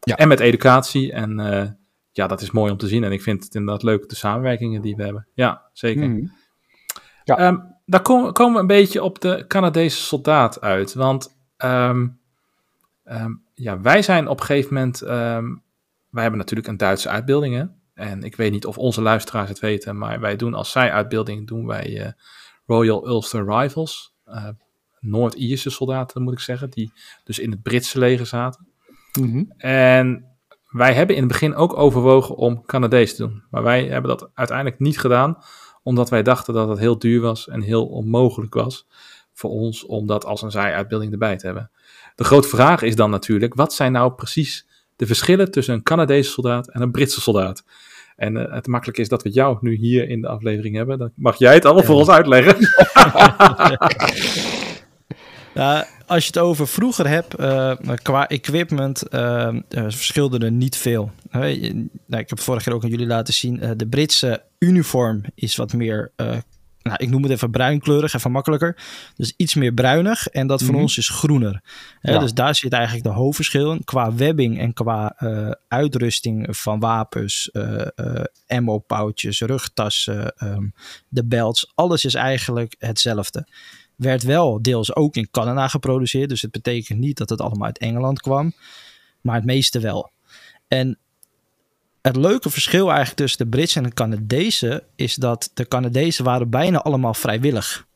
Ja. 0.00 0.16
En 0.16 0.28
met 0.28 0.40
educatie. 0.40 1.12
En 1.12 1.40
eh, 1.40 1.62
ja, 2.12 2.26
dat 2.26 2.40
is 2.40 2.50
mooi 2.50 2.70
om 2.72 2.76
te 2.78 2.86
zien. 2.88 3.04
En 3.04 3.12
ik 3.12 3.22
vind 3.22 3.44
het 3.44 3.54
inderdaad 3.54 3.82
leuk, 3.82 4.08
de 4.08 4.14
samenwerkingen 4.14 4.82
die 4.82 4.96
we 4.96 5.02
hebben. 5.02 5.26
Ja, 5.34 5.62
zeker. 5.72 6.08
Mhm. 6.10 6.26
Ehm, 7.24 7.56
daar 7.86 8.02
kom- 8.02 8.32
komen 8.32 8.54
we 8.54 8.60
een 8.60 8.66
beetje 8.66 9.02
op 9.02 9.20
de 9.20 9.44
Canadese 9.48 9.96
soldaat 10.02 10.60
uit. 10.60 10.94
Want 10.94 11.36
ehm, 11.56 12.08
ehm, 13.04 13.32
ja, 13.54 13.80
wij 13.80 14.02
zijn 14.02 14.28
op 14.28 14.40
een 14.40 14.46
gegeven 14.46 14.74
moment. 14.74 14.98
wij 16.10 16.22
hebben 16.22 16.40
natuurlijk 16.40 16.68
een 16.68 16.76
Duitse 16.76 17.08
uitbeelding. 17.08 17.54
Hè? 17.54 17.64
En 17.94 18.22
ik 18.22 18.36
weet 18.36 18.52
niet 18.52 18.66
of 18.66 18.78
onze 18.78 19.02
luisteraars 19.02 19.48
het 19.48 19.58
weten. 19.58 19.98
Maar 19.98 20.20
wij 20.20 20.36
doen 20.36 20.54
als 20.54 20.70
zij-uitbeelding. 20.70 21.46
doen 21.46 21.66
wij 21.66 22.00
eh, 22.04 22.12
Royal 22.66 23.08
Ulster 23.08 23.44
Rifles. 23.58 24.14
eh, 24.24 24.48
Noord-Ierse 25.00 25.70
soldaten, 25.70 26.22
moet 26.22 26.32
ik 26.32 26.38
zeggen. 26.38 26.70
Die 26.70 26.92
dus 27.24 27.38
in 27.38 27.50
het 27.50 27.62
Britse 27.62 27.98
leger 27.98 28.26
zaten. 28.26 28.66
Mhm. 29.20 29.44
En 29.56 30.31
wij 30.72 30.94
hebben 30.94 31.16
in 31.16 31.22
het 31.22 31.32
begin 31.32 31.54
ook 31.54 31.76
overwogen 31.78 32.36
om 32.36 32.62
Canadees 32.66 33.16
te 33.16 33.22
doen. 33.22 33.42
Maar 33.50 33.62
wij 33.62 33.84
hebben 33.86 34.10
dat 34.10 34.30
uiteindelijk 34.34 34.78
niet 34.80 34.98
gedaan, 34.98 35.36
omdat 35.82 36.10
wij 36.10 36.22
dachten 36.22 36.54
dat 36.54 36.68
het 36.68 36.78
heel 36.78 36.98
duur 36.98 37.20
was 37.20 37.48
en 37.48 37.60
heel 37.62 37.86
onmogelijk 37.86 38.54
was 38.54 38.86
voor 39.32 39.50
ons 39.50 39.86
om 39.86 40.06
dat 40.06 40.24
als 40.24 40.42
een 40.42 40.50
zij-uitbeelding 40.50 41.12
erbij 41.12 41.36
te 41.36 41.46
hebben. 41.46 41.70
De 42.14 42.24
grote 42.24 42.48
vraag 42.48 42.82
is 42.82 42.96
dan 42.96 43.10
natuurlijk, 43.10 43.54
wat 43.54 43.72
zijn 43.72 43.92
nou 43.92 44.12
precies 44.12 44.66
de 44.96 45.06
verschillen 45.06 45.50
tussen 45.50 45.74
een 45.74 45.82
Canadese 45.82 46.30
soldaat 46.30 46.68
en 46.68 46.82
een 46.82 46.90
Britse 46.90 47.20
soldaat? 47.20 47.64
En 48.16 48.36
eh, 48.36 48.54
het 48.54 48.66
makkelijke 48.66 49.00
is 49.00 49.08
dat 49.08 49.22
we 49.22 49.30
jou 49.30 49.58
nu 49.60 49.74
hier 49.74 50.08
in 50.08 50.20
de 50.20 50.28
aflevering 50.28 50.76
hebben. 50.76 50.98
Dan 50.98 51.10
mag 51.14 51.38
jij 51.38 51.54
het 51.54 51.64
allemaal 51.64 51.82
Ja. 51.82 51.88
voor 51.88 51.98
ons 51.98 52.08
uitleggen. 52.08 52.56
Als 56.06 56.22
je 56.24 56.26
het 56.26 56.38
over 56.38 56.68
vroeger 56.68 57.08
hebt, 57.08 57.34
eh, 57.34 57.72
qua 58.02 58.28
equipment, 58.28 59.08
eh, 59.08 59.54
verschilde 59.68 60.38
er 60.44 60.52
niet 60.52 60.76
veel. 60.76 61.10
Nou, 61.30 61.46
ik 62.08 62.28
heb 62.28 62.40
vorige 62.40 62.64
keer 62.64 62.74
ook 62.74 62.84
aan 62.84 62.90
jullie 62.90 63.06
laten 63.06 63.34
zien, 63.34 63.74
de 63.76 63.86
Britse 63.86 64.42
uniform 64.58 65.22
is 65.34 65.56
wat 65.56 65.72
meer, 65.72 66.12
nou, 66.82 66.96
ik 66.96 67.10
noem 67.10 67.22
het 67.22 67.32
even 67.32 67.50
bruinkleurig, 67.50 68.14
even 68.14 68.30
makkelijker. 68.30 68.76
Dus 69.16 69.34
iets 69.36 69.54
meer 69.54 69.72
bruinig 69.72 70.26
en 70.26 70.46
dat 70.46 70.62
van 70.62 70.74
Mhm. 70.74 70.82
ons 70.82 70.98
is 70.98 71.08
groener. 71.08 71.62
Ja. 72.00 72.18
Dus 72.18 72.34
daar 72.34 72.54
zit 72.54 72.72
eigenlijk 72.72 73.04
de 73.04 73.10
hoofdverschil 73.10 73.72
in. 73.72 73.84
Qua 73.84 74.14
webbing 74.14 74.58
en 74.58 74.72
qua 74.72 75.16
uitrusting 75.68 76.46
van 76.50 76.80
wapens, 76.80 77.50
ammo-pouches, 78.46 79.40
rugtassen, 79.40 80.36
ehm, 80.36 80.64
de 81.08 81.24
belts. 81.24 81.72
Alles 81.74 82.04
is 82.04 82.14
eigenlijk 82.14 82.74
hetzelfde 82.78 83.46
werd 83.96 84.22
wel 84.22 84.62
deels 84.62 84.94
ook 84.94 85.16
in 85.16 85.30
Canada 85.30 85.68
geproduceerd. 85.68 86.28
Dus 86.28 86.42
het 86.42 86.50
betekent 86.50 86.98
niet 86.98 87.16
dat 87.16 87.28
het 87.28 87.40
allemaal 87.40 87.66
uit 87.66 87.78
Engeland 87.78 88.20
kwam. 88.20 88.52
Maar 89.20 89.34
het 89.34 89.44
meeste 89.44 89.80
wel. 89.80 90.10
En 90.68 90.98
het 92.00 92.16
leuke 92.16 92.50
verschil 92.50 92.86
eigenlijk 92.86 93.16
tussen 93.16 93.44
de 93.44 93.56
Britsen 93.56 93.82
en 93.82 93.88
de 93.88 93.94
Canadezen... 93.94 94.82
is 94.96 95.14
dat 95.14 95.50
de 95.54 95.68
Canadezen 95.68 96.24
waren 96.24 96.50
bijna 96.50 96.78
allemaal 96.78 97.14
vrijwillig. 97.14 97.86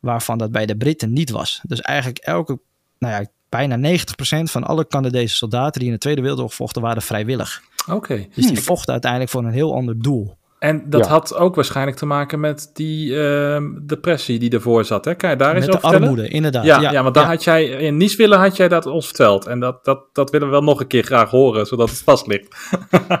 Waarvan 0.00 0.38
dat 0.38 0.52
bij 0.52 0.66
de 0.66 0.76
Britten 0.76 1.12
niet 1.12 1.30
was. 1.30 1.60
Dus 1.62 1.80
eigenlijk 1.80 2.18
elke... 2.18 2.60
Nou 2.98 3.22
ja, 3.22 3.30
bijna 3.48 3.98
90% 3.98 4.02
van 4.42 4.64
alle 4.64 4.86
Canadese 4.86 5.34
soldaten 5.34 5.80
die 5.80 5.88
in 5.88 5.94
de 5.94 6.00
Tweede 6.00 6.20
Wereldoorlog 6.20 6.54
vochten, 6.54 6.82
waren 6.82 7.02
vrijwillig. 7.02 7.62
Oké. 7.86 8.26
Dus 8.34 8.46
die 8.46 8.60
vochten 8.60 8.92
uiteindelijk 8.92 9.30
voor 9.30 9.44
een 9.44 9.52
heel 9.52 9.74
ander 9.74 10.02
doel. 10.02 10.36
En 10.60 10.82
dat 10.90 11.04
Ja. 11.04 11.10
had 11.10 11.34
ook 11.34 11.54
waarschijnlijk 11.54 11.96
te 11.96 12.06
maken 12.06 12.40
met 12.40 12.70
die 12.74 13.20
ehm, 13.22 13.64
depressie 13.86 14.38
die 14.38 14.50
ervoor 14.50 14.84
zat. 14.84 15.04
Hè? 15.04 15.14
Kan 15.14 15.30
je 15.30 15.36
daar 15.36 15.54
eens 15.56 15.66
Met 15.66 15.74
over 15.74 15.80
de 15.80 15.88
vertellen? 15.88 16.08
armoede, 16.08 16.34
inderdaad. 16.34 16.64
Ja, 16.64 16.80
ja, 16.90 17.02
want 17.02 17.14
daar 17.14 17.24
ja. 17.24 17.30
had 17.30 17.44
jij 17.44 17.64
in 17.64 17.96
Nieswille 17.96 18.36
had 18.36 18.56
jij 18.56 18.68
dat 18.68 18.86
ons 18.86 19.06
verteld. 19.06 19.46
En 19.46 19.60
dat, 19.60 19.84
dat, 19.84 20.00
dat 20.12 20.30
willen 20.30 20.46
we 20.46 20.52
wel 20.52 20.62
nog 20.62 20.80
een 20.80 20.86
keer 20.86 21.02
graag 21.02 21.30
horen, 21.30 21.66
zodat 21.66 21.90
het 21.90 21.98
vast 22.02 22.26
ligt. 22.26 22.56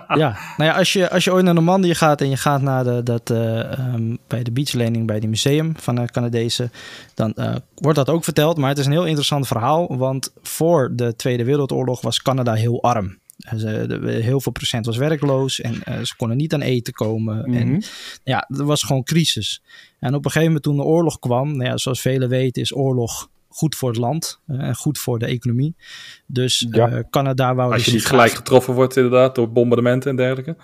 Ja, 0.08 0.36
nou 0.56 0.70
ja, 0.70 0.76
als 0.76 0.92
je, 0.92 1.10
als 1.10 1.24
je 1.24 1.32
ooit 1.32 1.44
naar 1.44 1.54
Normandië 1.54 1.94
gaat 1.94 2.20
en 2.20 2.28
je 2.28 2.36
gaat 2.36 2.62
naar 2.62 2.84
de, 2.84 3.02
dat, 3.02 3.30
eh, 3.30 3.72
ehm, 3.72 4.16
bij 4.28 4.42
de 4.42 4.52
beachlanding 4.52 5.06
bij 5.06 5.20
die 5.20 5.28
museum 5.28 5.72
van 5.76 5.94
de 5.94 6.10
Canadezen, 6.10 6.72
dan 7.14 7.32
eh, 7.34 7.54
wordt 7.74 7.98
dat 7.98 8.08
ook 8.08 8.24
verteld. 8.24 8.56
Maar 8.56 8.68
het 8.68 8.78
is 8.78 8.86
een 8.86 8.92
heel 8.92 9.06
interessant 9.06 9.46
verhaal, 9.46 9.96
want 9.96 10.32
voor 10.42 10.90
de 10.92 11.16
Tweede 11.16 11.44
Wereldoorlog 11.44 12.00
was 12.00 12.22
Canada 12.22 12.52
heel 12.54 12.82
arm. 12.82 13.18
Heel 14.22 14.40
veel 14.40 14.52
procent 14.52 14.86
was 14.86 14.96
werkloos 14.96 15.60
en 15.60 15.82
eh, 15.84 16.00
ze 16.02 16.16
konden 16.16 16.36
niet 16.36 16.54
aan 16.54 16.60
eten 16.60 16.92
komen. 16.92 17.44
En 17.44 17.68
Mhm. 17.68 17.80
ja, 18.24 18.48
er 18.48 18.64
was 18.64 18.82
gewoon 18.82 19.02
crisis. 19.02 19.62
En 19.98 20.14
op 20.14 20.24
een 20.24 20.30
gegeven 20.30 20.46
moment 20.46 20.62
toen 20.62 20.76
de 20.76 20.82
oorlog 20.82 21.18
kwam, 21.18 21.56
nou 21.56 21.70
ja, 21.70 21.76
zoals 21.76 22.00
velen 22.00 22.28
weten 22.28 22.62
is 22.62 22.74
oorlog 22.74 23.28
goed 23.48 23.74
voor 23.76 23.88
het 23.88 23.98
land 23.98 24.40
eh, 24.46 24.58
en 24.58 24.76
goed 24.76 24.98
voor 24.98 25.18
de 25.18 25.26
economie. 25.26 25.74
Dus 26.26 26.66
Ja. 26.70 26.88
eh, 26.88 26.98
Canada 27.10 27.54
wou 27.54 27.68
Als 27.72 27.76
dus 27.76 27.86
je 27.86 27.92
niet 27.98 28.06
gelijk 28.06 28.32
getroffen 28.32 28.74
wordt 28.74 28.96
inderdaad 28.96 29.34
door 29.34 29.52
bombardementen 29.52 30.10
en 30.10 30.16
dergelijke. 30.16 30.56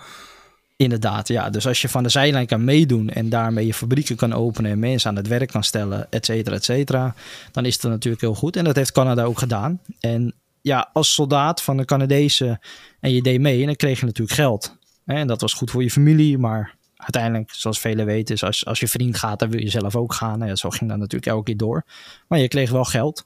Inderdaad, 0.75 1.27
ja. 1.27 1.49
Dus 1.49 1.67
als 1.67 1.81
je 1.81 1.89
van 1.89 2.03
de 2.03 2.09
zijlijn 2.09 2.45
kan 2.47 2.63
meedoen 2.63 3.09
en 3.09 3.29
daarmee 3.29 3.65
je 3.65 3.73
fabrieken 3.73 4.15
kan 4.15 4.33
openen 4.33 4.71
en 4.71 4.79
mensen 4.79 5.09
aan 5.09 5.15
het 5.15 5.27
werk 5.27 5.49
kan 5.49 5.63
stellen, 5.63 6.07
et 6.09 6.25
cetera, 6.25 6.55
et 6.55 6.63
cetera, 6.63 7.15
dan 7.51 7.65
is 7.65 7.73
het 7.73 7.83
natuurlijk 7.83 8.21
heel 8.21 8.35
goed. 8.35 8.55
En 8.55 8.63
dat 8.63 8.75
heeft 8.75 8.91
Canada 8.91 9.23
ook 9.23 9.39
gedaan. 9.39 9.79
En 9.99 10.33
ja, 10.67 10.89
als 10.93 11.13
soldaat 11.13 11.61
van 11.61 11.77
de 11.77 11.85
Canadezen 11.85 12.59
en 12.99 13.11
je 13.11 13.21
deed 13.21 13.39
mee, 13.39 13.59
en 13.59 13.65
dan 13.65 13.75
kreeg 13.75 13.99
je 13.99 14.05
natuurlijk 14.05 14.37
geld. 14.37 14.77
Hè, 15.05 15.15
En 15.15 15.27
dat 15.27 15.41
was 15.41 15.53
goed 15.53 15.71
voor 15.71 15.83
je 15.83 15.91
familie, 15.91 16.37
maar 16.37 16.75
uiteindelijk, 16.97 17.51
zoals 17.51 17.79
velen 17.79 18.05
weten, 18.05 18.35
is 18.35 18.43
als, 18.43 18.65
als 18.65 18.79
je 18.79 18.87
vriend 18.87 19.17
gaat, 19.17 19.39
dan 19.39 19.49
wil 19.49 19.59
je 19.59 19.69
zelf 19.69 19.95
ook 19.95 20.13
gaan. 20.13 20.47
Ja, 20.47 20.55
zo 20.55 20.69
ging 20.69 20.89
dat 20.89 20.99
natuurlijk 20.99 21.31
elke 21.31 21.43
keer 21.43 21.57
door. 21.57 21.83
Maar 22.27 22.39
je 22.39 22.47
kreeg 22.47 22.69
wel 22.69 22.83
geld. 22.83 23.25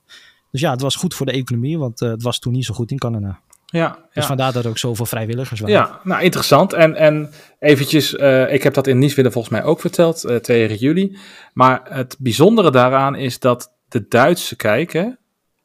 Dus 0.52 0.62
ja, 0.62 0.72
het 0.72 0.82
was 0.82 0.96
goed 0.96 1.14
voor 1.14 1.26
de 1.26 1.32
economie, 1.32 1.78
want 1.78 2.02
eh, 2.02 2.10
het 2.10 2.24
was 2.24 2.40
toen 2.40 2.54
niet 2.54 2.66
zo 2.66 2.74
goed 2.74 2.92
in 2.92 2.98
Canada. 2.98 3.40
Ja, 3.66 3.90
Dus 3.90 4.08
ja. 4.14 4.24
vandaar 4.24 4.54
dat 4.54 4.64
er 4.64 4.70
ook 4.70 4.78
zoveel 4.78 5.06
vrijwilligers 5.06 5.60
waren. 5.60 5.76
Ja, 5.76 6.00
nou 6.04 6.24
interessant. 6.24 6.74
En, 6.74 6.96
en 6.96 7.30
eventjes, 7.60 8.16
eh, 8.16 8.54
ik 8.54 8.64
heb 8.64 8.74
dat 8.74 8.88
in 8.88 9.00
Nieswille 9.00 9.32
volgens 9.32 9.54
mij 9.54 9.64
ook 9.64 9.80
verteld, 9.80 10.24
eh 10.24 10.36
2 10.36 10.78
juli. 10.78 11.18
Maar 11.54 11.82
het 11.84 12.16
bijzondere 12.20 12.72
daaraan 12.72 13.16
is 13.16 13.40
dat 13.40 13.74
de 13.88 14.06
Duitse 14.08 14.56
kijk 14.56 14.94
hè, 14.94 15.08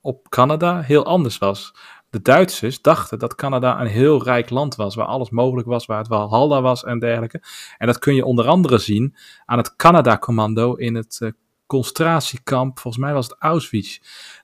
op 0.06 0.28
Canada 0.28 0.80
heel 0.80 1.04
anders 1.04 1.38
was. 1.38 1.74
De 2.10 2.22
Duitsers 2.22 2.82
dachten 2.82 3.18
dat 3.18 3.34
Canada 3.34 3.80
een 3.80 3.86
heel 3.86 4.22
rijk 4.22 4.50
land 4.50 4.74
was, 4.74 4.94
waar 4.94 5.06
alles 5.06 5.30
mogelijk 5.30 5.66
was, 5.66 5.86
waar 5.86 5.98
het 5.98 6.08
wel 6.08 6.28
halda 6.28 6.62
was 6.62 6.84
en 6.84 6.98
dergelijke. 6.98 7.42
En 7.78 7.86
dat 7.86 7.98
kun 7.98 8.14
je 8.14 8.24
onder 8.24 8.46
andere 8.46 8.78
zien 8.78 9.16
aan 9.44 9.58
het 9.58 9.76
Canada-commando 9.76 10.74
in 10.74 10.94
het 10.94 11.18
eh, 11.20 11.30
concentratiekamp, 11.66 12.78
volgens 12.78 13.04
mij 13.04 13.12
was 13.12 13.26
het 13.26 13.36
Auschwitz. 13.38 13.98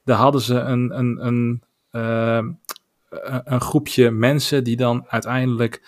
Daar 0.04 0.16
hadden 0.16 0.40
ze 0.40 0.54
een, 0.54 0.98
een, 0.98 1.26
een, 1.26 1.62
eh, 1.90 2.36
een 2.36 2.58
een 3.44 3.60
groepje 3.60 4.10
mensen 4.10 4.64
die 4.64 4.76
dan 4.76 5.04
uiteindelijk, 5.08 5.82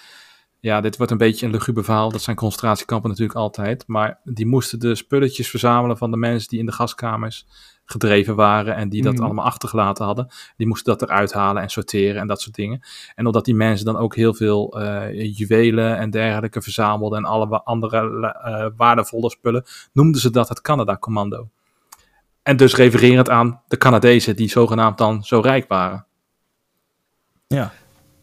ja, 0.60 0.80
dit 0.80 0.96
wordt 0.96 1.12
een 1.12 1.18
beetje 1.18 1.46
een 1.46 1.52
luguber 1.52 1.84
verhaal, 1.84 2.10
dat 2.10 2.22
zijn 2.22 2.36
concentratiekampen 2.36 3.10
natuurlijk 3.10 3.38
altijd, 3.38 3.84
maar 3.86 4.20
die 4.24 4.46
moesten 4.46 4.78
de 4.78 4.94
spulletjes 4.94 5.50
verzamelen 5.50 5.98
van 5.98 6.10
de 6.10 6.16
mensen 6.16 6.48
die 6.48 6.58
in 6.58 6.66
de 6.66 6.72
gaskamers 6.72 7.46
gedreven 7.84 8.34
waren 8.36 8.74
en 8.76 8.88
die 8.88 9.02
dat 9.02 9.14
Mhm. 9.14 9.22
allemaal 9.24 9.44
achtergelaten 9.44 10.04
hadden. 10.04 10.28
Die 10.56 10.66
moesten 10.66 10.98
dat 10.98 11.08
eruit 11.08 11.32
halen 11.32 11.62
en 11.62 11.68
sorteren 11.68 12.20
en 12.20 12.26
dat 12.26 12.40
soort 12.40 12.54
dingen. 12.54 12.80
En 13.14 13.26
omdat 13.26 13.44
die 13.44 13.54
mensen 13.54 13.86
dan 13.86 13.96
ook 13.96 14.14
heel 14.16 14.34
veel 14.34 14.80
eh, 14.80 15.36
juwelen 15.38 15.96
en 15.98 16.10
dergelijke 16.10 16.62
verzamelden 16.62 17.18
en 17.18 17.24
alle 17.24 17.62
andere 17.62 18.32
eh, 18.44 18.66
waardevolle 18.76 19.30
spullen, 19.30 19.64
noemden 19.92 20.20
ze 20.20 20.30
dat 20.30 20.48
het 20.48 20.60
Canada-commando. 20.60 21.48
En 22.42 22.56
dus 22.56 22.74
refererend 22.76 23.30
aan 23.30 23.60
de 23.68 23.76
Canadezen 23.76 24.36
die 24.36 24.48
zogenaamd 24.48 24.98
dan 24.98 25.22
zo 25.24 25.40
rijk 25.40 25.68
waren. 25.68 26.06
Ja. 27.46 27.72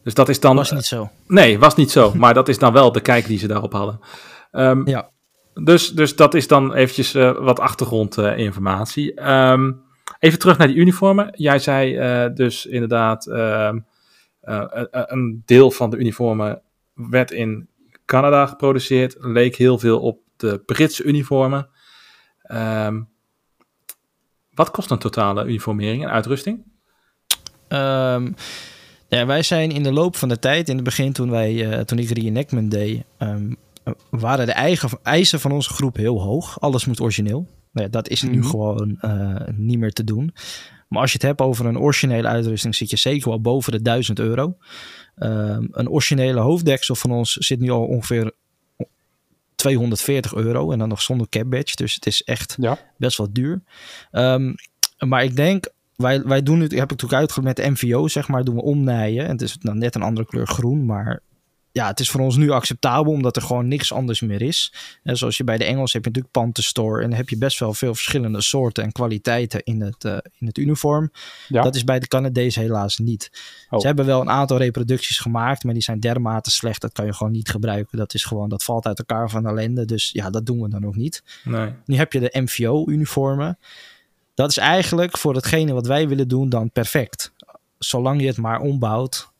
Dus 0.02 0.14
dat 0.14 0.28
is 0.28 0.40
dan. 0.40 0.56
was 0.56 0.70
niet 0.70 0.84
zo. 0.84 1.10
Nee, 1.26 1.58
was 1.58 1.74
niet 1.74 1.90
zo. 1.90 2.14
Maar 2.14 2.34
dat 2.34 2.48
is 2.48 2.58
dan 2.58 2.72
wel 2.72 2.92
de 2.92 3.00
kijk 3.00 3.26
die 3.26 3.38
ze 3.38 3.46
daarop 3.46 3.72
hadden. 3.72 4.00
Ehm, 4.50 4.88
Ja. 4.88 5.10
Dus, 5.54 5.90
dus 5.90 6.16
dat 6.16 6.34
is 6.34 6.48
dan 6.48 6.74
eventjes 6.74 7.14
eh, 7.14 7.38
wat 7.38 7.60
achtergrondinformatie. 7.60 9.14
Ehm 9.14 9.70
even 10.22 10.38
terug 10.38 10.58
naar 10.58 10.66
die 10.66 10.76
uniformen. 10.76 11.30
Jij 11.36 11.58
zei 11.58 11.96
eh, 11.96 12.34
dus 12.34 12.66
inderdaad, 12.66 13.26
ehm, 13.26 13.78
eh, 14.40 14.64
eh, 14.72 14.86
een 14.90 15.42
deel 15.44 15.70
van 15.70 15.90
de 15.90 15.96
uniformen 15.96 16.62
werd 16.94 17.30
in 17.30 17.68
Canada 18.04 18.46
geproduceerd. 18.46 19.16
Leek 19.18 19.56
heel 19.56 19.78
veel 19.78 20.00
op 20.00 20.20
de 20.36 20.62
Britse 20.66 21.02
uniformen. 21.02 21.68
Ehm, 22.42 23.02
wat 24.54 24.70
kost 24.70 24.90
een 24.90 24.98
totale 24.98 25.44
uniformering 25.44 26.02
en 26.02 26.10
uitrusting? 26.10 26.62
Ehm, 27.68 28.32
ja, 29.08 29.26
wij 29.26 29.42
zijn 29.42 29.70
in 29.70 29.82
de 29.82 29.92
loop 29.92 30.16
van 30.16 30.28
de 30.28 30.38
tijd, 30.38 30.68
in 30.68 30.74
het 30.74 30.84
begin 30.84 31.12
toen, 31.12 31.30
wij, 31.30 31.70
eh, 31.70 31.80
toen 31.80 31.98
ik 31.98 32.10
reenactment 32.10 32.70
deed, 32.70 33.04
waren 34.10 34.46
de 34.46 34.52
eigen, 34.52 34.88
eisen 35.02 35.40
van 35.40 35.52
onze 35.52 35.70
groep 35.70 35.96
heel 35.96 36.20
hoog. 36.22 36.60
Alles 36.60 36.86
moet 36.86 37.00
origineel. 37.00 37.46
Nou 37.72 37.86
ja, 37.86 37.92
dat 37.92 38.08
is 38.08 38.22
nu 38.22 38.38
Mhm. 38.38 38.48
gewoon 38.48 38.96
eh, 39.00 39.34
niet 39.54 39.78
meer 39.78 39.92
te 39.92 40.04
doen. 40.04 40.34
Maar 40.88 41.00
als 41.00 41.12
je 41.12 41.16
het 41.18 41.26
hebt 41.26 41.40
over 41.40 41.66
een 41.66 41.78
originele 41.78 42.28
uitrusting, 42.28 42.74
zit 42.74 42.90
je 42.90 42.96
zeker 42.96 43.28
wel 43.28 43.40
boven 43.40 43.72
de 43.72 43.82
1000 43.82 44.18
euro. 44.18 44.56
Ehm, 45.16 45.66
een 45.70 45.88
originele 45.88 46.40
hoofddeksel 46.40 46.94
van 46.94 47.10
ons 47.10 47.32
zit 47.32 47.60
nu 47.60 47.70
al 47.70 47.84
ongeveer 47.86 48.32
240 49.54 50.34
euro 50.34 50.72
en 50.72 50.78
dan 50.78 50.88
nog 50.88 51.02
zonder 51.02 51.28
cap 51.28 51.50
badge. 51.50 51.76
Dus 51.76 51.94
het 51.94 52.06
is 52.06 52.22
echt 52.22 52.56
Ja. 52.60 52.78
best 52.98 53.16
wel 53.18 53.32
duur. 53.32 53.62
Ehm, 54.10 54.54
maar 54.98 55.24
ik 55.24 55.36
denk, 55.36 55.68
wij, 55.96 56.22
wij 56.22 56.42
doen 56.42 56.60
het, 56.60 56.70
heb 56.72 56.82
ik 56.82 56.90
natuurlijk 56.90 57.20
uitgelegd 57.20 57.58
met 57.58 57.70
MVO, 57.70 58.08
zeg 58.08 58.28
maar, 58.28 58.44
doen 58.44 58.54
we 58.54 58.62
omnijden. 58.62 59.24
En 59.24 59.30
het 59.30 59.42
is 59.42 59.56
dan 59.60 59.78
net 59.78 59.94
een 59.94 60.02
andere 60.02 60.26
kleur 60.26 60.46
groen, 60.46 60.84
maar 60.84 61.20
ja, 61.72 61.86
het 61.86 62.00
is 62.00 62.10
voor 62.10 62.20
ons 62.20 62.36
nu 62.36 62.50
acceptabel, 62.50 63.12
omdat 63.12 63.36
er 63.36 63.42
gewoon 63.42 63.68
niks 63.68 63.92
anders 63.92 64.20
meer 64.20 64.42
is. 64.42 64.72
En 65.02 65.16
zoals 65.16 65.36
je 65.36 65.44
bij 65.44 65.58
de 65.58 65.64
Engels 65.64 65.92
heb 65.92 66.02
je 66.02 66.08
natuurlijk 66.08 66.34
Panther 66.34 66.64
Store 66.64 67.02
en 67.02 67.08
dan 67.08 67.18
heb 67.18 67.28
je 67.28 67.38
best 67.38 67.58
wel 67.58 67.74
veel 67.74 67.94
verschillende 67.94 68.40
soorten 68.40 68.84
en 68.84 68.92
kwaliteiten 68.92 69.62
in 69.64 69.80
het, 69.80 70.04
eh, 70.04 70.16
in 70.38 70.46
het 70.46 70.58
uniform. 70.58 71.10
Ja. 71.48 71.62
Dat 71.62 71.74
is 71.74 71.84
bij 71.84 71.98
de 71.98 72.08
Canadezen 72.08 72.62
helaas 72.62 72.98
niet. 72.98 73.30
Oh. 73.70 73.80
Ze 73.80 73.86
hebben 73.86 74.06
wel 74.06 74.20
een 74.20 74.30
aantal 74.30 74.56
reproducties 74.56 75.18
gemaakt, 75.18 75.64
maar 75.64 75.74
die 75.74 75.82
zijn 75.82 76.00
dermate 76.00 76.50
slecht, 76.50 76.80
dat 76.80 76.92
kan 76.92 77.06
je 77.06 77.14
gewoon 77.14 77.32
niet 77.32 77.48
gebruiken. 77.48 77.98
Dat 77.98 78.14
is 78.14 78.24
gewoon, 78.24 78.48
dat 78.48 78.64
valt 78.64 78.86
uit 78.86 78.98
elkaar 78.98 79.30
van 79.30 79.46
ellende. 79.46 79.84
Dus 79.84 80.10
ja, 80.12 80.30
dat 80.30 80.46
doen 80.46 80.60
we 80.62 80.68
dan 80.68 80.86
ook 80.86 80.96
niet. 80.96 81.22
Nee. 81.44 81.72
Nu 81.84 81.96
heb 81.96 82.12
je 82.12 82.20
de 82.20 82.40
MVO-uniformen. 82.40 83.58
Dat 84.34 84.50
is 84.50 84.56
eigenlijk 84.56 85.18
voor 85.18 85.34
hetgene 85.34 85.72
wat 85.72 85.86
wij 85.86 86.08
willen 86.08 86.28
doen 86.28 86.48
dan 86.48 86.70
perfect. 86.70 87.32
Zolang 87.78 88.20
je 88.20 88.26
het 88.26 88.36
maar 88.36 88.60
ombouwt 88.60 89.30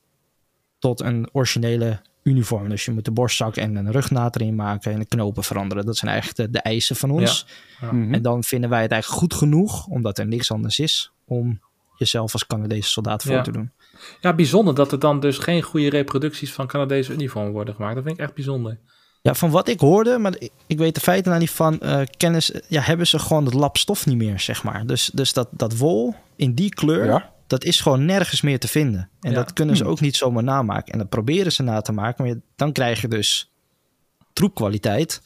tot 0.79 1.01
een 1.01 1.29
originele 1.33 2.01
uniform. 2.23 2.69
Dus 2.69 2.85
je 2.85 2.91
moet 2.91 3.05
de 3.05 3.11
borstzak 3.11 3.57
en 3.57 3.77
een 3.77 3.93
rugnaad 3.93 4.37
erin 4.37 4.55
maken 4.55 4.93
en 4.93 4.99
de 4.99 5.07
knopen 5.07 5.45
veranderen. 5.45 5.87
Dat 5.87 5.97
zijn 5.97 6.11
eigenlijk 6.11 6.41
de, 6.41 6.59
de 6.59 6.63
eisen 6.65 6.97
van 6.97 7.11
ons. 7.11 7.47
Mhm. 7.81 8.15
En 8.15 8.23
dan 8.23 8.45
vinden 8.45 8.71
wij 8.71 8.83
het 8.83 8.91
eigenlijk 8.91 9.23
goed 9.23 9.35
genoeg, 9.35 9.87
omdat 9.87 10.19
er 10.19 10.27
niks 10.27 10.51
anders 10.51 10.79
is, 10.79 11.13
om 11.25 11.61
jezelf 11.97 12.33
als 12.33 12.47
Canadese 12.47 12.89
soldaat 12.91 13.23
voor 13.23 13.33
Ja. 13.33 13.43
te 13.43 13.53
doen. 13.53 13.71
Ja, 14.21 14.35
bijzonder 14.35 14.75
dat 14.75 14.93
er 14.93 14.99
dan 14.99 15.21
dus 15.21 15.39
geen 15.39 15.63
goede 15.63 15.91
reproducties 15.91 16.53
van 16.53 16.67
Canadese 16.67 17.13
uniformen 17.13 17.53
worden 17.53 17.75
gemaakt. 17.75 17.95
Dat 17.95 18.05
vind 18.05 18.17
ik 18.19 18.25
echt 18.25 18.35
bijzonder. 18.35 18.79
Ja, 19.23 19.35
van 19.35 19.51
wat 19.51 19.69
ik 19.69 19.81
hoorde, 19.81 20.19
maar 20.19 20.35
ik, 20.67 20.79
weet 20.79 20.95
de 20.95 21.01
feiten 21.01 21.29
nou 21.29 21.41
niet 21.41 21.51
van 21.51 21.81
eh, 21.81 22.01
kennis, 22.17 22.53
ja, 22.69 22.81
hebben 22.81 23.07
ze 23.07 23.19
gewoon 23.19 23.45
het 23.45 23.55
lap 23.55 23.77
stof 23.77 24.07
niet 24.07 24.17
meer, 24.17 24.41
zeg 24.41 24.63
maar. 24.63 24.87
Dus, 24.87 25.11
dus 25.15 25.33
dat, 25.33 25.49
dat 25.51 25.77
wol 25.77 26.15
in 26.37 26.55
die 26.55 26.69
kleur, 26.69 27.05
Ja. 27.05 27.33
Dat 27.53 27.65
is 27.65 27.81
gewoon 27.81 28.05
nergens 28.05 28.41
meer 28.41 28.59
te 28.59 28.69
vinden. 28.69 29.11
En 29.21 29.31
Ja. 29.31 29.37
dat 29.37 29.53
kunnen 29.53 29.77
ze 29.77 29.83
Hmm. 29.83 29.93
ook 29.93 30.01
niet 30.01 30.17
zomaar 30.17 30.43
namaken. 30.43 30.93
En 30.93 30.99
dat 30.99 31.09
proberen 31.09 31.53
ze 31.53 31.63
na 31.63 31.81
te 31.81 31.93
maken, 31.93 32.25
maar 32.25 32.35
dan 32.57 32.73
krijg 32.73 33.01
je 33.01 33.09
dus 33.09 33.53
troepkwaliteit. 34.33 35.23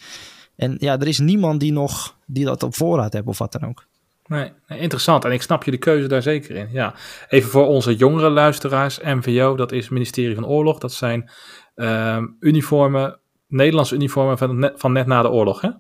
En 0.56 0.76
ja, 0.78 0.98
er 1.00 1.06
is 1.06 1.18
niemand 1.18 1.60
die 1.60 1.72
nog 1.72 2.18
die 2.26 2.44
dat 2.44 2.62
op 2.62 2.74
voorraad 2.74 3.12
heeft 3.12 3.26
of 3.26 3.38
wat 3.38 3.52
dan 3.52 3.64
ook. 3.64 3.86
Nee, 4.26 4.52
interessant. 4.66 5.24
En 5.24 5.32
ik 5.32 5.42
snap 5.42 5.64
jullie 5.64 5.80
keuze 5.80 6.08
daar 6.08 6.22
zeker 6.22 6.56
in. 6.56 6.68
Ja. 6.72 6.94
Even 7.28 7.50
voor 7.50 7.66
onze 7.66 7.96
jongere 7.96 8.30
luisteraars. 8.30 9.00
MVO, 9.00 9.56
dat 9.56 9.72
is 9.72 9.88
ministerie 9.88 10.35
van 10.35 10.46
Oorlog. 10.46 10.79
Dat 10.79 10.92
zijn 10.92 11.31
ehm, 11.74 12.27
uniformen, 12.40 13.18
Nederlandse 13.48 13.94
uniformen 13.94 14.38
van 14.38 14.58
net, 14.58 14.72
van 14.77 14.92
net 14.92 15.06
na 15.06 15.22
de 15.22 15.31
oorlog. 15.31 15.60
Hè? 15.60 15.70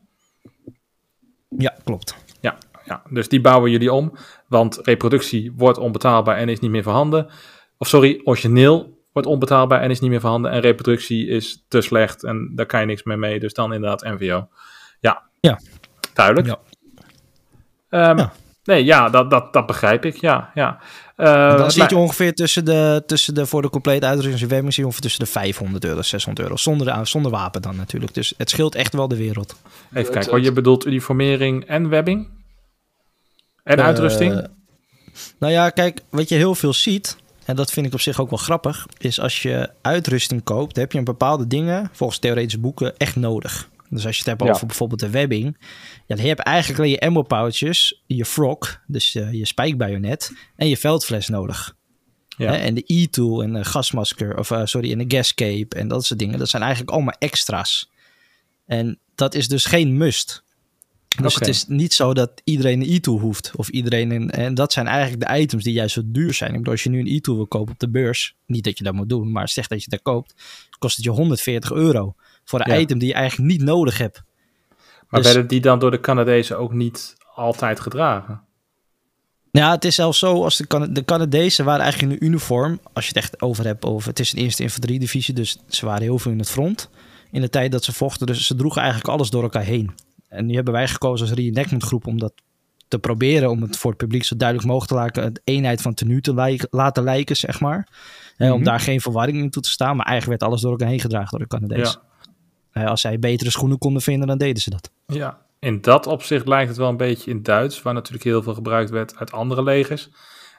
Ja, 1.48 1.74
klopt. 1.84 2.16
Ja, 2.86 3.02
dus 3.10 3.28
die 3.28 3.40
bouwen 3.40 3.70
jullie 3.70 3.92
om. 3.92 4.12
Want 4.48 4.78
reproductie 4.82 5.52
wordt 5.56 5.78
onbetaalbaar 5.78 6.36
en 6.36 6.48
is 6.48 6.60
niet 6.60 6.70
meer 6.70 6.82
voorhanden. 6.82 7.26
Of 7.78 7.88
sorry, 7.88 8.20
origineel 8.24 8.98
wordt 9.12 9.28
onbetaalbaar 9.28 9.80
en 9.80 9.90
is 9.90 10.00
niet 10.00 10.10
meer 10.10 10.20
voorhanden. 10.20 10.50
En 10.50 10.60
reproductie 10.60 11.26
is 11.28 11.64
te 11.68 11.80
slecht 11.80 12.24
en 12.24 12.52
daar 12.54 12.66
kan 12.66 12.80
je 12.80 12.86
niks 12.86 13.02
meer 13.02 13.18
mee. 13.18 13.40
Dus 13.40 13.54
dan 13.54 13.72
inderdaad 13.72 14.04
MVO. 14.04 14.48
Ja, 15.00 15.22
Ja. 15.40 15.60
duidelijk. 16.14 16.46
Ja. 16.46 16.58
Ehm, 17.88 18.18
Ja. 18.18 18.32
Nee, 18.64 18.84
ja, 18.84 19.08
dat, 19.08 19.30
dat, 19.30 19.52
dat 19.52 19.66
begrijp 19.66 20.04
ik. 20.04 20.16
Ja, 20.16 20.50
ja. 20.54 20.78
dan 21.16 21.26
nou, 21.56 21.70
zit 21.70 21.90
je 21.90 21.96
ongeveer 21.96 22.34
tussen 22.34 22.64
de, 22.64 23.02
tussen 23.06 23.34
de 23.34 23.46
voor 23.46 23.62
de 23.62 23.70
complete 23.70 24.06
uitrusting 24.06 24.74
je 24.74 24.84
ongeveer 24.84 25.00
tussen 25.00 25.24
de 25.24 25.30
500 25.30 25.84
euro, 25.84 26.02
600 26.02 26.46
euro. 26.46 26.56
Zonder, 26.56 26.86
de, 26.86 27.04
zonder 27.04 27.30
wapen 27.30 27.62
dan 27.62 27.76
natuurlijk. 27.76 28.14
Dus 28.14 28.34
het 28.36 28.50
scheelt 28.50 28.74
echt 28.74 28.92
wel 28.92 29.08
de 29.08 29.16
wereld. 29.16 29.56
Even 29.92 30.12
kijken, 30.12 30.30
wat 30.30 30.44
je 30.44 30.52
bedoelt 30.52 30.86
uniformering 30.86 31.64
en 31.64 31.88
webbing? 31.88 32.28
En 33.66 33.78
Eh, 33.78 33.84
uitrusting? 33.84 34.46
Nou 35.38 35.52
ja, 35.52 35.70
kijk, 35.70 36.00
wat 36.10 36.28
je 36.28 36.34
heel 36.34 36.54
veel 36.54 36.72
ziet, 36.72 37.16
en 37.44 37.56
dat 37.56 37.70
vind 37.70 37.86
ik 37.86 37.92
op 37.92 38.00
zich 38.00 38.20
ook 38.20 38.30
wel 38.30 38.38
grappig, 38.38 38.86
is 38.98 39.20
als 39.20 39.42
je 39.42 39.70
uitrusting 39.82 40.44
koopt, 40.44 40.76
heb 40.76 40.92
je 40.92 40.98
een 40.98 41.04
bepaalde 41.04 41.46
dingen, 41.46 41.88
volgens 41.92 42.18
theoretische 42.18 42.58
boeken, 42.58 42.96
echt 42.96 43.16
nodig. 43.16 43.68
Dus 43.90 44.06
als 44.06 44.14
je 44.14 44.18
het 44.18 44.28
hebt 44.28 44.42
Ja. 44.42 44.50
over 44.54 44.66
bijvoorbeeld 44.66 45.00
de 45.00 45.10
webbing, 45.10 45.56
ja, 46.06 46.16
dan 46.16 46.26
heb 46.26 46.36
je 46.38 46.42
eigenlijk 46.44 46.78
alleen 46.80 46.90
je 46.92 47.00
ammo 47.00 47.22
pouches, 47.22 48.02
je 48.06 48.24
frog, 48.24 48.80
dus 48.86 49.14
eh, 49.14 49.32
je 49.32 49.46
spijkbajonet, 49.46 50.32
en 50.56 50.68
je 50.68 50.76
veldfles 50.76 51.28
nodig. 51.28 51.76
Ja. 52.28 52.50
Hè, 52.50 52.56
en 52.56 52.74
de 52.74 52.82
e-tool 52.86 53.42
en 53.42 53.52
de 53.52 53.64
gasmasker, 53.64 54.38
of 54.38 54.50
eh, 54.50 54.60
sorry, 54.64 54.92
en 54.92 54.98
de 55.08 55.16
gascape 55.16 55.76
en 55.76 55.88
dat 55.88 56.04
soort 56.04 56.18
dingen, 56.20 56.38
dat 56.38 56.48
zijn 56.48 56.62
eigenlijk 56.62 56.92
allemaal 56.92 57.14
extra's. 57.18 57.90
En 58.66 58.98
dat 59.14 59.34
is 59.34 59.48
dus 59.48 59.64
geen 59.64 59.96
must. 59.96 60.44
Dus 61.22 61.34
het 61.34 61.48
is 61.48 61.66
niet 61.66 61.92
zo 61.94 62.14
dat 62.14 62.30
iedereen 62.44 62.82
een 62.82 62.92
e-tool 62.94 63.18
hoeft. 63.18 63.52
Of 63.56 63.68
iedereen 63.68 64.10
een, 64.10 64.30
en 64.30 64.54
dat 64.54 64.72
zijn 64.72 64.86
eigenlijk 64.86 65.28
de 65.28 65.38
items 65.38 65.64
die 65.64 65.72
juist 65.72 65.94
zo 65.94 66.02
duur 66.04 66.34
zijn. 66.34 66.50
Ik 66.50 66.56
bedoel, 66.56 66.72
als 66.72 66.82
je 66.82 66.90
nu 66.90 66.98
een 67.00 67.06
e-tool 67.14 67.36
wil 67.36 67.46
kopen 67.46 67.72
op 67.72 67.78
de 67.78 67.90
beurs, 67.90 68.36
niet 68.46 68.64
dat 68.64 68.78
je 68.78 68.84
dat 68.84 68.94
moet 68.94 69.08
doen, 69.08 69.32
maar 69.32 69.48
zeg 69.48 69.66
dat 69.66 69.82
je 69.84 69.90
dat 69.90 70.02
koopt, 70.02 70.34
kost 70.78 70.96
het 70.96 71.04
je 71.04 71.10
140 71.10 71.72
euro. 71.72 72.14
Voor 72.44 72.60
een 72.60 72.72
Ja. 72.72 72.78
item 72.78 72.98
die 72.98 73.08
je 73.08 73.14
eigenlijk 73.14 73.50
niet 73.50 73.62
nodig 73.62 73.98
hebt. 73.98 74.22
maar 75.08 75.20
dus- 75.22 75.32
werden 75.32 75.48
die 75.50 75.60
dan 75.60 75.78
door 75.78 75.90
de 75.90 76.00
Canadezen 76.00 76.58
ook 76.58 76.72
niet 76.72 77.16
altijd 77.34 77.80
gedragen? 77.80 78.40
Ja, 79.50 79.70
het 79.70 79.84
is 79.84 79.94
zelfs 79.94 80.18
zo, 80.18 80.42
als 80.44 80.56
de, 80.56 80.66
Cana- 80.66 80.86
de 80.86 81.04
Canadezen 81.04 81.64
waren 81.64 81.80
eigenlijk 81.82 82.12
in 82.12 82.18
een 82.20 82.26
uniform. 82.32 82.80
Als 82.92 83.04
je 83.04 83.12
het 83.14 83.22
echt 83.24 83.40
over 83.42 83.64
hebt 83.64 83.84
over, 83.84 84.08
het 84.08 84.18
is 84.18 84.32
een 84.32 84.38
eerste 84.38 84.62
infanteriedivisie, 84.62 85.34
dus 85.34 85.58
ze 85.68 85.86
waren 85.86 86.02
heel 86.02 86.18
veel 86.18 86.32
in 86.32 86.38
het 86.38 86.50
front. 86.50 86.88
In 87.30 87.40
de 87.40 87.48
tijd 87.50 87.72
dat 87.72 87.84
ze 87.84 87.92
vochten, 87.92 88.26
dus 88.26 88.46
ze 88.46 88.54
droegen 88.54 88.82
eigenlijk 88.82 89.10
alles 89.12 89.30
door 89.30 89.42
elkaar 89.42 89.62
heen. 89.62 89.90
En 90.28 90.46
nu 90.46 90.54
hebben 90.54 90.72
wij 90.72 90.88
gekozen 90.88 91.26
als 91.26 91.36
reenactment 91.36 91.82
groep 91.82 92.06
om 92.06 92.18
dat 92.18 92.32
te 92.88 92.98
proberen, 92.98 93.50
om 93.50 93.62
het 93.62 93.76
voor 93.76 93.90
het 93.90 94.00
publiek 94.00 94.24
zo 94.24 94.36
duidelijk 94.36 94.68
mogelijk 94.68 94.92
te 94.92 94.98
laten, 95.20 95.34
de 95.34 95.40
eenheid 95.44 95.82
van 95.82 95.94
tenue 95.94 96.20
te 96.20 96.66
laten 96.70 97.02
lijken, 97.04 97.36
zeg 97.36 97.60
maar. 97.60 97.88
Om 98.38 98.46
Mhm. 98.46 98.62
daar 98.62 98.80
geen 98.80 99.00
verwarring 99.00 99.38
in 99.38 99.50
toe 99.50 99.62
te 99.62 99.70
staan, 99.70 99.96
maar 99.96 100.06
eigenlijk 100.06 100.38
werd 100.40 100.50
alles 100.50 100.62
door 100.62 100.70
elkaar 100.70 100.88
heen 100.88 101.00
gedragen 101.00 101.30
door 101.38 101.48
de 101.48 101.56
Canadezen. 101.56 102.00
Als 102.72 103.00
zij 103.00 103.18
betere 103.18 103.50
schoenen 103.50 103.78
konden 103.78 104.02
vinden, 104.02 104.26
dan 104.28 104.38
deden 104.38 104.62
ze 104.62 104.70
dat. 104.70 104.90
Ja, 105.06 105.38
in 105.58 105.80
dat 105.80 106.06
opzicht 106.06 106.46
lijkt 106.48 106.68
het 106.68 106.76
wel 106.76 106.88
een 106.88 106.96
beetje 106.96 107.30
in 107.30 107.42
Duits, 107.42 107.82
waar 107.82 107.94
natuurlijk 107.94 108.24
heel 108.24 108.42
veel 108.42 108.54
gebruikt 108.54 108.90
werd 108.90 109.16
uit 109.16 109.32
andere 109.32 109.62
legers. 109.62 110.10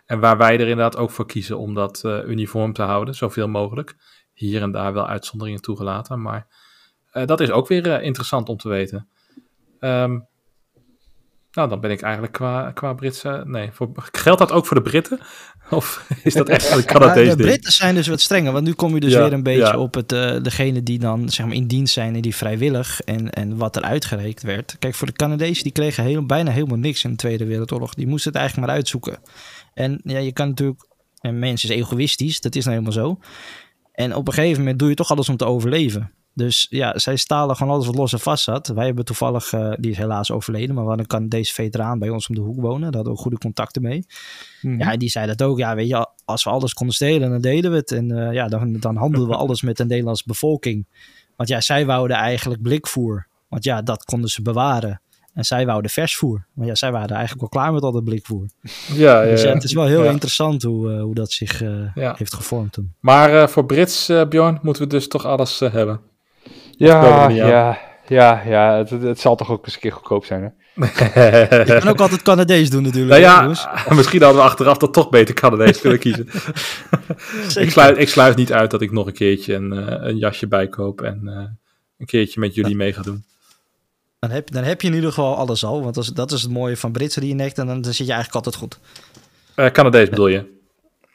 En 0.06 0.20
waar 0.20 0.38
wij 0.38 0.54
er 0.54 0.60
inderdaad 0.68 0.98
ook 0.98 1.12
voor 1.12 1.26
kiezen 1.26 1.58
om 1.60 1.74
dat 1.74 2.04
eh, 2.04 2.20
uniform 2.28 2.74
te 2.74 2.82
houden, 2.82 3.16
zoveel 3.16 3.48
mogelijk. 3.48 3.96
Hier 4.34 4.62
en 4.62 4.72
daar 4.72 4.94
wel 4.94 5.08
uitzonderingen 5.08 5.62
toegelaten, 5.62 6.22
maar 6.22 6.48
eh, 7.12 7.26
dat 7.26 7.40
is 7.40 7.52
ook 7.52 7.68
weer 7.68 7.92
eh, 7.92 8.04
interessant 8.06 8.50
om 8.50 8.58
te 8.58 8.70
weten. 8.70 9.08
Ehm, 9.80 10.20
nou, 11.52 11.70
dan 11.70 11.80
ben 11.80 11.92
ik 11.92 12.02
eigenlijk 12.02 12.34
qua, 12.34 12.72
qua 12.72 12.94
Britse... 12.94 13.44
Nee, 13.46 13.70
voor, 13.72 13.92
geldt 13.96 14.40
dat 14.40 14.52
ook 14.52 14.66
voor 14.66 14.78
de 14.78 14.90
Britten? 14.90 15.20
Of 15.70 16.10
is 16.24 16.34
dat 16.34 16.50
echt 16.50 16.72
een 16.72 16.78
Ja, 16.82 16.84
Canadees 16.84 17.30
de 17.30 17.36
ding? 17.36 17.48
Britten 17.48 17.72
zijn 17.72 17.96
dus 17.96 18.08
wat 18.08 18.22
strenger, 18.22 18.52
want 18.52 18.66
nu 18.66 18.74
kom 18.74 18.94
je 18.94 19.00
dus 19.00 19.12
Ja, 19.12 19.22
weer 19.22 19.34
een 19.34 19.44
beetje 19.44 19.60
ja. 19.62 19.78
op 19.78 19.94
het, 19.94 20.12
eh, 20.12 20.42
degene 20.42 20.84
die 20.84 21.00
dan 21.00 21.30
zeg 21.30 21.46
maar, 21.46 21.56
in 21.56 21.68
dienst 21.68 21.94
zijn 21.94 22.16
en 22.16 22.22
die 22.22 22.36
vrijwillig 22.36 23.02
en, 23.02 23.30
en 23.30 23.58
wat 23.58 23.76
er 23.76 23.82
uitgereikt 23.82 24.44
werd. 24.44 24.76
Kijk, 24.80 24.96
voor 24.96 25.08
de 25.08 25.14
Canadezen, 25.14 25.64
die 25.64 25.72
kregen 25.72 26.04
heel, 26.04 26.26
bijna 26.26 26.52
helemaal 26.52 26.78
niks 26.78 27.04
in 27.04 27.10
de 27.10 27.16
Tweede 27.16 27.46
Wereldoorlog. 27.46 27.94
Die 27.94 28.08
moesten 28.08 28.32
het 28.32 28.40
eigenlijk 28.40 28.68
maar 28.68 28.78
uitzoeken. 28.78 29.18
En 29.74 30.00
ja, 30.04 30.18
je 30.18 30.32
kan 30.32 30.48
natuurlijk, 30.48 30.88
en 31.20 31.40
mens 31.40 31.64
is 31.64 31.70
egoïstisch, 31.70 32.42
dat 32.42 32.56
is 32.56 32.66
nou 32.66 32.78
helemaal 32.78 33.06
zo. 33.06 33.20
En 33.92 34.16
op 34.16 34.28
een 34.28 34.34
gegeven 34.34 34.60
moment 34.60 34.80
doe 34.80 34.90
je 34.90 34.96
toch 34.96 35.12
alles 35.12 35.30
om 35.30 35.38
te 35.38 35.46
overleven. 35.46 36.12
Dus 36.38 36.68
ja, 36.70 36.98
zij 37.00 37.16
stalen 37.16 37.56
gewoon 37.56 37.74
alles 37.74 37.86
wat 37.86 37.96
los 37.96 38.14
en 38.14 38.20
vast 38.20 38.44
zat. 38.44 38.68
Wij 38.68 38.86
hebben 38.86 39.06
toevallig, 39.06 39.54
eh, 39.54 39.72
die 39.80 39.92
is 39.92 39.98
helaas 39.98 40.32
overleden, 40.32 40.76
maar 40.76 40.84
hadden 40.84 41.00
een 41.02 41.08
Canadese 41.08 41.54
veteraan 41.54 42.00
bij 42.00 42.10
ons 42.10 42.28
om 42.28 42.36
de 42.36 42.42
hoek 42.42 42.62
wonen. 42.62 42.82
Daar 42.82 42.94
hadden 42.94 43.04
we 43.04 43.10
ook 43.18 43.20
goede 43.20 43.38
contacten 43.38 43.82
mee. 43.82 44.06
Mhm. 44.62 44.80
Ja, 44.80 44.98
die 44.98 45.10
zei 45.10 45.28
dat 45.28 45.42
ook. 45.42 45.58
Ja, 45.58 45.76
weet 45.76 45.88
je, 45.88 46.08
als 46.26 46.44
we 46.44 46.50
alles 46.50 46.74
konden 46.74 46.96
stelen, 46.96 47.30
dan 47.30 47.42
deden 47.42 47.72
we 47.72 47.78
het. 47.78 47.92
En 47.92 48.12
eh, 48.12 48.34
ja, 48.34 48.48
dan, 48.48 48.80
dan 48.80 48.96
handelden 48.96 49.30
we 49.30 49.36
alles 49.44 49.62
met 49.62 49.78
de 49.78 49.86
Nederlandse 49.86 50.24
bevolking. 50.26 50.88
Want 51.36 51.50
ja, 51.50 51.62
zij 51.62 51.86
wouden 51.86 52.18
eigenlijk 52.18 52.62
blikvoer. 52.62 53.28
Want 53.48 53.64
ja, 53.64 53.82
dat 53.82 54.04
konden 54.04 54.30
ze 54.30 54.42
bewaren. 54.42 55.02
En 55.34 55.44
zij 55.46 55.66
wouden 55.66 55.92
versvoer. 55.92 56.46
Maar 56.54 56.68
ja, 56.68 56.76
zij 56.76 56.92
waren 56.92 57.16
eigenlijk 57.16 57.40
wel 57.40 57.50
klaar 57.50 57.74
met 57.74 57.84
al 57.84 57.92
dat 57.92 58.04
blikvoer. 58.04 58.46
Ja, 58.94 59.22
ja, 59.22 59.30
Dus 59.30 59.42
ja, 59.42 59.48
ja. 59.48 59.54
het 59.54 59.64
is 59.64 59.74
wel 59.74 59.86
heel 59.86 60.04
Ja. 60.04 60.12
interessant 60.12 60.64
hoe, 60.64 60.92
eh, 60.94 61.02
hoe 61.02 61.16
dat 61.16 61.32
zich 61.32 61.60
heeft 61.94 62.34
gevormd 62.34 62.72
toen. 62.74 62.94
Maar 63.00 63.50
voor 63.50 63.66
Brits, 63.66 64.12
Bjorn, 64.30 64.60
moeten 64.62 64.84
we 64.84 64.90
dus 64.90 65.08
toch 65.08 65.26
alles 65.26 65.60
hebben. 65.60 66.00
Ja, 66.78 67.30
ja, 67.30 67.78
ja, 68.08 68.42
ja. 68.46 68.78
Het, 68.78 68.90
het- 68.90 69.20
zal 69.20 69.36
toch 69.36 69.52
ook 69.52 69.66
eens 69.66 69.74
een 69.74 69.80
keer 69.80 69.92
goedkoop 69.92 70.26
zijn, 70.26 70.42
hè? 70.42 70.50
Je 70.76 71.78
kan 71.80 71.88
ook 71.88 72.00
altijd 72.00 72.22
Canadees 72.22 72.70
doen 72.70 72.84
natuurlijk. 72.84 73.22
Nou 73.22 73.56
ja, 73.56 73.56
misschien 73.96 74.22
hadden 74.22 74.42
we 74.42 74.48
achteraf 74.48 74.78
dat 74.78 74.94
toch 74.94 75.10
beter 75.10 75.34
Canadees 75.36 75.80
kunnen 75.82 76.00
kiezen. 76.00 76.28
ik, 77.64 77.72
sluit, 77.72 77.98
ik 77.98 78.10
sluit 78.10 78.36
niet 78.36 78.54
uit 78.54 78.72
dat 78.72 78.82
ik 78.82 78.92
nog 78.92 79.08
een 79.08 79.14
keertje 79.14 79.54
een, 79.54 79.74
eh, 79.74 80.08
een 80.08 80.18
jasje 80.18 80.48
bijkoop 80.48 81.02
en 81.02 81.22
eh, 81.26 81.44
een 81.98 82.06
keertje 82.06 82.40
met 82.40 82.56
jullie 82.56 82.76
mee 82.76 82.94
ga 82.94 83.02
doen. 83.02 83.24
Dan 84.20 84.30
heb, 84.30 84.52
dan 84.52 84.64
heb 84.64 84.82
je 84.82 84.88
in 84.88 84.94
ieder 84.94 85.10
geval 85.10 85.36
alles 85.36 85.64
al. 85.66 85.82
Want 85.84 85.96
dat 85.96 86.04
is, 86.04 86.10
dat 86.10 86.32
is 86.32 86.42
het 86.42 86.52
mooie 86.52 86.78
van 86.78 86.92
Britse 86.92 87.20
reenact. 87.20 87.58
En 87.58 87.68
dan, 87.68 87.82
dan 87.82 87.94
zit 87.94 88.08
je 88.08 88.14
eigenlijk 88.14 88.46
altijd 88.46 88.56
goed. 88.56 88.80
Eh 89.56 89.72
Canadees 89.72 90.10
bedoel 90.10 90.28
je? 90.28 90.56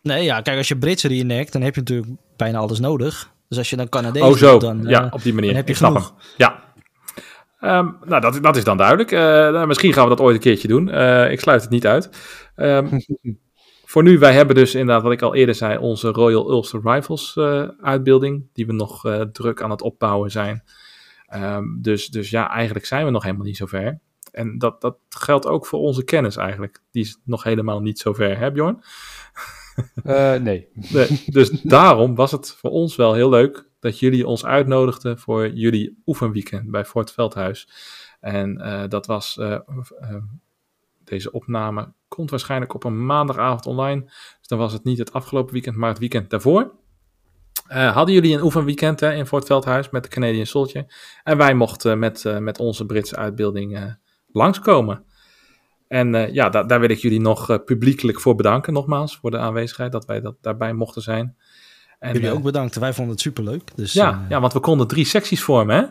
Nee, 0.03 0.25
ja, 0.25 0.41
kijk, 0.41 0.57
als 0.59 0.69
je 0.69 0.77
Britse 0.77 1.09
reenact, 1.09 1.53
dan 1.53 1.63
heb 1.63 1.75
je 1.75 1.81
natuurlijk 1.81 2.11
bijna 2.37 2.59
alles 2.59 2.81
nodig. 2.81 3.31
Dus 3.53 3.61
als 3.61 3.71
je 3.71 3.77
dan 3.77 3.89
Canadees 3.89 4.23
Oh 4.23 4.37
zo, 4.37 4.51
doet, 4.51 4.61
dan, 4.61 4.83
ja, 4.83 5.05
eh, 5.05 5.13
op 5.13 5.23
die 5.23 5.35
manier. 5.35 5.49
dan 5.49 5.57
heb 5.59 5.67
je 5.67 5.73
ik 5.73 5.79
snap 5.79 5.93
genoeg. 5.93 6.09
hem. 6.09 6.19
Ja. 6.37 6.63
Ehm, 7.61 7.91
nou, 8.05 8.21
dat, 8.21 8.39
dat 8.43 8.57
is 8.57 8.65
dan 8.65 8.77
duidelijk. 8.77 9.13
Eh, 9.13 9.21
nou, 9.21 9.67
misschien 9.67 9.93
gaan 9.93 10.03
we 10.05 10.09
dat 10.09 10.21
ooit 10.21 10.35
een 10.35 10.41
keertje 10.41 10.69
doen. 10.69 10.91
Eh, 10.91 11.31
ik 11.31 11.41
sluit 11.41 11.61
het 11.63 11.71
niet 11.71 11.87
uit. 11.87 12.11
Ehm, 12.57 12.99
voor 13.93 14.03
nu, 14.03 14.19
wij 14.19 14.33
hebben 14.33 14.57
dus 14.57 14.75
inderdaad, 14.75 15.03
wat 15.03 15.13
ik 15.13 15.23
al 15.23 15.35
eerder 15.35 15.55
zei, 15.55 15.79
onze 15.79 16.09
Royal 16.09 16.51
Ulster 16.51 16.81
Rifles 16.85 17.37
eh, 17.37 17.69
uitbeelding, 17.81 18.45
die 18.53 18.67
we 18.67 18.73
nog 18.73 19.05
eh, 19.05 19.21
druk 19.21 19.63
aan 19.63 19.71
het 19.71 19.83
opbouwen 19.83 20.31
zijn. 20.31 20.65
Ehm, 21.27 21.65
dus, 21.81 22.07
dus 22.07 22.31
ja, 22.31 22.51
eigenlijk 22.51 22.87
zijn 22.87 23.05
we 23.05 23.11
nog 23.11 23.23
helemaal 23.23 23.47
niet 23.47 23.57
zo 23.57 23.67
ver. 23.67 23.99
En 24.33 24.59
dat, 24.59 24.81
dat 24.81 24.97
geldt 25.09 25.47
ook 25.47 25.67
voor 25.67 25.81
onze 25.81 26.05
kennis 26.05 26.37
eigenlijk. 26.37 26.83
Die 26.91 27.03
is 27.03 27.19
nog 27.25 27.43
helemaal 27.43 27.81
niet 27.81 27.99
zo 27.99 28.13
ver, 28.13 28.39
hè 28.39 28.53
Bjorn? 28.53 28.83
Eh, 30.05 30.35
nee. 30.49 30.69
Dus 31.27 31.51
daarom 31.51 32.15
was 32.15 32.31
het 32.31 32.51
voor 32.51 32.71
ons 32.71 32.97
wel 32.97 33.15
heel 33.15 33.29
leuk 33.29 33.71
dat 33.81 33.99
jullie 33.99 34.27
ons 34.27 34.45
uitnodigden 34.45 35.19
voor 35.19 35.49
jullie 35.49 36.03
oefenweekend 36.07 36.71
bij 36.71 36.85
Fort 36.85 37.13
Veldhuis. 37.13 37.69
En 38.21 38.61
eh, 38.61 38.89
dat 38.89 39.07
was, 39.07 39.39
eh, 39.39 39.59
deze 41.05 41.33
opname 41.33 41.93
komt 42.09 42.31
waarschijnlijk 42.31 42.75
op 42.75 42.85
een 42.85 43.07
maandagavond 43.07 43.67
online. 43.67 44.01
Dus 44.39 44.49
dan 44.49 44.59
was 44.59 44.73
het 44.73 44.85
niet 44.85 44.99
het 44.99 45.13
afgelopen 45.13 45.53
weekend, 45.53 45.77
maar 45.77 45.89
het 45.89 45.99
weekend 45.99 46.31
daarvoor. 46.31 46.81
Hadden 47.69 48.15
jullie 48.15 48.35
een 48.35 48.43
oefenweekend 48.43 49.01
hè, 49.01 49.15
in 49.15 49.27
Fort 49.27 49.47
Veldhuis 49.47 49.91
met 49.91 50.03
de 50.03 50.09
Canadian 50.09 50.47
Soldier. 50.47 50.85
En 51.23 51.37
wij 51.37 51.55
mochten 51.55 51.99
met, 51.99 52.25
met 52.41 52.59
onze 52.59 52.87
Britse 52.87 53.17
uitbeelding 53.17 53.77
eh, 53.77 53.85
langskomen. 54.27 55.05
En 55.93 56.15
eh, 56.15 56.35
ja, 56.35 56.49
da- 56.49 56.63
daar 56.63 56.81
wil 56.81 56.91
ik 56.91 56.99
jullie 56.99 57.21
nog 57.21 57.51
eh, 57.51 57.57
publiekelijk 57.65 58.21
voor 58.21 58.35
bedanken, 58.35 58.73
nogmaals, 58.73 59.17
voor 59.17 59.31
de 59.31 59.39
aanwezigheid, 59.39 59.93
dat 59.93 60.05
wij 60.05 60.21
dat 60.21 60.35
daarbij 60.41 60.73
mochten 60.73 61.03
zijn. 61.03 61.37
En, 61.99 62.13
Jullie 62.13 62.29
eh, 62.29 62.35
ook 62.35 62.43
bedankt. 62.43 62.79
Wij 62.79 62.93
vonden 62.93 63.13
het 63.13 63.23
superleuk. 63.23 63.63
Dus, 63.75 63.93
ja, 63.93 64.11
eh, 64.11 64.19
ja, 64.29 64.41
want 64.41 64.53
we 64.53 64.61
konden 64.61 64.87
drie 64.87 65.05
secties 65.05 65.43
vormen, 65.43 65.77
hè? 65.77 65.83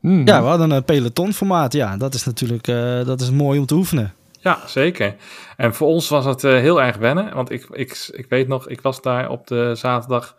Mhm. 0.00 0.26
ja, 0.26 0.42
we 0.42 0.48
hadden 0.48 0.70
een 0.70 0.84
pelotonformaat. 0.84 1.72
Ja, 1.72 1.96
dat 1.96 2.14
is 2.14 2.24
natuurlijk 2.24 2.68
eh, 2.68 3.04
dat 3.04 3.20
is 3.20 3.30
mooi 3.30 3.58
om 3.58 3.66
te 3.66 3.74
oefenen. 3.74 4.12
Ja, 4.40 4.58
zeker. 4.66 5.14
En 5.56 5.74
voor 5.74 5.88
ons 5.88 6.08
was 6.08 6.24
het 6.24 6.44
eh, 6.44 6.52
heel 6.52 6.82
erg 6.82 6.96
wennen, 6.96 7.34
want 7.34 7.50
ik, 7.50 7.66
ik, 7.70 8.08
ik 8.12 8.26
weet 8.28 8.48
nog, 8.48 8.68
ik 8.68 8.80
was 8.80 9.02
daar 9.02 9.28
op 9.30 9.46
de 9.46 9.74
zaterdag 9.74 10.36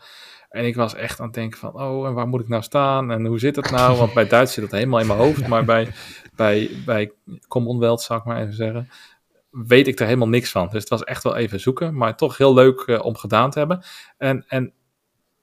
en 0.50 0.66
ik 0.66 0.76
was 0.76 0.96
echt 0.96 1.20
aan 1.20 1.26
het 1.26 1.36
denken 1.36 1.60
van, 1.60 1.74
oh, 1.74 2.08
en 2.08 2.14
waar 2.14 2.28
moet 2.28 2.42
ik 2.42 2.48
nou 2.48 2.64
staan 2.64 3.12
en 3.12 3.26
hoe 3.26 3.40
zit 3.40 3.56
het 3.56 3.72
nou? 3.72 3.98
Want 3.98 4.14
bij 4.14 4.28
Duits 4.28 4.54
zit 4.54 4.64
het 4.64 4.72
helemaal 4.74 5.00
in 5.00 5.08
mijn 5.08 5.20
hoofd, 5.20 5.48
maar 5.52 5.66
bij, 5.66 5.88
bij, 6.40 6.70
bij 6.86 7.12
Commonwealth, 7.48 8.02
zou 8.02 8.20
ik 8.20 8.26
maar 8.26 8.42
even 8.42 8.54
zeggen, 8.54 8.90
weet 9.50 9.88
ik 9.88 10.00
er 10.00 10.06
helemaal 10.06 10.28
niks 10.28 10.52
van. 10.52 10.70
Dus 10.70 10.80
het 10.80 10.90
was 10.90 11.04
echt 11.04 11.24
wel 11.24 11.36
even 11.36 11.60
zoeken, 11.60 11.96
maar 11.96 12.18
toch 12.18 12.38
heel 12.38 12.54
leuk 12.54 12.80
eh, 12.80 13.06
om 13.06 13.16
gedaan 13.16 13.52
te 13.52 13.60
hebben. 13.60 13.84
En, 14.18 14.46
en 14.48 14.74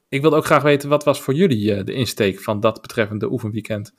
ik 0.09 0.21
wilde 0.21 0.37
ook 0.37 0.45
graag 0.45 0.63
weten, 0.63 0.89
wat 0.89 1.05
was 1.05 1.21
voor 1.21 1.35
jullie 1.35 1.75
eh, 1.75 1.85
de 1.85 1.93
insteek 1.93 2.41
van 2.41 2.61
dat 2.61 2.81
betreffende 2.81 3.31
oefenweekend? 3.31 3.95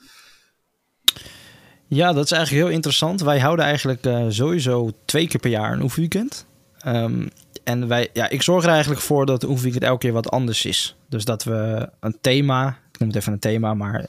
Ja, 1.87 2.13
dat 2.13 2.25
is 2.25 2.31
eigenlijk 2.31 2.65
heel 2.65 2.75
interessant. 2.75 3.21
Wij 3.21 3.39
houden 3.39 3.65
eigenlijk 3.65 4.05
eh, 4.05 4.25
sowieso 4.29 4.91
twee 5.05 5.27
keer 5.27 5.39
per 5.39 5.49
jaar 5.49 5.73
een 5.73 5.81
oefenweekend. 5.81 6.45
Ehm, 6.77 7.27
en 7.63 7.87
wij, 7.87 8.09
ja, 8.13 8.29
ik 8.29 8.41
zorg 8.41 8.63
er 8.63 8.69
eigenlijk 8.69 9.01
voor 9.01 9.25
dat 9.25 9.41
de 9.41 9.47
oefenweekend 9.47 9.83
elke 9.83 9.99
keer 9.99 10.13
wat 10.13 10.29
anders 10.29 10.65
is. 10.65 10.95
Dus 11.09 11.25
dat 11.25 11.43
we 11.43 11.89
een 11.99 12.17
thema, 12.21 12.79
ik 12.91 12.99
noem 12.99 13.07
het 13.07 13.17
even 13.17 13.33
een 13.33 13.39
thema, 13.39 13.73
maar 13.73 14.05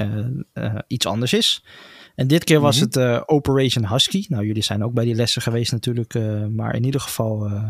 iets 0.87 1.07
anders 1.07 1.33
is. 1.33 1.63
En 2.19 2.27
dit 2.27 2.45
keer 2.45 2.61
was 2.61 2.77
Mhm. 2.77 2.85
het 2.85 2.97
eh, 2.97 3.21
Operation 3.27 3.89
Husky. 3.89 4.25
Nou, 4.29 4.47
jullie 4.47 4.63
zijn 4.63 4.85
ook 4.85 4.93
bij 4.93 5.05
die 5.05 5.15
lessen 5.15 5.43
geweest 5.43 5.73
natuurlijk. 5.73 6.15
eh, 6.15 6.47
maar 6.47 6.75
in 6.75 6.85
ieder 6.85 7.01
geval, 7.01 7.47
eh, 7.47 7.65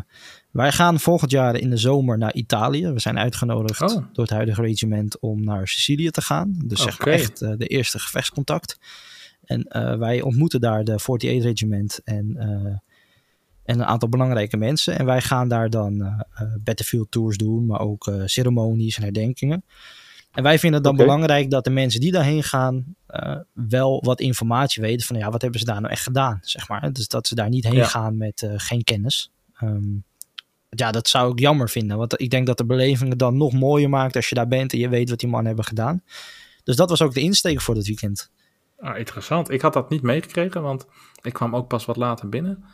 wij 0.51 0.73
gaan 0.73 1.01
volgend 1.01 1.31
jaar 1.31 1.57
in 1.57 1.71
de 1.71 1.77
zomer 1.77 2.19
naar 2.19 2.35
Italië. 2.35 2.87
We 2.93 3.01
zijn 3.01 3.19
uitgenodigd 3.19 3.81
Oh. 3.83 3.89
door 3.89 4.25
het 4.25 4.31
huidige 4.31 4.63
regiment 4.63 5.21
om 5.21 5.45
naar 5.45 5.69
Sicilië 5.69 6.11
te 6.11 6.23
gaan. 6.23 6.55
Dus 6.65 6.83
zeg 6.83 6.99
maar 6.99 7.09
Oké. 7.09 7.17
echt 7.17 7.39
de 7.39 7.67
eerste 7.67 7.99
gevechtscontact. 7.99 8.79
En 9.45 9.67
wij 9.99 10.21
ontmoeten 10.23 10.61
daar 10.61 10.85
de 10.85 10.93
48 10.93 11.43
regiment 11.43 12.01
en, 12.05 12.37
en 13.65 13.79
een 13.79 13.85
aantal 13.85 14.09
belangrijke 14.09 14.57
mensen. 14.57 14.99
En 14.99 15.05
wij 15.05 15.21
gaan 15.21 15.49
daar 15.49 15.71
dan 15.71 16.25
battlefield 16.65 17.11
tours 17.11 17.37
doen, 17.37 17.67
maar 17.67 17.81
ook 17.81 18.13
ceremonies 18.25 18.97
en 18.97 19.03
herdenkingen. 19.03 19.65
En 20.39 20.45
wij 20.45 20.59
vinden 20.59 20.83
het 20.83 20.89
dan 20.89 21.07
belangrijk 21.07 21.51
dat 21.51 21.65
de 21.65 21.71
mensen 21.71 22.01
die 22.01 22.13
daarheen 22.13 22.43
gaan 22.43 22.95
eh, 23.07 23.37
wel 23.53 24.03
wat 24.05 24.21
informatie 24.21 24.83
weten 24.83 25.07
van 25.07 25.17
ja, 25.17 25.31
wat 25.31 25.43
hebben 25.43 25.61
ze 25.61 25.67
daar 25.67 25.81
nou 25.81 25.93
echt 25.93 26.03
gedaan, 26.03 26.39
zeg 26.43 26.69
maar. 26.69 26.93
Dus 26.93 27.09
dat 27.09 27.27
ze 27.27 27.35
daar 27.35 27.49
niet 27.49 27.65
heen 27.65 27.75
Ja. 27.75 27.85
gaan 27.85 28.17
met 28.17 28.43
eh, 28.43 28.53
geen 28.57 28.85
kennis. 28.85 29.31
Ehm, 29.55 29.83
ja, 30.69 30.91
dat 30.91 31.09
zou 31.09 31.33
ik 31.33 31.39
jammer 31.39 31.69
vinden, 31.69 31.97
want 31.97 32.21
ik 32.21 32.31
denk 32.31 32.47
dat 32.47 32.57
de 32.57 32.65
beleving 32.67 33.11
het 33.11 33.19
dan 33.19 33.37
nog 33.37 33.53
mooier 33.53 33.89
maakt 33.89 34.17
als 34.17 34.29
je 34.29 34.35
daar 34.35 34.49
bent 34.49 34.73
en 34.73 34.79
je 34.79 34.89
weet 34.89 35.11
wat 35.11 35.19
die 35.19 35.29
mannen 35.29 35.47
hebben 35.47 35.65
gedaan. 35.65 36.03
Dus 36.65 36.77
dat 36.77 36.91
was 36.91 37.03
ook 37.03 37.15
de 37.15 37.21
insteek 37.21 37.61
voor 37.61 37.75
dit 37.75 37.87
weekend. 37.87 38.31
Ah, 38.79 38.99
interessant. 38.99 39.51
Ik 39.51 39.61
had 39.61 39.73
dat 39.73 39.91
niet 39.91 40.03
meegekregen, 40.03 40.63
want 40.63 40.87
ik 41.23 41.33
kwam 41.33 41.57
ook 41.57 41.69
pas 41.69 41.85
wat 41.85 41.97
later 41.97 42.29
binnen. 42.29 42.65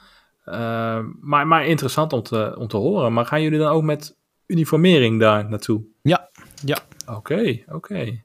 Eh, 0.44 1.00
maar, 1.20 1.46
maar 1.46 1.66
interessant 1.66 2.12
om 2.12 2.22
te, 2.22 2.56
om 2.58 2.68
te 2.68 2.76
horen. 2.76 3.12
Maar 3.12 3.26
gaan 3.26 3.42
jullie 3.42 3.58
dan 3.58 3.72
ook 3.72 3.82
met 3.82 4.16
uniformering 4.46 5.20
daar 5.20 5.48
naartoe? 5.48 5.82
Ja, 6.02 6.28
ja. 6.64 6.78
Oké, 7.06 7.58
oké. 7.68 8.22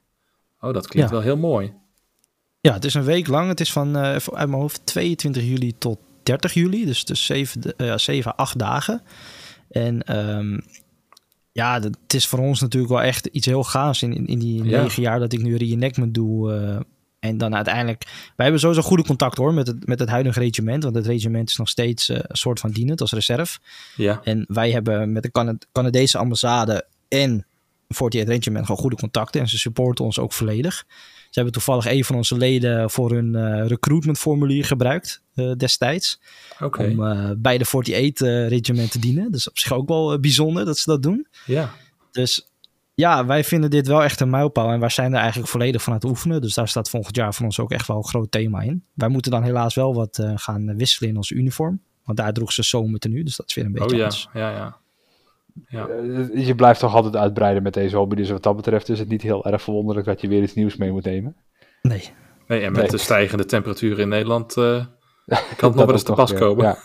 Oh, 0.60 0.72
dat 0.74 0.86
klinkt 0.86 1.10
Ja. 1.10 1.14
wel 1.16 1.24
heel 1.24 1.36
mooi. 1.36 1.72
Ja, 2.60 2.72
het 2.72 2.84
is 2.84 2.94
een 2.94 3.04
week 3.04 3.26
lang. 3.26 3.48
Het 3.48 3.60
is 3.60 3.72
van 3.72 3.96
even 4.04 4.34
uit 4.34 4.48
mijn 4.48 4.60
hoofd 4.60 4.86
22 4.86 5.42
juli 5.42 5.78
tot 5.78 5.98
30 6.22 6.54
juli. 6.54 6.84
Dus 6.84 7.04
dus 7.04 7.24
7, 7.26 7.76
eh 7.76 7.96
7 7.96 8.36
8 8.36 8.58
dagen. 8.58 9.02
En 9.70 10.02
ehm, 10.02 10.58
ja, 11.52 11.80
het 11.80 12.14
is 12.14 12.26
voor 12.26 12.38
ons 12.38 12.60
natuurlijk 12.60 12.92
wel 12.92 13.02
echt 13.02 13.26
iets 13.26 13.46
heel 13.46 13.64
gaafs 13.64 14.02
in, 14.02 14.26
in, 14.26 14.38
die 14.38 14.64
Ja. 14.64 14.82
negen 14.82 15.02
jaar 15.02 15.18
dat 15.18 15.32
ik 15.32 15.42
nu 15.42 15.56
reenactment 15.56 16.14
doe. 16.14 16.52
eh, 16.54 16.80
en 17.18 17.38
dan 17.38 17.54
uiteindelijk... 17.54 18.02
Wij 18.04 18.32
hebben 18.36 18.60
sowieso 18.60 18.82
goede 18.82 19.04
contact 19.04 19.36
hoor 19.36 19.54
met 19.54 19.66
het, 19.66 19.86
met 19.86 19.98
het 19.98 20.08
huidige 20.08 20.40
regiment. 20.40 20.82
Want 20.82 20.94
het 20.94 21.06
regiment 21.06 21.48
is 21.48 21.56
nog 21.56 21.68
steeds 21.68 22.08
eh, 22.08 22.16
een 22.22 22.36
soort 22.36 22.60
van 22.60 22.70
dienend 22.70 23.00
als 23.00 23.12
reserve. 23.12 23.58
Ja, 23.96 24.20
En 24.24 24.44
wij 24.48 24.70
hebben 24.70 25.12
met 25.12 25.22
de 25.22 25.30
Cana- 25.30 25.58
Canadese 25.72 26.18
ambassade 26.18 26.86
en 27.08 27.46
48 27.90 28.34
Regiment 28.34 28.66
gewoon 28.66 28.80
goede 28.80 28.96
contacten. 28.96 29.40
En 29.40 29.48
ze 29.48 29.58
supporten 29.58 30.04
ons 30.04 30.18
ook 30.18 30.32
volledig. 30.32 30.84
Ze 31.30 31.40
hebben 31.40 31.52
toevallig 31.52 31.86
een 31.86 32.04
van 32.04 32.16
onze 32.16 32.36
leden 32.36 32.90
voor 32.90 33.10
hun 33.10 33.34
eh 33.34 33.66
recruitmentformulier 33.66 34.64
gebruikt 34.64 35.22
eh, 35.34 35.52
destijds. 35.52 36.20
Om 36.60 37.04
eh, 37.06 37.30
bij 37.36 37.58
de 37.58 37.64
48 37.64 38.26
eh, 38.26 38.48
Regiment 38.48 38.90
te 38.90 38.98
dienen. 38.98 39.32
Dus 39.32 39.48
op 39.48 39.58
zich 39.58 39.72
ook 39.72 39.88
wel 39.88 40.20
bijzonder 40.20 40.64
dat 40.64 40.78
ze 40.78 40.90
dat 40.90 41.02
doen. 41.02 41.26
Ja, 41.46 41.74
Dus 42.10 42.50
ja, 42.94 43.26
wij 43.26 43.44
vinden 43.44 43.70
dit 43.70 43.86
wel 43.86 44.02
echt 44.02 44.20
een 44.20 44.30
mijlpaal. 44.30 44.70
En 44.70 44.80
wij 44.80 44.88
zijn 44.88 45.12
er 45.12 45.18
eigenlijk 45.20 45.50
volledig 45.50 45.82
van 45.82 45.92
aan 45.92 45.98
het 45.98 46.08
oefenen. 46.08 46.40
Dus 46.40 46.54
daar 46.54 46.68
staat 46.68 46.90
volgend 46.90 47.16
jaar 47.16 47.34
voor 47.34 47.44
ons 47.44 47.58
ook 47.58 47.70
echt 47.70 47.86
wel 47.86 47.96
een 47.96 48.08
groot 48.08 48.30
thema 48.30 48.60
in. 48.60 48.84
Wij 48.94 49.08
moeten 49.08 49.30
dan 49.30 49.42
helaas 49.42 49.74
wel 49.74 49.94
wat 49.94 50.22
gaan 50.34 50.76
wisselen 50.76 51.10
in 51.10 51.16
onze 51.16 51.34
uniform. 51.34 51.80
Want 52.04 52.18
daar 52.18 52.32
droeg 52.32 52.52
ze 52.52 52.62
zomertenue. 52.62 53.24
Dus 53.24 53.36
dat 53.36 53.48
is 53.48 53.54
weer 53.54 53.64
een 53.64 53.72
beetje 53.72 53.88
oh 53.88 53.96
ja, 53.96 54.02
anders. 54.02 54.28
ja, 54.32 54.50
ja. 54.50 54.78
Ja, 55.68 55.86
Eh, 55.88 56.46
Je 56.46 56.54
blijft 56.54 56.80
toch 56.80 56.94
altijd 56.94 57.16
uitbreiden 57.16 57.62
met 57.62 57.74
deze 57.74 57.96
hobby. 57.96 58.14
Dus 58.14 58.30
wat 58.30 58.42
dat 58.42 58.56
betreft 58.56 58.88
is 58.88 58.98
het 58.98 59.08
niet 59.08 59.22
heel 59.22 59.44
erg 59.44 59.62
verwonderlijk 59.62 60.06
dat 60.06 60.20
je 60.20 60.28
weer 60.28 60.42
iets 60.42 60.54
nieuws 60.54 60.76
mee 60.76 60.90
moet 60.90 61.04
nemen. 61.04 61.36
Nee, 61.82 62.02
nee, 62.46 62.60
en 62.60 62.72
met 62.72 62.80
Nee. 62.80 62.90
de 62.90 62.96
stijgende 62.98 63.44
temperaturen 63.44 63.98
in 63.98 64.08
Nederland 64.08 64.56
eh, 64.56 64.64
kan 65.26 65.38
het 65.46 65.60
nog 65.60 65.72
Dat 65.74 65.84
wel 65.84 65.92
eens 65.92 66.02
te 66.02 66.12
pas 66.12 66.34
komen. 66.34 66.64
Ja. 66.64 66.76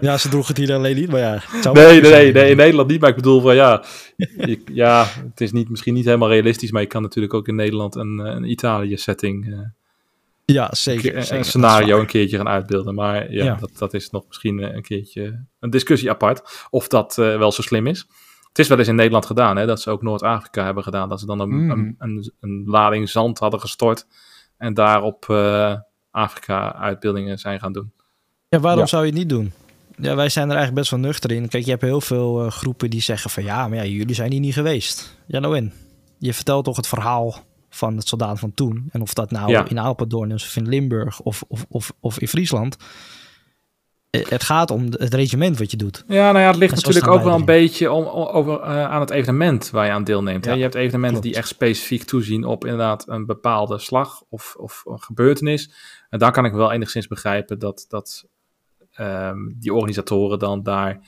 Ja, 0.00 0.16
ze 0.18 0.28
droeg 0.28 0.48
het 0.48 0.56
hier 0.56 0.72
alleen 0.74 0.96
niet, 0.96 1.10
maar 1.10 1.20
ja. 1.20 1.38
het 1.40 1.72
Nee, 1.72 2.00
nee, 2.00 2.10
nee, 2.12 2.32
nee, 2.32 2.50
in 2.50 2.56
Nederland 2.56 2.88
niet. 2.90 3.00
Maar 3.00 3.08
ik 3.10 3.16
bedoel 3.16 3.40
van 3.40 3.54
ja, 3.54 3.82
je- 4.16 4.60
ja, 4.72 5.04
het 5.30 5.40
is 5.40 5.52
niet, 5.52 5.68
misschien 5.70 5.94
niet 5.94 6.04
helemaal 6.04 6.28
realistisch, 6.28 6.70
maar 6.70 6.80
je 6.82 6.86
kan 6.88 7.02
natuurlijk 7.02 7.34
ook 7.34 7.48
in 7.48 7.54
Nederland 7.54 7.94
een, 7.94 8.20
eh, 8.20 8.34
een 8.34 8.50
Italië-setting, 8.50 9.52
eh, 9.52 9.58
Ja, 10.44 10.68
zeker. 10.74 11.16
een, 11.16 11.24
zeker. 11.24 11.44
scenario 11.44 12.00
een 12.00 12.06
keertje 12.06 12.36
gaan 12.36 12.48
uitbeelden. 12.48 12.94
Maar 12.94 13.32
ja, 13.32 13.44
Ja. 13.44 13.54
Dat, 13.54 13.70
dat 13.78 13.94
is 13.94 14.10
nog 14.10 14.24
misschien 14.26 14.60
eh, 14.62 14.74
een 14.74 14.82
keertje 14.82 15.44
een 15.60 15.70
discussie 15.70 16.10
apart, 16.10 16.66
of 16.70 16.88
dat 16.88 17.18
eh, 17.18 17.36
wel 17.38 17.52
zo 17.52 17.62
slim 17.62 17.86
is. 17.86 18.06
Het 18.48 18.58
is 18.58 18.68
wel 18.68 18.78
eens 18.78 18.88
in 18.88 18.94
Nederland 18.94 19.26
gedaan, 19.26 19.56
hè, 19.56 19.66
dat 19.66 19.80
ze 19.80 19.90
ook 19.90 20.02
Noord-Afrika 20.02 20.64
hebben 20.64 20.82
gedaan, 20.82 21.08
dat 21.08 21.20
ze 21.20 21.26
dan 21.26 21.40
een, 21.40 21.48
Mhm. 21.66 21.70
een, 21.70 21.94
een, 21.98 22.32
een 22.40 22.62
lading 22.66 23.08
zand 23.08 23.38
hadden 23.38 23.60
gestort 23.60 24.06
en 24.56 24.74
daarop 24.74 25.24
eh, 25.28 25.74
Afrika-uitbeeldingen 26.10 27.38
zijn 27.38 27.60
gaan 27.60 27.72
doen. 27.72 27.92
Ja, 28.48 28.60
waarom 28.60 28.80
Ja. 28.80 28.86
zou 28.86 29.02
je 29.04 29.08
het 29.10 29.18
niet 29.18 29.28
doen? 29.28 29.52
Ja, 29.98 30.14
wij 30.14 30.28
zijn 30.28 30.44
er 30.50 30.54
eigenlijk 30.56 30.78
best 30.80 30.90
wel 30.90 31.00
nuchter 31.00 31.30
in. 31.32 31.48
Kijk, 31.48 31.64
je 31.64 31.70
hebt 31.70 31.82
heel 31.82 32.00
veel 32.00 32.50
groepen 32.50 32.90
die 32.90 33.00
zeggen 33.00 33.30
van 33.30 33.44
ja, 33.44 33.68
maar 33.68 33.78
ja, 33.78 33.84
jullie 33.84 34.14
zijn 34.14 34.30
hier 34.30 34.40
niet 34.40 34.54
geweest. 34.54 35.18
Ja, 35.26 35.38
nou 35.38 35.56
in. 35.56 35.72
Je 36.18 36.34
vertelt 36.34 36.64
toch 36.64 36.76
het 36.76 36.86
verhaal 36.88 37.44
van 37.74 37.96
het 37.96 38.08
soldaat 38.08 38.38
van 38.38 38.54
toen. 38.54 38.88
En 38.92 39.00
of 39.00 39.14
dat 39.14 39.30
nou 39.30 39.50
Ja. 39.50 39.68
in 39.68 39.80
Apeldoorn 39.80 40.30
is 40.30 40.44
of 40.44 40.56
in 40.56 40.68
Limburg 40.68 41.20
of, 41.20 41.42
of, 41.48 41.64
of, 41.68 41.92
of 42.00 42.18
in 42.20 42.28
Friesland. 42.28 42.76
Eh, 44.10 44.26
Het 44.28 44.42
gaat 44.42 44.70
om 44.70 44.84
het 44.90 45.14
regiment 45.14 45.58
wat 45.58 45.70
je 45.70 45.76
doet. 45.76 46.04
Ja, 46.08 46.32
nou 46.32 46.38
ja, 46.44 46.46
het 46.46 46.56
ligt 46.56 46.74
natuurlijk 46.74 47.06
ook 47.06 47.22
wel 47.22 47.34
een 47.34 47.44
beetje 47.44 47.92
om, 47.92 48.04
over, 48.06 48.60
eh, 48.60 48.84
aan 48.84 49.00
het 49.00 49.10
evenement 49.10 49.70
waar 49.70 49.86
je 49.86 49.92
aan 49.92 50.04
deelneemt. 50.04 50.44
Hè? 50.44 50.50
Ja, 50.50 50.56
Je 50.56 50.62
hebt 50.62 50.74
evenementen 50.74 51.10
klopt. 51.20 51.26
die 51.26 51.34
echt 51.36 51.48
specifiek 51.48 52.02
toezien 52.02 52.44
op 52.44 52.64
inderdaad 52.64 53.08
een 53.08 53.26
bepaalde 53.26 53.78
slag 53.78 54.22
of, 54.28 54.54
of 54.58 54.82
een 54.86 55.00
gebeurtenis. 55.02 55.70
En 56.10 56.18
daar 56.18 56.32
kan 56.32 56.44
ik 56.44 56.52
wel 56.52 56.72
enigszins 56.72 57.06
begrijpen 57.06 57.58
dat, 57.58 57.84
dat 57.88 58.24
ehm, 58.92 59.38
die 59.54 59.74
organisatoren 59.74 60.38
dan 60.38 60.62
daar 60.62 61.00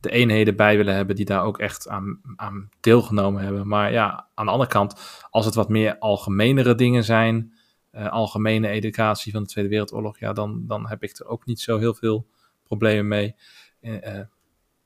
de 0.00 0.10
eenheden 0.10 0.56
bij 0.56 0.76
willen 0.76 0.94
hebben 0.94 1.16
die 1.16 1.24
daar 1.24 1.42
ook 1.44 1.58
echt 1.58 1.88
aan, 1.88 2.20
aan 2.36 2.68
deelgenomen 2.80 3.42
hebben. 3.42 3.68
Maar 3.68 3.92
ja, 3.92 4.26
aan 4.34 4.44
de 4.46 4.52
andere 4.52 4.70
kant, 4.70 4.94
als 5.30 5.44
het 5.44 5.54
wat 5.54 5.68
meer 5.68 5.98
algemenere 5.98 6.74
dingen 6.74 7.04
zijn, 7.04 7.52
eh, 7.90 8.08
algemene 8.08 8.68
educatie 8.68 9.32
van 9.32 9.42
de 9.42 9.48
Tweede 9.48 9.70
Wereldoorlog, 9.70 10.18
ja, 10.18 10.32
dan, 10.32 10.64
dan 10.66 10.88
heb 10.88 11.02
ik 11.02 11.18
er 11.18 11.26
ook 11.26 11.46
niet 11.46 11.60
zo 11.60 11.78
heel 11.78 11.94
veel 11.94 12.26
problemen 12.64 13.08
mee. 13.08 13.34
Eh, 13.80 14.18
eh, 14.18 14.26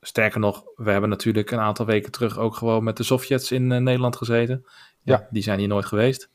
sterker 0.00 0.40
nog, 0.40 0.64
we 0.76 0.90
hebben 0.90 1.10
natuurlijk 1.10 1.50
een 1.50 1.60
aantal 1.60 1.86
weken 1.86 2.12
terug 2.12 2.38
ook 2.38 2.54
gewoon 2.54 2.84
met 2.84 2.96
de 2.96 3.02
Sovjets 3.02 3.52
in 3.52 3.66
Nederland 3.66 4.16
gezeten. 4.16 4.64
Ja, 4.64 4.70
Ja. 5.02 5.28
die 5.30 5.42
zijn 5.42 5.58
hier 5.58 5.68
nooit 5.68 5.86
geweest. 5.86 6.30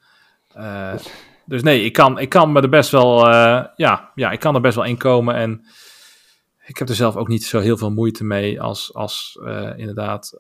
Dus 1.46 1.64
nee, 1.64 1.84
ik 1.84 1.94
kan, 1.94 2.20
ik 2.20 2.30
kan 2.30 2.52
me 2.52 2.62
er 2.62 2.70
best 2.70 2.90
wel, 2.90 3.28
ja, 3.76 4.12
ja, 4.16 4.32
ik 4.32 4.40
kan 4.40 4.56
er 4.56 4.62
best 4.62 4.76
wel 4.76 4.86
in 4.86 4.98
komen 4.98 5.36
en 5.36 5.66
ik 6.68 6.78
heb 6.78 6.90
er 6.90 6.96
zelf 6.96 7.16
ook 7.16 7.28
niet 7.28 7.44
zo 7.44 7.60
heel 7.60 7.78
veel 7.78 7.92
moeite 7.92 8.24
mee 8.24 8.62
als, 8.62 8.94
als 8.94 9.40
eh, 9.44 9.72
inderdaad 9.78 10.38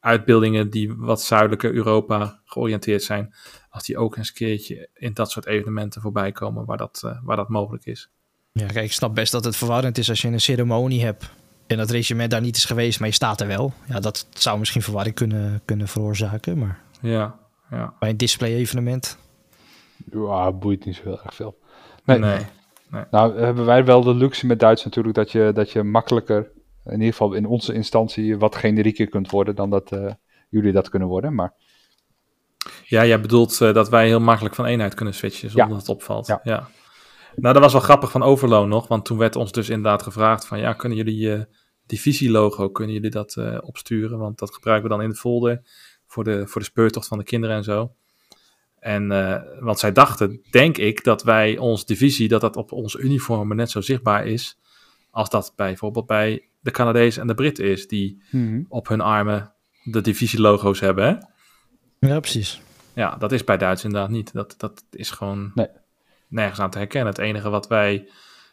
uitbeeldingen 0.00 0.70
die 0.70 0.94
wat 0.94 1.22
zuidelijker 1.22 1.74
Europa 1.74 2.40
georiënteerd 2.44 3.02
zijn, 3.02 3.34
als 3.70 3.84
die 3.84 3.98
ook 3.98 4.16
eens 4.16 4.28
een 4.28 4.34
keertje 4.34 4.88
in 4.94 5.12
dat 5.12 5.30
soort 5.30 5.46
evenementen 5.46 6.00
voorbij 6.00 6.32
komen 6.32 6.64
waar 6.64 6.76
dat, 6.76 7.02
eh, 7.04 7.18
waar 7.22 7.36
dat 7.36 7.48
mogelijk 7.48 7.84
is. 7.84 8.10
Ja, 8.52 8.66
kijk, 8.66 8.84
ik 8.84 8.92
snap 8.92 9.14
best 9.14 9.32
dat 9.32 9.44
het 9.44 9.56
verwarrend 9.56 9.98
is 9.98 10.08
als 10.08 10.22
je 10.22 10.28
een 10.28 10.40
ceremonie 10.40 11.04
hebt. 11.04 11.30
En 11.66 11.76
dat 11.76 11.90
regiment 11.90 12.30
daar 12.30 12.40
niet 12.40 12.56
is 12.56 12.64
geweest, 12.64 12.98
maar 12.98 13.08
je 13.08 13.14
staat 13.14 13.40
er 13.40 13.46
wel. 13.46 13.72
Ja, 13.88 14.00
dat 14.00 14.26
zou 14.30 14.58
misschien 14.58 14.82
verwarring 14.82 15.14
kunnen, 15.14 15.62
kunnen 15.64 15.88
veroorzaken. 15.88 16.58
Maar 16.58 16.80
Ja, 17.00 17.38
ja. 17.70 17.94
bij 17.98 18.08
een 18.10 18.16
display-evenement. 18.16 19.18
Ja, 20.10 20.52
boeit 20.52 20.84
niet 20.84 20.96
zo 20.96 21.02
heel 21.02 21.20
erg 21.24 21.34
veel. 21.34 21.58
Nee. 22.04 22.18
Nee. 22.18 22.46
Nou, 23.10 23.38
hebben 23.38 23.64
wij 23.64 23.84
wel 23.84 24.02
de 24.02 24.14
luxe 24.14 24.46
met 24.46 24.60
Duits 24.60 24.84
natuurlijk 24.84 25.14
dat 25.14 25.32
je, 25.32 25.50
dat 25.54 25.70
je 25.70 25.82
makkelijker, 25.82 26.50
in 26.84 26.92
ieder 26.92 27.06
geval 27.06 27.32
in 27.32 27.46
onze 27.46 27.72
instantie, 27.74 28.38
wat 28.38 28.56
generieker 28.56 29.08
kunt 29.08 29.30
worden 29.30 29.54
dan 29.54 29.70
dat 29.70 29.92
eh, 29.92 30.12
jullie 30.48 30.72
dat 30.72 30.88
kunnen 30.88 31.08
worden. 31.08 31.34
Maar 31.34 31.54
Ja, 32.84 33.06
jij 33.06 33.20
bedoelt 33.20 33.60
eh, 33.60 33.74
dat 33.74 33.88
wij 33.88 34.06
heel 34.06 34.20
makkelijk 34.20 34.54
van 34.54 34.64
eenheid 34.64 34.94
kunnen 34.94 35.14
switchen 35.14 35.50
zonder 35.50 35.68
Ja. 35.68 35.72
dat 35.72 35.86
het 35.86 35.96
opvalt. 35.96 36.26
Ja. 36.26 36.40
Ja. 36.42 36.68
Nou, 37.36 37.54
dat 37.54 37.62
was 37.62 37.72
wel 37.72 37.82
grappig 37.82 38.10
van 38.10 38.22
Overloon 38.22 38.68
nog, 38.68 38.88
want 38.88 39.04
toen 39.04 39.18
werd 39.18 39.36
ons 39.36 39.52
dus 39.52 39.68
inderdaad 39.68 40.02
gevraagd 40.02 40.46
van 40.46 40.58
ja, 40.58 40.72
kunnen 40.72 40.98
jullie 40.98 41.18
je 41.18 41.46
divisielogo, 41.86 42.68
kunnen 42.68 42.94
jullie 42.94 43.10
dat 43.10 43.36
eh, 43.36 43.58
opsturen? 43.60 44.18
Want 44.18 44.38
dat 44.38 44.54
gebruiken 44.54 44.88
we 44.88 44.94
dan 44.96 45.04
in 45.04 45.10
de 45.10 45.16
folder 45.16 45.60
voor 46.06 46.24
de, 46.24 46.46
voor 46.46 46.60
de 46.60 46.66
speurtocht 46.66 47.06
van 47.08 47.18
de 47.18 47.24
kinderen 47.24 47.56
en 47.56 47.64
zo. 47.64 47.94
En 48.78 49.12
eh, 49.12 49.42
want 49.60 49.78
zij 49.78 49.92
dachten, 49.92 50.40
denk 50.50 50.76
ik, 50.78 51.04
dat 51.04 51.22
wij 51.22 51.58
ons 51.58 51.86
divisie, 51.86 52.28
dat 52.28 52.40
dat 52.40 52.56
op 52.56 52.72
onze 52.72 52.98
uniformen 52.98 53.56
net 53.56 53.70
zo 53.70 53.80
zichtbaar 53.80 54.26
is 54.26 54.58
als 55.10 55.30
dat 55.30 55.52
bijvoorbeeld 55.56 56.06
bij 56.06 56.48
de 56.60 56.70
Canadezen 56.70 57.20
en 57.20 57.26
de 57.26 57.34
Britten 57.34 57.64
is, 57.64 57.88
die 57.88 58.22
op 58.68 58.88
hun 58.88 59.00
armen 59.00 59.52
de 59.84 60.00
divisielogo's 60.00 60.80
hebben. 60.80 61.04
Hè? 61.04 61.14
Ja, 62.08 62.20
precies. 62.20 62.60
Ja, 62.94 63.16
dat 63.16 63.32
is 63.32 63.44
bij 63.44 63.56
Duits 63.56 63.84
inderdaad 63.84 64.10
niet. 64.10 64.32
Dat, 64.32 64.54
dat 64.58 64.84
is 64.90 65.10
gewoon 65.10 65.50
Nee. 65.54 65.68
nergens 66.28 66.60
aan 66.60 66.70
te 66.70 66.78
herkennen. 66.78 67.12
Het 67.12 67.22
enige 67.22 67.50
wat 67.50 67.68
wij 67.68 68.08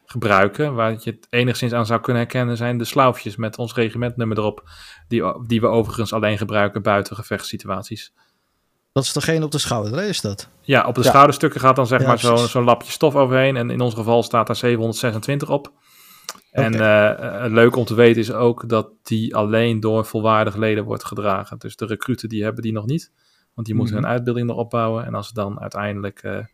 gebruiken, 0.06 0.74
waar 0.74 0.92
je 0.92 0.98
het 1.12 1.28
enigszins 1.30 1.74
aan 1.74 1.86
zou 1.86 2.02
kunnen 2.02 2.22
herkennen, 2.22 2.58
zijn 2.58 2.78
de 2.78 2.84
slaufjes 2.86 3.36
met 3.36 3.58
ons 3.58 3.74
regimentnummer 3.74 4.38
erop. 4.38 4.70
Die, 5.08 5.24
die 5.48 5.62
we 5.62 5.68
overigens 5.68 6.14
alleen 6.14 6.38
gebruiken 6.38 6.82
buiten 6.82 7.16
gevechtssituaties. 7.16 8.14
Dat 8.94 9.04
is 9.04 9.14
degene 9.14 9.46
op 9.46 9.52
de 9.52 9.58
schouder, 9.58 9.98
hè, 10.00 10.06
is 10.06 10.22
dat? 10.22 10.50
Ja, 10.62 10.86
op 10.88 10.96
de 10.96 11.02
Ja. 11.04 11.10
schouderstukken 11.10 11.60
gaat 11.60 11.76
dan 11.76 11.88
zeg 11.88 12.02
Ja, 12.02 12.08
maar 12.08 12.48
zo'n 12.48 12.64
lapje 12.64 12.92
stof 12.92 13.16
overheen. 13.16 13.56
En 13.58 13.70
in 13.70 13.82
ons 13.82 13.94
geval 13.94 14.24
staat 14.24 14.48
daar 14.48 14.56
726 14.56 15.50
op. 15.50 15.72
En 16.52 16.74
eh, 16.74 17.46
eh, 17.46 17.52
leuk 17.52 17.76
om 17.76 17.86
te 17.86 17.94
weten 17.94 18.22
is 18.22 18.32
ook 18.32 18.70
dat 18.70 18.90
die 19.04 19.36
alleen 19.36 19.80
door 19.80 20.06
volwaardige 20.06 20.60
leden 20.60 20.84
wordt 20.84 21.04
gedragen. 21.06 21.58
Dus 21.58 21.76
de 21.76 21.86
recruten 21.86 22.30
die 22.30 22.44
hebben 22.44 22.62
die 22.64 22.72
nog 22.72 22.86
niet. 22.86 23.12
Want 23.54 23.68
die 23.68 23.76
moeten 23.76 23.96
Mhm. 23.96 24.04
hun 24.04 24.14
uitbilding 24.14 24.48
nog 24.48 24.58
opbouwen. 24.58 25.06
En 25.06 25.16
als 25.16 25.28
ze 25.28 25.34
dan 25.34 25.60
uiteindelijk 25.62 26.20
eh, 26.24 26.38
eh, 26.38 26.46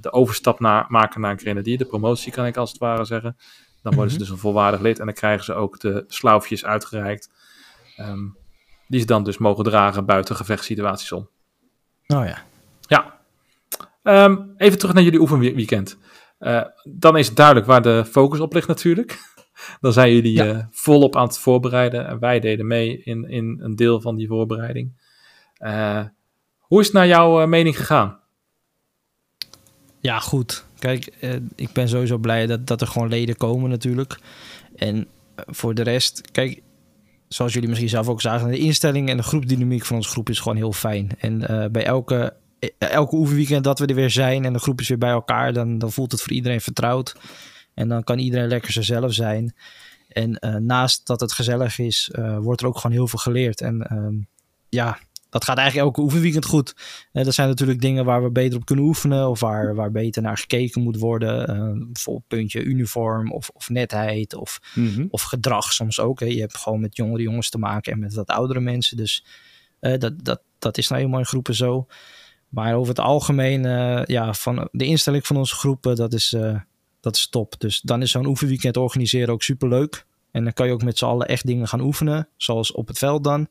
de 0.00 0.12
overstap 0.12 0.58
maken 0.88 1.20
naar 1.20 1.30
een 1.30 1.38
grenadier, 1.38 1.78
de 1.78 1.84
promotie 1.84 2.32
kan 2.32 2.46
ik 2.46 2.56
als 2.56 2.70
het 2.70 2.78
ware 2.78 3.04
zeggen. 3.04 3.36
Dan 3.82 3.94
worden 3.94 4.10
ze 4.12 4.16
Mhm. 4.18 4.24
dus 4.26 4.34
een 4.34 4.40
volwaardig 4.40 4.80
lid 4.80 4.98
en 4.98 5.04
dan 5.06 5.14
krijgen 5.14 5.44
ze 5.44 5.54
ook 5.54 5.80
de 5.80 6.04
slaufjes 6.08 6.64
uitgereikt. 6.64 7.30
ehm, 7.96 8.26
die 8.88 9.00
ze 9.00 9.06
dan 9.06 9.24
dus 9.24 9.38
mogen 9.38 9.64
dragen 9.64 10.04
buiten 10.04 10.36
gevechtssituaties 10.36 11.12
om. 11.12 11.28
Oh 12.14 12.26
ja. 12.26 12.42
Ja. 12.80 13.18
Ehm, 14.02 14.36
even 14.56 14.78
terug 14.78 14.94
naar 14.94 15.02
jullie 15.04 15.20
oefenweekend. 15.20 15.98
Eh, 16.38 16.62
dan 16.84 17.16
is 17.16 17.26
het 17.26 17.36
duidelijk 17.36 17.66
waar 17.66 17.82
de 17.82 18.04
focus 18.04 18.40
op 18.40 18.52
ligt 18.52 18.68
natuurlijk. 18.68 19.18
Dan 19.80 19.92
zijn 19.92 20.12
jullie 20.14 20.32
Ja. 20.32 20.46
eh, 20.46 20.64
volop 20.70 21.16
aan 21.16 21.26
het 21.26 21.38
voorbereiden. 21.38 22.06
En 22.06 22.18
wij 22.18 22.40
deden 22.40 22.66
mee 22.66 23.02
in, 23.02 23.24
in 23.30 23.58
een 23.62 23.76
deel 23.76 24.00
van 24.00 24.16
die 24.16 24.26
voorbereiding. 24.28 24.92
Eh, 25.54 26.04
hoe 26.58 26.80
is 26.80 26.86
het 26.86 26.94
naar 26.94 27.06
jouw 27.06 27.46
mening 27.46 27.76
gegaan? 27.76 28.18
Ja, 30.00 30.18
goed. 30.18 30.64
Kijk, 30.78 31.06
ik 31.54 31.72
ben 31.72 31.88
sowieso 31.88 32.18
blij 32.18 32.46
dat, 32.46 32.66
dat 32.66 32.80
er 32.80 32.86
gewoon 32.86 33.08
leden 33.08 33.36
komen 33.36 33.70
natuurlijk. 33.70 34.18
En 34.76 35.06
voor 35.34 35.74
de 35.74 35.82
rest, 35.82 36.30
kijk, 36.30 36.62
zoals 37.28 37.52
jullie 37.52 37.68
misschien 37.68 37.88
zelf 37.88 38.08
ook 38.08 38.20
zagen, 38.20 38.48
de 38.48 38.58
instelling 38.58 39.08
en 39.08 39.16
de 39.16 39.22
groepdynamiek 39.22 39.84
van 39.84 39.96
onze 39.96 40.08
groep 40.08 40.28
is 40.28 40.40
gewoon 40.40 40.56
heel 40.56 40.72
fijn. 40.72 41.10
En 41.18 41.48
eh, 41.48 41.70
bij 41.70 41.84
elke, 41.84 42.34
eh, 42.58 42.70
elke 42.78 43.16
oefenweekend 43.16 43.64
dat 43.64 43.78
we 43.78 43.86
er 43.86 43.94
weer 43.94 44.10
zijn 44.10 44.44
en 44.44 44.52
de 44.52 44.58
groep 44.58 44.80
is 44.80 44.88
weer 44.88 44.98
bij 44.98 45.10
elkaar, 45.10 45.52
dan, 45.52 45.78
dan 45.78 45.92
voelt 45.92 46.12
het 46.12 46.22
voor 46.22 46.32
iedereen 46.32 46.60
vertrouwd. 46.60 47.16
En 47.74 47.88
dan 47.88 48.04
kan 48.04 48.18
iedereen 48.18 48.48
lekker 48.48 48.72
zichzelf 48.72 49.12
zijn. 49.12 49.54
En 50.08 50.38
eh, 50.38 50.54
naast 50.54 51.06
dat 51.06 51.20
het 51.20 51.32
gezellig 51.32 51.78
is, 51.78 52.10
wordt 52.40 52.60
er 52.60 52.66
ook 52.66 52.78
gewoon 52.78 52.96
heel 52.96 53.08
veel 53.08 53.18
geleerd. 53.18 53.60
En 53.60 53.82
ehm, 53.82 54.14
ja, 54.68 54.98
dat 55.30 55.44
gaat 55.44 55.56
eigenlijk 55.58 55.86
elke 55.86 56.00
oefenweekend 56.00 56.44
goed. 56.44 56.74
Eh, 57.12 57.24
dat 57.24 57.34
zijn 57.34 57.48
natuurlijk 57.48 57.80
dingen 57.80 58.04
waar 58.04 58.22
we 58.22 58.30
beter 58.30 58.58
op 58.58 58.64
kunnen 58.64 58.84
oefenen. 58.84 59.28
Of 59.28 59.40
waar, 59.40 59.74
waar 59.74 59.90
beter 59.90 60.22
naar 60.22 60.38
gekeken 60.38 60.82
moet 60.82 60.98
worden. 60.98 61.48
Eh, 61.48 61.86
bijvoorbeeld 61.92 62.26
puntje 62.26 62.62
uniform 62.62 63.32
of, 63.32 63.48
of 63.48 63.68
netheid 63.68 64.34
of, 64.34 64.60
Mhm. 64.74 65.06
of 65.10 65.22
gedrag 65.22 65.72
soms 65.72 66.00
ook. 66.00 66.20
Hè. 66.20 66.26
Je 66.26 66.40
hebt 66.40 66.56
gewoon 66.56 66.80
met 66.80 66.96
jongere 66.96 67.22
jongens 67.22 67.50
te 67.50 67.58
maken 67.58 67.92
en 67.92 67.98
met 67.98 68.14
wat 68.14 68.28
oudere 68.28 68.60
mensen. 68.60 68.96
Dus 68.96 69.24
eh, 69.80 69.98
dat, 69.98 70.24
dat, 70.24 70.40
dat 70.58 70.78
is 70.78 70.88
nou 70.88 71.02
eenmaal 71.02 71.18
in 71.18 71.26
groepen 71.26 71.54
zo. 71.54 71.86
Maar 72.48 72.74
over 72.74 72.88
het 72.88 72.98
algemeen, 73.00 73.62
ja, 74.06 74.32
van 74.34 74.68
de 74.72 74.84
instelling 74.84 75.26
van 75.26 75.36
onze 75.36 75.54
groepen, 75.54 75.96
dat 75.96 76.12
is, 76.12 76.36
dat 77.00 77.16
is 77.16 77.28
top. 77.28 77.54
Dus 77.58 77.80
dan 77.80 78.02
is 78.02 78.10
zo'n 78.10 78.26
oefenweekend 78.26 78.76
organiseren 78.76 79.34
ook 79.34 79.42
superleuk. 79.42 80.06
En 80.30 80.44
dan 80.44 80.52
kan 80.52 80.66
je 80.66 80.72
ook 80.72 80.82
met 80.82 80.98
z'n 80.98 81.04
allen 81.04 81.28
echt 81.28 81.46
dingen 81.46 81.68
gaan 81.68 81.80
oefenen, 81.80 82.28
zoals 82.36 82.72
op 82.72 82.88
het 82.88 82.98
veld 82.98 83.24
dan. 83.24 83.48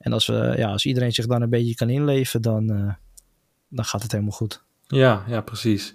En 0.00 0.12
als, 0.12 0.26
we, 0.26 0.54
ja, 0.56 0.70
als 0.70 0.86
iedereen 0.86 1.12
zich 1.12 1.26
dan 1.26 1.42
een 1.42 1.50
beetje 1.50 1.74
kan 1.74 1.90
inleven, 1.90 2.42
dan, 2.42 2.70
eh, 2.70 2.94
dan 3.68 3.84
gaat 3.84 4.02
het 4.02 4.12
helemaal 4.12 4.32
goed. 4.32 4.64
Ja, 4.86 5.24
ja, 5.28 5.40
precies. 5.40 5.94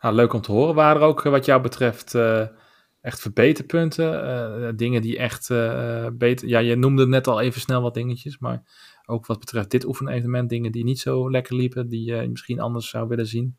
Nou, 0.00 0.14
leuk 0.14 0.32
om 0.32 0.40
te 0.40 0.52
horen. 0.52 0.74
Waren 0.74 1.02
er 1.02 1.08
ook 1.08 1.24
eh, 1.24 1.30
wat 1.30 1.44
jou 1.44 1.62
betreft 1.62 2.14
eh, 2.14 2.46
echt 3.00 3.20
verbeterpunten? 3.20 4.76
Dingen 4.76 5.02
die 5.02 5.18
echt 5.18 5.48
beter... 6.18 6.48
Ja, 6.48 6.58
je 6.58 6.76
noemde 6.76 7.06
net 7.06 7.26
al 7.26 7.40
even 7.40 7.60
snel 7.60 7.82
wat 7.82 7.94
dingetjes, 7.94 8.38
maar 8.38 8.62
ook 9.06 9.26
wat 9.26 9.38
betreft 9.38 9.70
dit 9.70 9.84
oefenevenement, 9.84 10.48
dingen 10.48 10.72
die 10.72 10.84
niet 10.84 11.00
zo 11.00 11.30
lekker 11.30 11.56
liepen, 11.56 11.88
die 11.88 12.04
je 12.04 12.28
misschien 12.28 12.60
anders 12.60 12.88
zou 12.88 13.08
willen 13.08 13.26
zien. 13.26 13.56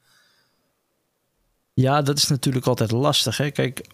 Ja, 1.73 2.01
dat 2.01 2.17
is 2.17 2.27
natuurlijk 2.27 2.65
altijd 2.65 2.91
lastig. 2.91 3.37
Hè? 3.37 3.51
Kijk, 3.51 3.87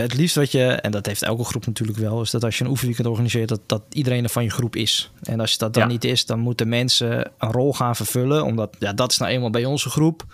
het 0.00 0.14
liefst 0.14 0.34
wat 0.36 0.52
je, 0.52 0.64
en 0.64 0.90
dat 0.90 1.06
heeft 1.06 1.22
elke 1.22 1.44
groep 1.44 1.66
natuurlijk 1.66 1.98
wel, 1.98 2.20
is 2.20 2.30
dat 2.30 2.44
als 2.44 2.58
je 2.58 2.64
een 2.64 2.70
oefenweekend 2.70 3.06
organiseert, 3.08 3.48
dat, 3.48 3.60
dat 3.66 3.82
iedereen 3.92 4.24
er 4.24 4.30
van 4.30 4.44
je 4.44 4.50
groep 4.50 4.76
is. 4.76 5.10
En 5.22 5.40
als 5.40 5.58
dat 5.58 5.74
dan 5.74 5.82
Ja. 5.82 5.88
niet 5.88 6.04
is, 6.04 6.26
dan 6.26 6.38
moeten 6.38 6.68
mensen 6.68 7.32
een 7.38 7.52
rol 7.52 7.72
gaan 7.74 7.96
vervullen, 7.96 8.44
omdat 8.44 8.76
ja, 8.78 8.92
dat 8.92 9.10
is 9.10 9.18
nou 9.18 9.30
eenmaal 9.30 9.50
bij 9.50 9.64
onze 9.64 9.90
groep. 9.90 10.24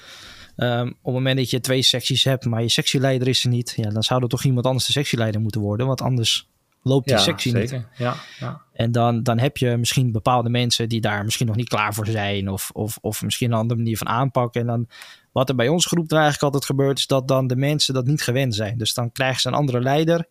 Ehm, 0.56 0.86
op 0.86 0.94
het 1.04 1.14
moment 1.14 1.36
dat 1.36 1.50
je 1.50 1.60
twee 1.60 1.82
secties 1.82 2.24
hebt, 2.24 2.44
maar 2.44 2.62
je 2.62 2.68
sectieleider 2.68 3.28
is 3.28 3.44
er 3.44 3.50
niet, 3.50 3.72
ja, 3.76 3.90
dan 3.90 4.02
zou 4.02 4.22
er 4.22 4.28
toch 4.28 4.44
iemand 4.44 4.66
anders 4.66 4.86
de 4.86 4.92
sectieleider 4.92 5.40
moeten 5.40 5.60
worden, 5.60 5.86
want 5.86 6.00
anders 6.00 6.48
loopt 6.86 7.06
die 7.06 7.16
Ja, 7.16 7.22
sectie 7.22 7.54
niet. 7.54 7.80
Ja, 7.96 8.14
ja. 8.38 8.60
En 8.72 8.92
dan, 8.92 9.22
dan 9.22 9.38
heb 9.38 9.56
je 9.56 9.76
misschien 9.76 10.12
bepaalde 10.12 10.48
mensen 10.48 10.88
die 10.88 11.00
daar 11.00 11.24
misschien 11.24 11.46
nog 11.46 11.56
niet 11.56 11.68
klaar 11.68 11.94
voor 11.94 12.06
zijn. 12.06 12.48
Of, 12.48 12.70
of, 12.72 12.98
of 13.00 13.22
misschien 13.22 13.52
een 13.52 13.58
andere 13.58 13.80
manier 13.80 13.96
van 13.96 14.08
aanpakken. 14.08 14.60
En 14.60 14.66
dan, 14.66 14.88
wat 15.32 15.48
er 15.48 15.54
bij 15.54 15.68
onze 15.68 15.88
groep 15.88 16.06
er 16.10 16.12
eigenlijk 16.16 16.42
altijd 16.42 16.64
gebeurt, 16.64 16.98
is 16.98 17.06
dat 17.06 17.28
dan 17.28 17.46
de 17.46 17.56
mensen 17.56 17.94
dat 17.94 18.06
niet 18.06 18.22
gewend 18.22 18.54
zijn. 18.54 18.78
Dus 18.78 18.94
dan 18.94 19.12
krijgen 19.12 19.40
ze 19.40 19.48
een 19.48 19.54
andere 19.54 19.80
leider. 19.80 20.26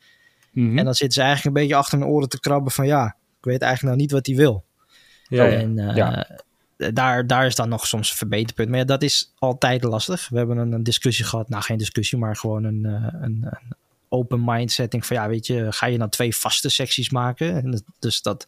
Mhm. 0.52 0.78
En 0.78 0.86
dan 0.86 0.96
zitten 0.96 1.14
ze 1.18 1.22
eigenlijk 1.22 1.56
een 1.56 1.62
beetje 1.62 1.78
achter 1.78 2.00
hun 2.00 2.08
oren 2.08 2.30
te 2.30 2.40
krabben 2.40 2.72
van 2.72 2.86
ja, 2.88 3.06
ik 3.40 3.46
weet 3.46 3.62
eigenlijk 3.62 3.84
nou 3.84 3.98
niet 3.98 4.12
wat 4.12 4.26
hij 4.26 4.36
wil. 4.36 4.64
ja. 5.28 5.46
En 5.48 5.80
eh, 5.80 5.96
Ja. 5.96 6.28
daar, 6.94 7.28
daar 7.28 7.46
is 7.46 7.56
dan 7.56 7.70
nog 7.70 7.88
soms 7.88 8.10
een 8.10 8.16
verbeterpunt. 8.18 8.70
Maar 8.70 8.80
ja, 8.80 8.86
dat 8.86 9.04
is 9.04 9.34
altijd 9.38 9.84
lastig. 9.84 10.30
We 10.30 10.38
hebben 10.38 10.58
een, 10.58 10.72
een 10.72 10.84
discussie 10.84 11.26
gehad. 11.26 11.50
Nou, 11.50 11.64
geen 11.64 11.78
discussie, 11.78 12.18
maar 12.18 12.36
gewoon 12.36 12.64
een, 12.64 12.86
eh, 12.86 13.08
een, 13.22 13.48
een 13.50 13.76
open 14.16 14.44
mindsetting 14.46 15.06
van 15.06 15.16
ja, 15.18 15.28
weet 15.28 15.48
je, 15.48 15.68
ga 15.70 15.86
je 15.86 15.98
dan 15.98 16.10
twee 16.10 16.36
vaste 16.36 16.70
secties 16.70 17.10
maken? 17.10 17.56
En 17.64 17.72
dat- 17.72 17.84
dus 18.00 18.22
dat, 18.22 18.48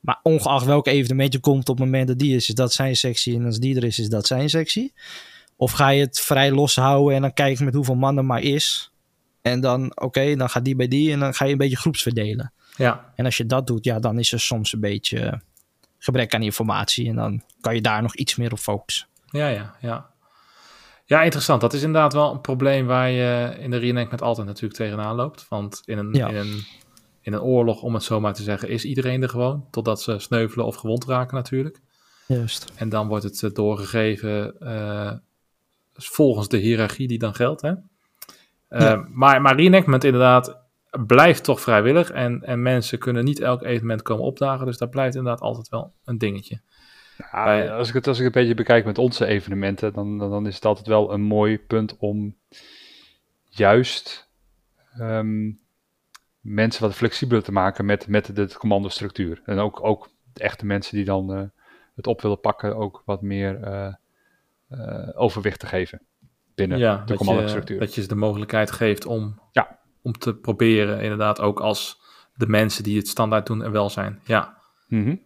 maar 0.00 0.20
ongeacht 0.22 0.64
welk 0.66 0.86
evenement 0.86 1.32
je 1.32 1.38
komt 1.38 1.68
op 1.68 1.76
het 1.76 1.84
moment 1.86 2.08
dat 2.08 2.18
die 2.18 2.34
is, 2.36 2.48
is 2.48 2.54
dat 2.54 2.72
zijn 2.72 2.96
sectie. 2.96 3.34
En 3.36 3.44
als 3.44 3.58
die 3.58 3.76
er 3.76 3.84
is, 3.84 3.98
is 3.98 4.08
dat 4.08 4.26
zijn 4.26 4.50
sectie. 4.50 4.92
Of 5.56 5.72
ga 5.72 5.88
je 5.88 6.00
het 6.00 6.20
vrij 6.20 6.50
los 6.52 6.76
houden 6.76 7.14
en 7.14 7.20
dan 7.22 7.32
kijken 7.32 7.64
met 7.64 7.74
hoeveel 7.74 7.94
man 7.94 8.16
er 8.16 8.24
maar 8.24 8.42
is. 8.42 8.90
En 9.42 9.60
dan, 9.60 9.92
oké, 10.00 10.36
dan 10.36 10.50
gaat 10.50 10.64
die 10.64 10.76
bij 10.76 10.88
die 10.88 11.12
en 11.12 11.18
dan 11.18 11.34
ga 11.34 11.44
je 11.44 11.52
een 11.52 11.58
beetje 11.58 11.76
groepsverdelen. 11.76 12.52
ja. 12.76 13.12
En 13.16 13.24
als 13.24 13.36
je 13.36 13.46
dat 13.46 13.66
doet, 13.66 13.84
ja, 13.84 13.98
dan 13.98 14.18
is 14.18 14.32
er 14.32 14.40
soms 14.40 14.72
een 14.72 14.80
beetje 14.80 15.40
gebrek 15.98 16.34
aan 16.34 16.42
informatie. 16.42 17.08
En 17.08 17.14
dan 17.14 17.42
kan 17.60 17.74
je 17.74 17.80
daar 17.80 18.02
nog 18.02 18.14
iets 18.16 18.36
meer 18.36 18.52
op 18.52 18.58
focussen. 18.58 19.06
Ja, 19.30 19.48
ja, 19.48 19.74
ja. 19.80 20.10
Ja, 21.08 21.22
interessant. 21.22 21.60
Dat 21.60 21.72
is 21.72 21.82
inderdaad 21.82 22.12
wel 22.12 22.32
een 22.32 22.40
probleem 22.40 22.86
waar 22.86 23.10
je 23.10 23.56
in 23.58 23.70
de 23.70 23.76
reenactment 23.76 24.22
altijd 24.22 24.46
natuurlijk 24.46 24.74
tegenaan 24.74 25.16
loopt. 25.16 25.46
Want 25.48 25.82
in 25.84 25.98
een, 25.98 26.12
Ja. 26.14 26.28
in, 26.28 26.36
een, 26.36 26.64
in 27.20 27.32
een 27.32 27.40
oorlog, 27.40 27.82
om 27.82 27.94
het 27.94 28.02
zo 28.02 28.20
maar 28.20 28.34
te 28.34 28.42
zeggen, 28.42 28.68
is 28.68 28.84
iedereen 28.84 29.22
er 29.22 29.28
gewoon. 29.28 29.66
Totdat 29.70 30.02
ze 30.02 30.18
sneuvelen 30.18 30.66
of 30.66 30.76
gewond 30.76 31.04
raken 31.04 31.36
natuurlijk. 31.36 31.80
Juist. 32.26 32.72
En 32.74 32.88
dan 32.88 33.08
wordt 33.08 33.24
het 33.24 33.42
eh, 33.42 33.50
doorgegeven 33.52 34.60
eh, 34.60 35.12
volgens 35.94 36.48
de 36.48 36.56
hiërarchie 36.56 37.08
die 37.08 37.18
dan 37.18 37.34
geldt. 37.34 37.60
Hè? 37.62 37.72
Eh, 38.68 38.80
Ja. 38.80 39.06
Maar, 39.12 39.40
maar 39.42 39.56
reenactment 39.56 40.04
inderdaad 40.04 40.56
blijft 41.06 41.44
toch 41.44 41.60
vrijwillig. 41.60 42.10
En, 42.10 42.42
en 42.42 42.62
mensen 42.62 42.98
kunnen 42.98 43.24
niet 43.24 43.40
elk 43.40 43.62
evenement 43.62 44.02
komen 44.02 44.24
opdagen. 44.24 44.66
Dus 44.66 44.78
dat 44.78 44.90
blijft 44.90 45.14
inderdaad 45.16 45.40
altijd 45.40 45.68
wel 45.68 45.92
een 46.04 46.18
dingetje. 46.18 46.60
Ja, 47.18 47.44
Bij- 47.44 47.72
als, 47.72 47.88
ik 47.88 47.94
het, 47.94 48.06
als 48.06 48.18
ik 48.18 48.24
het 48.24 48.34
een 48.34 48.40
beetje 48.40 48.56
bekijk 48.56 48.84
met 48.84 48.98
onze 48.98 49.26
evenementen, 49.26 49.92
dan, 49.92 50.18
dan, 50.18 50.46
is 50.46 50.54
het 50.54 50.64
altijd 50.64 50.86
wel 50.86 51.12
een 51.12 51.22
mooi 51.22 51.58
punt 51.58 51.96
om 51.96 52.36
juist 53.48 54.28
ehm, 54.98 55.50
mensen 56.40 56.82
wat 56.82 56.94
flexibeler 56.94 57.42
te 57.42 57.52
maken 57.52 57.84
met, 57.84 58.06
met 58.08 58.36
de, 58.36 58.54
commandostructuur. 58.58 59.42
En 59.44 59.58
ook, 59.58 59.84
ook 59.84 60.08
de 60.32 60.40
echte 60.42 60.66
mensen 60.66 60.96
die 60.96 61.04
dan 61.04 61.32
eh, 61.34 61.42
het 61.94 62.06
op 62.06 62.20
willen 62.22 62.40
pakken, 62.40 62.76
ook 62.76 63.02
wat 63.04 63.22
meer 63.22 63.62
eh, 63.62 63.94
eh, 64.68 65.08
overwicht 65.14 65.60
te 65.60 65.66
geven 65.66 66.00
binnen 66.54 66.78
ja, 66.78 67.02
de 67.04 67.14
commandostructuur. 67.16 67.78
dat 67.78 67.94
je 67.94 68.02
ze 68.02 68.08
de 68.08 68.14
mogelijkheid 68.14 68.70
geeft 68.70 69.06
om, 69.06 69.40
Ja. 69.52 69.78
om 70.02 70.12
te 70.12 70.34
proberen, 70.34 71.00
inderdaad, 71.00 71.40
ook 71.40 71.60
als 71.60 72.00
de 72.34 72.46
mensen 72.46 72.82
die 72.84 72.96
het 72.96 73.08
standaard 73.08 73.46
doen 73.46 73.62
er 73.62 73.70
wel 73.72 73.90
zijn. 73.90 74.20
Ja, 74.24 74.56
Mhm. 74.88 75.08
ja. 75.10 75.16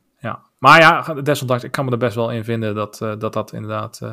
Maar 0.61 0.81
ja, 0.81 1.15
desondanks, 1.23 1.65
ik 1.65 1.71
kan 1.71 1.85
me 1.85 1.91
er 1.91 1.99
best 1.99 2.15
wel 2.15 2.31
in 2.31 2.45
vinden 2.45 2.75
dat 2.75 3.01
eh, 3.01 3.13
dat, 3.19 3.33
dat 3.33 3.53
inderdaad, 3.53 4.01
eh, 4.03 4.13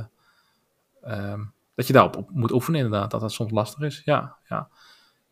ehm, 1.02 1.40
dat 1.76 1.88
je 1.88 1.94
daarop 1.94 2.16
op 2.18 2.30
moet 2.34 2.52
oefenen 2.52 2.82
inderdaad, 2.84 3.12
dat 3.12 3.22
dat 3.22 3.32
soms 3.32 3.52
lastig 3.52 3.80
is. 3.84 4.02
Ja, 4.06 4.36
ja. 4.50 4.68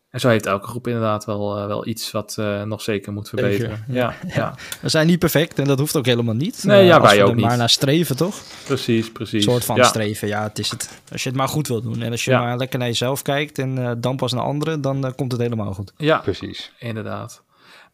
En 0.10 0.22
zo 0.22 0.30
heeft 0.30 0.46
elke 0.46 0.68
groep 0.68 0.88
inderdaad 0.88 1.26
wel, 1.26 1.58
eh, 1.58 1.66
wel 1.66 1.88
iets 1.88 2.12
wat 2.12 2.36
eh, 2.40 2.64
nog 2.64 2.82
zeker 2.82 3.14
moet 3.14 3.30
verbeteren. 3.30 3.78
Zeker, 3.78 3.94
Ja, 3.94 4.14
ja, 4.28 4.54
We 4.82 4.90
zijn 4.90 5.08
niet 5.08 5.20
perfect 5.20 5.60
en 5.60 5.66
dat 5.66 5.80
hoeft 5.80 5.96
ook 5.98 6.06
helemaal 6.06 6.36
niet. 6.36 6.64
Nee, 6.64 6.86
ja, 6.86 6.98
als 6.98 7.08
wij 7.08 7.18
we 7.18 7.24
ook 7.24 7.30
er 7.30 7.36
niet. 7.36 7.46
maar 7.46 7.58
naar 7.58 7.70
streven, 7.70 8.16
toch? 8.16 8.42
precies, 8.66 9.06
Een 9.08 9.12
precies. 9.12 9.44
soort 9.44 9.66
van 9.66 9.76
ja. 9.76 9.84
streven, 9.84 10.28
ja, 10.28 10.44
het 10.44 10.60
is 10.60 10.70
het. 10.72 11.02
Als 11.12 11.24
je 11.24 11.30
het 11.30 11.38
maar 11.38 11.48
goed 11.48 11.68
wilt 11.68 11.84
doen. 11.84 12.02
En 12.02 12.12
als 12.12 12.26
je 12.26 12.32
Ja. 12.32 12.40
maar 12.42 12.58
lekker 12.58 12.80
naar 12.80 12.88
jezelf 12.88 13.22
kijkt 13.22 13.60
en 13.60 13.78
eh, 13.78 13.92
dan 13.98 14.16
pas 14.16 14.34
naar 14.34 14.44
anderen, 14.44 14.82
dan 14.82 15.14
komt 15.16 15.32
het 15.32 15.42
helemaal 15.42 15.74
goed. 15.74 15.94
Ja, 15.98 16.18
Precies. 16.18 16.72
Inderdaad. 16.80 17.44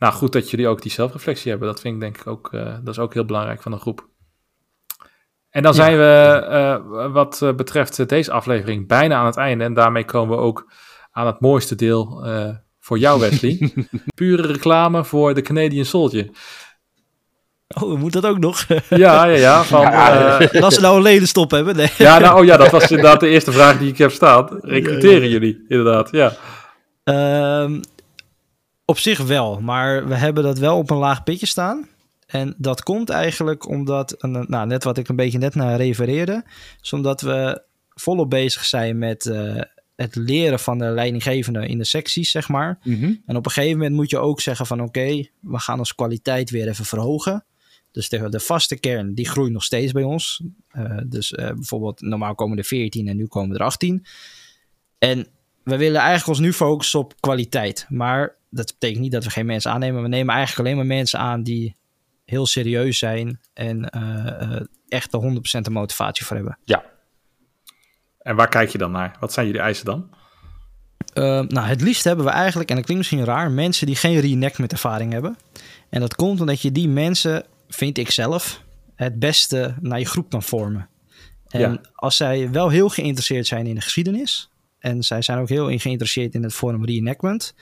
Nou, 0.02 0.14
goed 0.14 0.34
dat 0.34 0.50
jullie 0.50 0.68
ook 0.68 0.82
die 0.82 0.92
zelfreflectie 0.92 1.50
hebben. 1.50 1.68
Dat 1.68 1.80
vind 1.80 1.94
ik 1.94 2.00
denk 2.02 2.18
ik 2.18 2.28
ook, 2.28 2.54
eh, 2.54 2.74
dat 2.84 2.94
is 2.94 3.00
ook 3.00 3.14
heel 3.14 3.26
belangrijk 3.26 3.62
van 3.62 3.72
een 3.72 3.80
groep. 3.80 4.08
En 5.50 5.64
dan 5.64 5.74
Ja. 5.74 5.78
zijn 5.78 5.98
we, 5.98 6.46
eh, 6.50 7.12
wat 7.12 7.42
eh, 7.42 7.54
betreft 7.54 8.10
deze 8.10 8.32
aflevering, 8.32 8.88
bijna 8.88 9.16
aan 9.16 9.26
het 9.26 9.38
einde. 9.38 9.64
En 9.64 9.74
daarmee 9.74 10.06
komen 10.06 10.38
we 10.38 10.44
ook 10.44 10.72
aan 11.12 11.26
het 11.26 11.40
mooiste 11.40 11.76
deel 11.76 12.26
voor 12.80 12.98
jou, 12.98 13.20
Wesley. 13.20 13.74
Pure 14.16 14.48
reclame 14.48 15.04
voor 15.06 15.34
de 15.34 15.42
Canadian 15.42 15.86
Soldier. 15.86 16.30
Oh, 17.82 18.00
moet 18.00 18.14
dat 18.14 18.26
ook 18.26 18.40
nog? 18.40 18.66
Ja, 18.90 19.26
ja, 19.26 19.26
ja. 19.26 19.64
Van, 19.64 19.82
Ja, 19.82 20.38
Als 20.62 20.76
ze 20.76 20.82
nou 20.82 20.96
een 20.96 21.02
ledenstop 21.02 21.52
hebben. 21.52 21.76
Nee. 21.76 21.90
ja, 21.98 22.20
nou, 22.20 22.40
oh 22.40 22.46
ja, 22.46 22.58
dat 22.58 22.72
was 22.72 22.92
inderdaad 22.92 23.20
de 23.20 23.28
eerste 23.28 23.52
vraag 23.52 23.78
die 23.80 23.90
ik 23.90 23.98
heb 23.98 24.12
staan. 24.12 24.48
Recruteren 24.62 25.30
jullie, 25.30 25.66
inderdaad, 25.68 26.12
ja. 26.12 26.34
Ehm, 27.04 27.82
op 28.86 28.98
zich 28.98 29.20
wel, 29.20 29.60
maar 29.60 30.08
we 30.08 30.16
hebben 30.16 30.44
dat 30.44 30.58
wel 30.58 30.78
op 30.78 30.90
een 30.90 30.98
laag 30.98 31.24
pitje 31.24 31.46
staan. 31.46 31.90
En 32.26 32.54
dat 32.58 32.84
komt 32.84 33.10
eigenlijk 33.10 33.68
omdat, 33.68 34.16
nou, 34.22 34.68
net 34.68 34.84
wat 34.84 34.98
ik 34.98 35.08
een 35.08 35.16
beetje 35.16 35.38
net 35.38 35.56
naar 35.56 35.78
refereerde, 35.78 36.44
is 36.82 36.94
omdat 36.94 37.22
we 37.22 37.64
volop 37.90 38.30
bezig 38.30 38.66
zijn 38.66 38.98
met 38.98 39.26
eh, 39.26 39.62
het 39.96 40.16
leren 40.16 40.60
van 40.60 40.78
de 40.78 40.86
leidinggevende 40.86 41.68
in 41.68 41.78
de 41.78 41.86
secties, 41.86 42.32
zeg 42.32 42.50
maar. 42.50 42.80
Mhm. 42.84 43.14
En 43.26 43.36
op 43.36 43.46
een 43.46 43.52
gegeven 43.52 43.78
moment 43.78 43.96
moet 43.96 44.10
je 44.10 44.18
ook 44.18 44.42
zeggen 44.42 44.66
van 44.66 44.82
oké, 44.82 45.28
we 45.40 45.60
gaan 45.60 45.80
onze 45.80 45.96
kwaliteit 45.96 46.50
weer 46.50 46.68
even 46.68 46.86
verhogen. 46.86 47.46
Dus 47.92 48.10
de, 48.10 48.30
de 48.30 48.40
vaste 48.40 48.80
kern, 48.80 49.14
die 49.14 49.30
groeit 49.30 49.52
nog 49.52 49.64
steeds 49.64 49.92
bij 49.92 50.04
ons. 50.04 50.44
Eh, 50.68 50.98
dus 51.06 51.32
eh, 51.32 51.46
bijvoorbeeld, 51.46 52.02
normaal 52.02 52.36
komen 52.36 52.58
er 52.58 52.64
14 52.64 53.08
en 53.08 53.18
nu 53.18 53.28
komen 53.28 53.56
er 53.56 53.64
18. 53.64 54.06
En 54.98 55.28
we 55.64 55.78
willen 55.78 56.02
eigenlijk 56.02 56.28
ons 56.28 56.40
nu 56.40 56.54
focussen 56.54 57.00
op 57.00 57.14
kwaliteit. 57.20 57.86
Maar 57.90 58.36
dat 58.52 58.66
betekent 58.80 59.02
niet 59.02 59.12
dat 59.12 59.24
we 59.24 59.30
geen 59.30 59.46
mensen 59.46 59.72
aannemen. 59.72 60.02
We 60.02 60.08
nemen 60.08 60.36
eigenlijk 60.36 60.68
alleen 60.68 60.78
maar 60.78 60.96
mensen 60.98 61.20
aan 61.20 61.44
die 61.44 61.76
heel 62.26 62.46
serieus 62.46 62.98
zijn 62.98 63.40
en 63.54 63.90
eh, 63.90 64.42
eh, 64.56 64.62
echt 64.88 65.12
de 65.12 65.42
100% 65.58 65.62
de 65.62 65.70
motivatie 65.70 66.26
voor 66.26 66.36
hebben. 66.36 66.58
Ja, 66.64 66.84
En 68.20 68.36
waar 68.36 68.48
kijk 68.50 68.70
je 68.70 68.78
dan 68.78 68.92
naar? 68.92 69.16
Wat 69.20 69.34
zijn 69.34 69.46
jullie 69.46 69.62
eisen 69.62 69.86
dan? 69.86 70.10
Uh, 71.14 71.24
nou, 71.42 71.68
het 71.68 71.82
liefst 71.82 72.04
hebben 72.04 72.26
we 72.26 72.32
eigenlijk, 72.32 72.70
en 72.70 72.76
dat 72.76 72.86
klinkt 72.86 73.04
misschien 73.04 73.26
raar, 73.26 73.52
mensen 73.52 73.86
die 73.86 73.96
geen 73.96 74.20
reenactment 74.20 74.72
ervaring 74.72 75.12
hebben. 75.12 75.38
En 75.90 76.00
dat 76.00 76.16
komt 76.16 76.40
omdat 76.40 76.62
je 76.62 76.72
die 76.72 76.88
mensen, 76.88 77.46
vind 77.68 77.98
ik 77.98 78.12
zelf, 78.12 78.64
het 78.96 79.20
beste 79.20 79.76
naar 79.80 80.00
je 80.00 80.06
groep 80.06 80.30
kan 80.30 80.44
vormen. 80.44 80.90
En 81.48 81.60
Ja. 81.60 81.82
als 81.94 82.16
zij 82.16 82.52
wel 82.52 82.70
heel 82.70 82.90
geïnteresseerd 82.90 83.48
zijn 83.48 83.68
in 83.68 83.76
de 83.76 83.82
geschiedenis, 83.82 84.50
en 84.80 85.04
zij 85.04 85.22
zijn 85.22 85.38
ook 85.40 85.50
heel 85.50 85.78
geïnteresseerd 85.80 86.34
in 86.34 86.44
het 86.44 86.54
vorm 86.54 86.86
reenactment, 86.86 87.54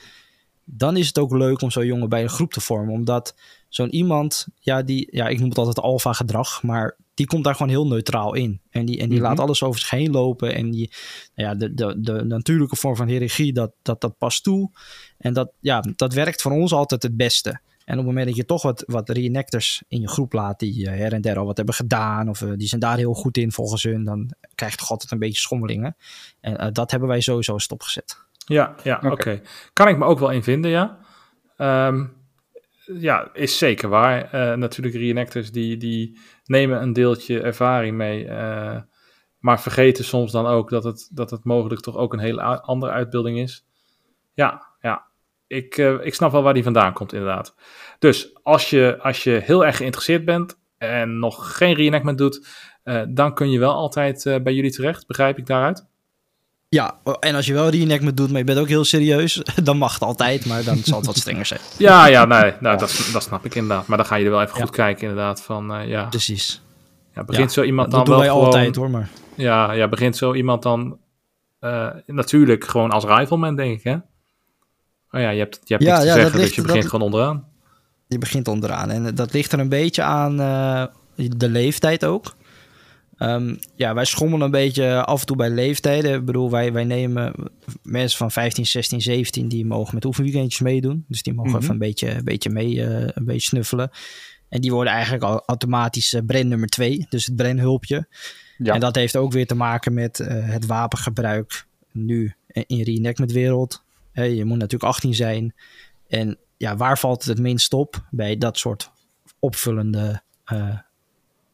dan 0.72 0.96
is 0.96 1.06
het 1.06 1.18
ook 1.18 1.32
leuk 1.32 1.62
om 1.62 1.70
zo'n 1.70 1.86
jongen 1.86 2.08
bij 2.08 2.22
een 2.22 2.28
groep 2.28 2.52
te 2.52 2.60
vormen. 2.60 2.94
Omdat 2.94 3.34
zo'n 3.68 3.94
iemand, 3.94 4.46
ja, 4.58 4.82
die, 4.82 5.08
ja, 5.10 5.28
ik 5.28 5.38
noem 5.38 5.48
het 5.48 5.58
altijd 5.58 5.78
alfa 5.80 6.12
gedrag, 6.12 6.62
maar 6.62 6.96
die 7.14 7.26
komt 7.26 7.44
daar 7.44 7.54
gewoon 7.54 7.72
heel 7.72 7.86
neutraal 7.86 8.34
in. 8.34 8.60
En 8.70 8.84
die, 8.84 8.98
en 9.00 9.08
die 9.08 9.18
Mhm. 9.18 9.28
laat 9.28 9.40
alles 9.40 9.62
over 9.62 9.80
zich 9.80 9.90
heen 9.90 10.10
lopen. 10.10 10.54
En 10.54 10.70
die, 10.70 10.90
nou 11.34 11.48
ja, 11.48 11.54
de, 11.54 11.74
de, 11.74 12.00
de 12.00 12.24
natuurlijke 12.24 12.76
vorm 12.76 12.96
van 12.96 13.08
hiërarchie, 13.08 13.52
dat, 13.52 13.72
dat, 13.82 14.00
dat 14.00 14.18
past 14.18 14.42
toe. 14.42 14.70
En 15.18 15.32
dat, 15.32 15.52
ja, 15.60 15.84
dat 15.96 16.14
werkt 16.14 16.42
voor 16.42 16.52
ons 16.52 16.72
altijd 16.72 17.02
het 17.02 17.16
beste. 17.16 17.60
En 17.84 17.98
op 17.98 18.04
het 18.04 18.06
moment 18.06 18.26
dat 18.26 18.36
je 18.36 18.44
toch 18.44 18.62
wat, 18.62 18.84
wat 18.86 19.08
reenactors 19.08 19.82
in 19.88 20.00
je 20.00 20.08
groep 20.08 20.32
laat 20.32 20.58
die 20.58 20.86
eh, 20.86 20.98
her 20.98 21.12
en 21.12 21.20
der 21.20 21.38
al 21.38 21.46
wat 21.46 21.56
hebben 21.56 21.74
gedaan, 21.74 22.28
of 22.28 22.42
eh, 22.42 22.48
die 22.56 22.68
zijn 22.68 22.80
daar 22.80 22.96
heel 22.96 23.14
goed 23.14 23.36
in 23.36 23.52
volgens 23.52 23.82
hun, 23.82 24.04
dan 24.04 24.30
krijg 24.54 24.72
je 24.72 24.78
toch 24.78 24.90
altijd 24.90 25.10
een 25.10 25.18
beetje 25.18 25.40
schommelingen. 25.40 25.96
En 26.40 26.58
eh, 26.58 26.68
dat 26.72 26.90
hebben 26.90 27.08
wij 27.08 27.20
sowieso 27.20 27.58
stopgezet. 27.58 28.16
Ja, 28.46 28.74
ja, 28.82 29.00
oké. 29.06 29.40
Kan 29.72 29.88
ik 29.88 29.98
me 29.98 30.04
ook 30.04 30.18
wel 30.18 30.30
in 30.30 30.42
vinden, 30.42 30.70
ja. 30.70 30.98
Ehm, 31.56 32.06
ja, 32.98 33.30
is 33.32 33.58
zeker 33.58 33.88
waar. 33.88 34.32
Eh, 34.32 34.56
natuurlijk, 34.56 34.96
reenactors 34.96 35.52
die, 35.52 35.76
die 35.76 36.18
nemen 36.44 36.82
een 36.82 36.92
deeltje 36.92 37.40
ervaring 37.40 37.96
mee. 37.96 38.26
eh, 38.26 38.80
maar 39.38 39.60
vergeten 39.60 40.04
soms 40.04 40.32
dan 40.32 40.46
ook 40.46 40.70
dat 40.70 40.84
het, 40.84 41.10
dat 41.12 41.30
het 41.30 41.44
mogelijk 41.44 41.80
toch 41.80 41.96
ook 41.96 42.12
een 42.12 42.18
hele 42.18 42.42
andere 42.42 42.92
uitbeelding 42.92 43.38
is. 43.38 43.66
Ja, 44.34 44.66
ja. 44.80 45.06
Ik, 45.46 45.76
eh, 45.78 45.94
ik 46.06 46.14
snap 46.14 46.32
wel 46.32 46.42
waar 46.42 46.54
die 46.54 46.62
vandaan 46.62 46.92
komt, 46.92 47.12
inderdaad. 47.12 47.54
Dus 47.98 48.38
als 48.42 48.70
je, 48.70 48.98
als 49.00 49.24
je 49.24 49.30
heel 49.30 49.66
erg 49.66 49.76
geïnteresseerd 49.76 50.24
bent 50.24 50.60
en 50.78 51.18
nog 51.18 51.56
geen 51.56 51.74
reenactment 51.74 52.18
doet, 52.18 52.46
dan 53.08 53.34
kun 53.34 53.50
je 53.50 53.58
wel 53.58 53.72
altijd 53.72 54.40
bij 54.42 54.52
jullie 54.52 54.70
terecht, 54.70 55.06
begrijp 55.06 55.38
ik 55.38 55.46
daaruit? 55.46 55.89
Ja, 56.74 56.96
en 57.20 57.34
als 57.34 57.46
je 57.46 57.52
wel 57.52 57.68
reenactment 57.68 58.16
doet, 58.16 58.28
maar 58.30 58.38
je 58.38 58.44
bent 58.44 58.58
ook 58.58 58.68
heel 58.68 58.84
serieus, 58.84 59.42
dan 59.62 59.76
mag 59.78 59.92
het 59.92 60.02
altijd, 60.02 60.46
maar 60.46 60.64
dan 60.64 60.76
zal 60.84 60.96
het 60.96 61.06
wat 61.06 61.16
strenger 61.16 61.46
zijn. 61.46 61.60
Ja, 61.78 62.06
ja, 62.06 62.24
nee, 62.24 62.52
nou, 62.60 62.78
dat, 62.78 63.08
dat 63.12 63.22
snap 63.22 63.44
ik 63.44 63.54
inderdaad. 63.54 63.86
Maar 63.86 63.96
dan 63.96 64.06
ga 64.06 64.16
je 64.16 64.24
er 64.24 64.30
wel 64.30 64.42
even 64.42 64.54
Ja. 64.58 64.60
goed 64.64 64.70
kijken, 64.74 65.08
inderdaad. 65.08 65.42
Van, 65.42 65.74
eh, 65.74 65.88
ja, 65.88 66.04
Precies. 66.04 66.62
ja, 67.14 67.24
begint 67.24 67.54
Ja, 67.54 67.60
zo 67.60 67.62
iemand 67.66 67.90
Dat 67.90 67.96
dan 67.96 68.04
doen 68.04 68.14
wel 68.14 68.22
wij 68.24 68.32
gewoon... 68.32 68.44
altijd 68.44 68.76
hoor, 68.76 68.90
maar... 68.90 69.08
Ja, 69.34 69.72
ja, 69.72 69.88
begint 69.88 70.16
zo 70.16 70.34
iemand 70.34 70.62
dan 70.62 70.98
eh, 71.60 71.88
natuurlijk 72.06 72.64
gewoon 72.64 72.90
als 72.90 73.04
rifleman, 73.04 73.56
denk 73.56 73.78
ik, 73.78 73.84
hè? 73.84 73.94
Oh 75.10 75.20
ja, 75.20 75.30
je 75.30 75.38
hebt, 75.38 75.60
je 75.64 75.74
hebt 75.74 75.86
Ja, 75.86 75.90
niks 75.92 76.00
te 76.00 76.06
ja, 76.06 76.12
dat 76.14 76.22
zeggen, 76.22 76.32
dus 76.32 76.40
ligt- 76.40 76.54
je 76.54 76.60
dat- 76.62 76.70
begint 76.70 76.90
gewoon 76.90 77.04
onderaan. 77.04 77.44
Je 78.08 78.18
begint 78.18 78.48
onderaan. 78.48 78.90
En 78.90 79.14
dat 79.14 79.32
ligt 79.32 79.52
er 79.52 79.58
een 79.58 79.68
beetje 79.68 80.02
aan 80.02 80.40
eh, 80.40 80.84
de 81.36 81.48
leeftijd 81.48 82.04
ook. 82.04 82.34
Ehm, 83.20 83.56
ja, 83.74 83.94
wij 83.94 84.04
schommelen 84.04 84.44
een 84.44 84.50
beetje 84.50 85.04
af 85.04 85.20
en 85.20 85.26
toe 85.26 85.36
bij 85.36 85.50
leeftijden. 85.50 86.14
Ik 86.14 86.24
bedoel, 86.24 86.50
wij, 86.50 86.72
wij 86.72 86.84
nemen 86.84 87.32
mensen 87.82 88.18
van 88.18 88.30
15, 88.30 88.66
16, 88.66 89.00
17... 89.00 89.48
die 89.48 89.66
mogen 89.66 89.94
met 89.94 90.04
oefenweekendjes 90.04 90.60
meedoen. 90.60 91.04
Dus 91.08 91.22
die 91.22 91.34
mogen 91.34 91.50
Mhm. 91.50 91.60
even 91.60 91.72
een 91.72 91.78
beetje, 91.78 92.10
een 92.10 92.24
beetje 92.24 92.50
mee 92.50 92.84
eh, 92.84 93.08
een 93.14 93.24
beetje 93.24 93.40
snuffelen. 93.40 93.90
En 94.48 94.60
die 94.60 94.72
worden 94.72 94.92
eigenlijk 94.92 95.24
al 95.24 95.42
automatisch 95.46 96.16
brand 96.26 96.46
nummer 96.46 96.68
2. 96.68 97.06
Dus 97.08 97.26
het 97.26 97.36
brandhulpje. 97.36 98.06
ja. 98.58 98.74
En 98.74 98.80
dat 98.80 98.94
heeft 98.94 99.16
ook 99.16 99.32
weer 99.32 99.46
te 99.46 99.54
maken 99.54 99.94
met 99.94 100.20
eh, 100.20 100.48
het 100.48 100.66
wapengebruik 100.66 101.66
nu 101.92 102.34
in 102.46 102.82
reenactment 102.82 103.32
wereld. 103.32 103.82
Je 104.12 104.44
moet 104.44 104.58
natuurlijk 104.58 104.92
18 104.92 105.14
zijn. 105.14 105.54
En 106.08 106.38
ja, 106.56 106.76
waar 106.76 106.98
valt 106.98 107.18
het 107.18 107.28
het 107.28 107.38
minst 107.38 107.72
op? 107.72 108.04
Bij 108.10 108.38
dat 108.38 108.58
soort 108.58 108.90
opvullende 109.38 110.22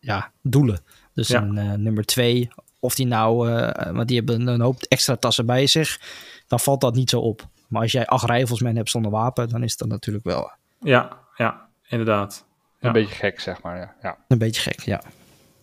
ja, 0.01 0.33
doelen. 0.43 0.81
Dus 1.17 1.29
Ja. 1.29 1.43
een 1.43 1.59
eh, 1.59 1.73
nummer 1.73 2.05
2, 2.05 2.49
of 2.81 2.95
die 2.95 3.07
nou, 3.07 3.51
eh, 3.53 3.93
want 3.93 4.09
die 4.09 4.17
hebben 4.17 4.47
een 4.47 4.61
hoop 4.61 4.83
extra 4.89 5.17
tassen 5.17 5.47
bij 5.47 5.67
zich, 5.67 6.01
dan 6.47 6.61
valt 6.61 6.81
dat 6.81 6.95
niet 6.95 7.11
zo 7.11 7.21
op. 7.21 7.47
Maar 7.69 7.83
als 7.83 7.93
jij 7.93 8.07
acht 8.07 8.31
riflesmen 8.31 8.77
hebt 8.77 8.91
zonder 8.91 9.11
wapen, 9.11 9.49
dan 9.49 9.63
is 9.63 9.77
dat 9.77 9.89
natuurlijk 9.89 10.25
wel 10.25 10.51
Ja, 10.81 11.19
ja, 11.37 11.69
inderdaad. 11.89 12.45
ja. 12.81 12.87
Een 12.87 12.93
beetje 12.93 13.15
gek, 13.15 13.41
zeg 13.41 13.63
maar. 13.63 13.77
Ja. 13.79 13.95
ja. 14.03 14.19
een 14.29 14.39
beetje 14.39 14.61
gek. 14.61 14.81
Ja. 14.81 15.03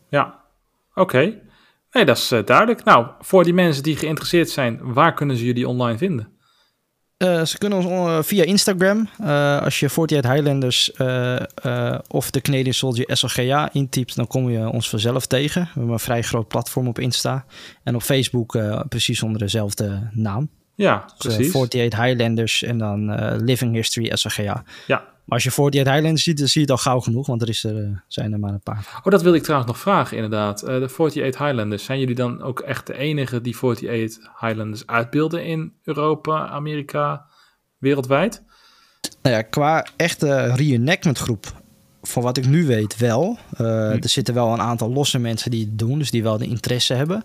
Ja, 0.10 0.40
oké. 0.96 1.40
Nee, 1.92 2.06
dat 2.06 2.18
is 2.18 2.32
eh, 2.32 2.46
duidelijk. 2.46 2.84
Nou, 2.84 3.08
voor 3.20 3.44
die 3.44 3.54
mensen 3.54 3.84
die 3.84 3.96
geïnteresseerd 3.96 4.50
zijn, 4.50 4.94
waar 4.94 5.14
kunnen 5.14 5.38
ze 5.38 5.46
jullie 5.46 5.68
online 5.68 5.98
vinden? 5.98 6.38
Eh, 7.24 7.46
ze 7.46 7.58
kunnen 7.58 7.78
ons 7.78 7.88
eh, 7.88 8.18
via 8.22 8.44
Instagram, 8.44 9.10
eh, 9.20 9.62
als 9.62 9.80
je 9.80 9.86
48 9.86 10.32
Highlanders 10.32 10.92
of 12.08 12.32
de 12.32 12.42
Canadian 12.42 12.74
Soldier 12.74 13.18
SLGA 13.18 13.70
intypt, 13.74 14.16
dan 14.16 14.28
kom 14.28 14.50
je 14.50 14.70
ons 14.70 14.90
vanzelf 14.90 15.26
tegen. 15.26 15.62
We 15.62 15.70
hebben 15.74 15.94
een 15.94 16.00
vrij 16.00 16.22
groot 16.22 16.48
platform 16.48 16.88
op 16.88 17.00
Insta. 17.00 17.46
En 17.84 17.96
op 17.96 18.02
Facebook 18.02 18.58
precies 18.90 19.24
onder 19.24 19.40
dezelfde 19.40 20.10
naam. 20.12 20.50
Ja, 20.76 21.04
Dus, 21.06 21.36
precies. 21.36 21.54
48 21.54 22.00
Highlanders 22.00 22.64
en 22.64 22.78
dan 22.78 23.16
Living 23.44 23.76
History 23.76 24.10
SLGA. 24.14 24.64
Ja. 24.88 25.04
Maar 25.26 25.38
als 25.38 25.44
je 25.44 25.50
48 25.50 25.94
Highlanders 25.94 26.24
ziet, 26.24 26.38
dan 26.38 26.48
zie 26.48 26.62
je 26.62 26.72
het 26.72 26.78
al 26.78 26.84
gauw 26.92 27.00
genoeg, 27.00 27.28
want 27.28 27.42
er 27.42 27.50
is 27.50 27.64
er, 27.64 27.78
eh, 27.84 27.90
zijn 28.08 28.34
er 28.34 28.40
maar 28.40 28.54
een 28.54 28.60
paar. 28.64 28.88
Oh, 29.04 29.12
dat 29.12 29.22
wilde 29.22 29.38
ik 29.38 29.44
trouwens 29.44 29.72
nog 29.72 29.82
vragen, 29.82 30.16
inderdaad. 30.18 30.62
Eh, 30.62 30.80
de 30.80 30.90
48 30.90 31.38
Highlanders, 31.40 31.84
zijn 31.84 32.00
jullie 32.00 32.16
dan 32.16 32.42
ook 32.42 32.60
echt 32.60 32.88
de 32.88 32.98
enige 32.98 33.42
die 33.42 33.56
48 33.56 34.30
Highlanders 34.40 34.88
uitbeelden 34.88 35.46
in 35.46 35.74
Europa, 35.84 36.48
Amerika, 36.48 37.26
wereldwijd? 37.78 38.44
Nou 39.22 39.36
ja, 39.36 39.42
qua 39.42 39.86
echte 39.96 40.54
reenactment 40.56 41.18
groep, 41.18 41.62
van 42.02 42.24
wat 42.24 42.38
ik 42.38 42.48
nu 42.48 42.66
weet 42.66 42.98
wel. 42.98 43.38
Eh, 43.58 43.92
Er 44.04 44.10
zitten 44.10 44.34
wel 44.34 44.54
een 44.54 44.62
aantal 44.62 44.92
losse 44.92 45.20
mensen 45.20 45.52
die 45.52 45.66
het 45.66 45.80
doen, 45.80 46.00
dus 46.00 46.12
die 46.12 46.24
wel 46.24 46.38
de 46.38 46.48
interesse 46.48 46.94
hebben. 46.94 47.24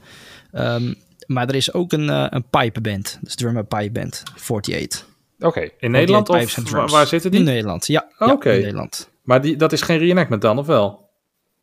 Ehm, 0.53 0.95
maar 1.27 1.49
er 1.49 1.55
is 1.55 1.73
ook 1.73 1.93
een, 1.93 2.11
eh 2.11 2.27
een 2.29 2.45
pipeband, 2.51 3.19
dus 3.21 3.35
drum 3.35 3.57
and 3.57 3.69
pipe 3.69 3.91
band, 3.91 4.23
48. 4.35 5.07
Oké. 5.39 5.69
In 5.79 5.91
Nederland 5.91 6.29
of 6.29 6.71
waar, 6.71 6.89
waar 6.89 7.07
zitten 7.07 7.31
In 7.31 7.37
die? 7.37 7.47
Nederland, 7.47 7.87
ja. 7.87 8.09
Oh, 8.19 8.29
oké. 8.33 8.51
in 8.53 8.61
Nederland. 8.61 9.11
Maar 9.23 9.41
die, 9.41 9.57
dat 9.57 9.73
is 9.73 9.83
geen 9.83 9.99
reenactment 9.99 10.43
dan, 10.43 10.59
of 10.59 10.67
wel? 10.67 11.07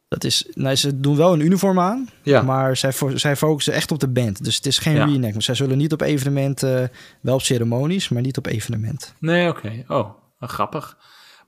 Dat 0.08 0.24
is, 0.24 0.48
nou, 0.54 0.76
ze 0.76 1.00
doen 1.00 1.16
wel 1.16 1.34
een 1.34 1.40
uniform 1.40 1.80
aan, 1.80 2.10
Ja, 2.24 2.42
maar 2.42 2.78
zij, 2.78 2.94
fo- 2.94 3.18
zij 3.18 3.36
focussen 3.36 3.74
echt 3.74 3.92
op 3.92 4.00
de 4.00 4.08
band. 4.08 4.44
Dus 4.44 4.56
het 4.56 4.66
is 4.66 4.78
geen 4.78 4.96
Ja. 4.96 5.06
reenactment. 5.06 5.44
Zij 5.44 5.56
zullen 5.56 5.78
niet 5.78 5.94
op 5.94 6.02
evenementen, 6.02 6.92
wel 7.22 7.36
op 7.36 7.42
ceremonies, 7.42 8.10
maar 8.10 8.22
niet 8.22 8.38
op 8.38 8.46
evenementen. 8.46 9.10
nee, 9.20 9.50
oké. 9.50 9.84
Oh, 9.88 10.10
grappig. 10.40 10.98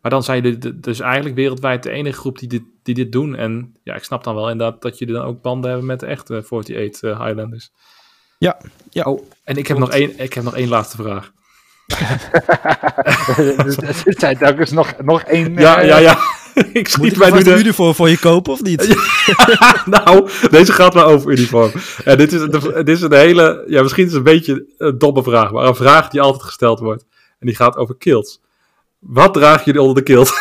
Maar 0.01 0.11
dan 0.11 0.23
zijn 0.23 0.41
jullie 0.43 0.79
dus 0.79 0.99
eigenlijk 0.99 1.35
wereldwijd 1.35 1.83
de 1.83 1.89
enige 1.89 2.19
groep 2.19 2.39
die 2.39 2.47
dit, 2.49 2.61
die 2.83 2.95
dit 2.95 3.11
doen. 3.11 3.35
En 3.35 3.75
ja, 3.83 3.95
ik 3.95 4.03
snap 4.03 4.23
dan 4.23 4.35
wel 4.35 4.49
inderdaad 4.49 4.81
dat 4.81 4.97
jullie 4.97 5.13
dan 5.13 5.25
ook 5.25 5.41
banden 5.41 5.69
hebben 5.69 5.87
met 5.87 5.99
de 5.99 6.05
echte 6.05 6.35
48 6.35 7.01
eh, 7.01 7.25
Highlanders. 7.25 7.69
Ja, 8.37 8.57
ja. 8.89 9.03
Oh, 9.03 9.21
en 9.43 9.55
ik 9.57 9.67
heb, 9.67 9.77
nog 9.77 9.91
één, 9.91 10.19
ik 10.19 10.33
heb 10.33 10.43
nog 10.43 10.55
één 10.55 10.67
laatste 10.67 10.97
vraag. 10.97 11.31
Er 14.05 14.15
zijn 14.17 14.37
telkens 14.37 14.71
nog, 14.71 14.93
nog 15.03 15.21
één... 15.21 15.53
Ja, 15.53 15.81
eh, 15.81 15.87
ja, 15.87 15.97
ja. 15.97 16.17
ik 16.53 16.73
Moet 16.73 16.89
schiet 16.89 17.11
je 17.11 17.17
mij 17.17 17.31
nu 17.31 17.43
de... 17.43 17.59
uniform 17.59 17.95
voor 17.95 18.09
je 18.09 18.19
kopen 18.19 18.53
of 18.53 18.61
niet? 18.61 18.97
nou, 19.85 20.29
deze 20.49 20.73
gaat 20.73 20.93
maar 20.93 21.05
over 21.05 21.31
uniform. 21.31 21.71
En 22.03 22.17
dit 22.17 22.33
is, 22.33 22.39
de, 22.39 22.83
dit 22.83 22.95
is 22.95 23.01
een 23.01 23.13
hele, 23.13 23.63
ja, 23.67 23.81
misschien 23.81 24.05
is 24.05 24.11
het 24.11 24.17
een 24.17 24.33
beetje 24.33 24.65
een 24.77 24.97
domme 24.97 25.23
vraag, 25.23 25.51
maar 25.51 25.65
een 25.65 25.75
vraag 25.75 26.09
die 26.09 26.21
altijd 26.21 26.43
gesteld 26.43 26.79
wordt. 26.79 27.05
En 27.39 27.47
die 27.47 27.55
gaat 27.55 27.75
over 27.75 27.95
kilts. 27.97 28.41
Wat 28.99 29.33
dragen 29.33 29.65
jullie 29.65 29.81
onder 29.81 29.95
de 29.95 30.03
kilt? 30.03 30.33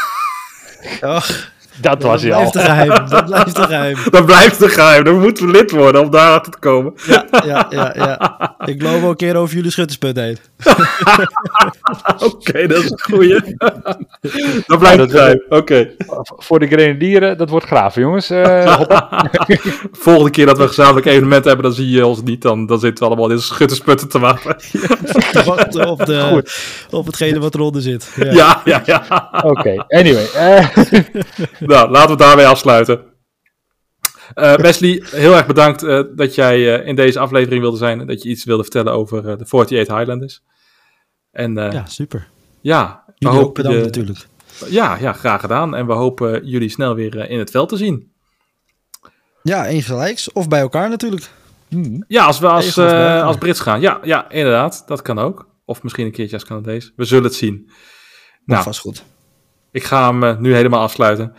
Ach, 1.01 1.53
Dat 1.81 2.03
was 2.03 2.23
hij 2.23 2.33
al. 2.33 2.51
blijft 2.51 2.55
een 2.55 2.61
geheim. 2.61 3.09
Dat 3.09 3.25
blijft 3.27 3.59
een 3.59 3.65
geheim. 3.65 3.97
Dat 4.11 4.27
blijft 4.27 4.63
een 4.63 4.69
geheim. 4.71 5.05
Dan 5.05 5.21
moeten 5.21 5.47
we 5.47 5.53
lid 5.53 5.71
worden 5.71 6.01
om 6.01 6.11
daar 6.11 6.43
te 6.43 6.59
komen. 6.59 6.93
Ja, 7.07 7.27
ja, 7.45 7.67
ja, 7.71 7.93
ja. 7.95 8.55
Ik 8.65 8.83
loop 8.83 9.01
wel 9.01 9.11
een 9.11 9.17
keer 9.17 9.37
over 9.37 9.55
jullie 9.57 9.71
schuttersput 9.71 10.17
heen. 10.17 10.39
Oké, 12.33 12.67
dat 12.67 12.85
is 12.85 12.91
een 12.91 13.01
goeie. 13.01 13.41
dat 14.67 14.79
blijft 14.79 14.99
een 14.99 15.11
geheim. 15.11 15.43
Oké. 15.49 15.91
Voor 16.37 16.59
de 16.59 16.67
grenadieren, 16.67 17.39
dat 17.39 17.51
wordt 17.51 17.67
graven, 17.67 18.03
jongens. 18.03 18.31
Eh, 18.31 18.75
hoppa. 18.77 19.31
Volgende 19.93 20.31
keer 20.31 20.47
dat 20.47 20.57
we 20.57 20.63
een 20.63 20.69
gezamenlijk 20.69 21.07
evenement 21.07 21.45
hebben, 21.45 21.65
dan 21.65 21.73
zie 21.75 21.91
je 21.91 22.07
ons 22.07 22.23
niet. 22.23 22.43
Dan, 22.43 22.67
dan 22.67 22.79
zitten 22.79 23.05
we 23.05 23.11
allemaal 23.11 23.31
in 23.31 23.41
schuttersputten 23.41 24.09
te 24.09 24.19
wachten. 24.19 24.57
Wachten 25.45 25.89
op, 25.89 26.07
de, 26.07 26.45
op 26.91 27.07
hetgene 27.07 27.39
wat 27.39 27.55
eronder 27.55 27.83
zit. 27.83 28.13
Ja. 28.17 28.33
Ja, 28.33 28.61
ja, 28.65 28.83
ja. 28.87 29.31
Oké, 29.43 29.85
anyway. 29.89 30.27
eh, 30.35 30.69
Nou, 31.75 31.91
laten 31.91 32.07
we 32.07 32.11
het 32.11 32.19
daarbij 32.19 32.47
afsluiten. 32.47 33.15
Eh, 34.35 34.55
Wesley, 34.55 35.03
heel 35.11 35.35
erg 35.37 35.47
bedankt 35.47 35.83
eh, 35.83 36.03
dat 36.15 36.35
jij 36.35 36.79
eh, 36.81 36.87
in 36.87 36.97
deze 36.97 37.19
aflevering 37.19 37.61
wilde 37.61 37.77
zijn. 37.77 38.01
en 38.01 38.07
Dat 38.07 38.23
je 38.23 38.29
iets 38.29 38.45
wilde 38.45 38.63
vertellen 38.63 38.93
over 38.93 39.23
de 39.23 39.45
48 39.45 39.97
Highlanders. 39.97 40.43
En 41.31 41.55
ja, 41.55 41.73
ja, 41.73 41.87
super. 41.87 42.29
we 42.63 42.69
Jullie 42.69 43.39
ook 43.39 43.45
hopen 43.45 43.63
bedankt 43.63 43.85
natuurlijk. 43.85 44.27
Ja, 44.69 44.97
ja, 44.97 45.13
graag 45.13 45.41
gedaan. 45.41 45.75
En 45.75 45.87
we 45.87 45.93
hopen 45.93 46.47
jullie 46.47 46.69
snel 46.69 46.95
weer 46.95 47.31
in 47.31 47.39
het 47.39 47.51
veld 47.51 47.69
te 47.69 47.77
zien. 47.77 48.13
Ja, 49.43 49.67
eens 49.67 49.87
gelijks. 49.87 50.33
Of 50.33 50.49
bij 50.49 50.61
elkaar 50.61 50.89
natuurlijk. 50.89 51.31
hmm. 51.69 52.05
Ja, 52.09 52.25
als 52.25 52.39
we 52.39 52.49
als, 52.49 52.79
als 52.79 53.37
Brits 53.37 53.61
gaan. 53.61 53.81
Ja, 53.81 53.99
ja, 54.03 54.31
inderdaad. 54.31 54.85
Dat 54.87 55.03
kan 55.03 55.19
ook. 55.19 55.49
Of 55.65 55.83
misschien 55.83 56.07
een 56.07 56.13
keertje 56.13 56.37
als 56.37 56.45
Canadees. 56.45 56.93
We 56.97 57.05
zullen 57.05 57.25
het 57.25 57.35
zien. 57.35 57.71
Nou. 58.45 58.63
vast 58.63 58.81
goed. 58.81 59.05
Ik 59.77 59.85
ga 59.85 60.11
hem 60.11 60.23
eh, 60.23 60.39
nu 60.39 60.55
helemaal 60.55 60.81
afsluiten. 60.81 61.33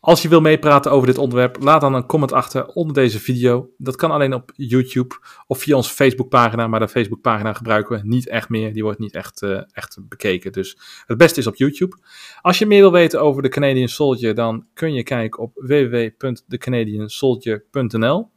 Als 0.00 0.22
je 0.22 0.28
wil 0.28 0.40
meepraten 0.40 0.90
over 0.90 1.06
dit 1.06 1.18
onderwerp, 1.18 1.62
laat 1.62 1.80
dan 1.80 1.94
een 1.94 2.06
comment 2.06 2.32
achter 2.32 2.66
onder 2.66 2.94
deze 2.94 3.20
video. 3.20 3.70
Dat 3.78 3.96
kan 3.96 4.10
alleen 4.10 4.34
op 4.34 4.52
YouTube 4.56 5.14
of 5.46 5.58
via 5.58 5.76
onze 5.76 5.94
Facebookpagina, 5.94 6.66
maar 6.66 6.80
de 6.80 6.88
Facebookpagina 6.88 7.52
gebruiken 7.52 7.96
we 7.96 8.02
niet 8.08 8.28
echt 8.28 8.48
meer. 8.48 8.72
Die 8.72 8.82
wordt 8.82 8.98
niet 8.98 9.14
echt, 9.14 9.42
eh, 9.42 9.60
echt 9.72 9.98
bekeken. 10.08 10.52
Dus 10.52 10.78
het 11.06 11.18
beste 11.18 11.40
is 11.40 11.46
op 11.46 11.56
YouTube. 11.56 11.96
Als 12.40 12.58
je 12.58 12.66
meer 12.66 12.80
wil 12.80 12.92
weten 12.92 13.20
over 13.20 13.42
de 13.42 13.48
Canadian 13.48 13.88
Soldier, 13.88 14.34
dan 14.34 14.66
kun 14.74 14.92
je 14.92 15.02
kijken 15.02 15.42
op 15.42 15.52
www.thecanadiansoldier.nl 15.54 18.30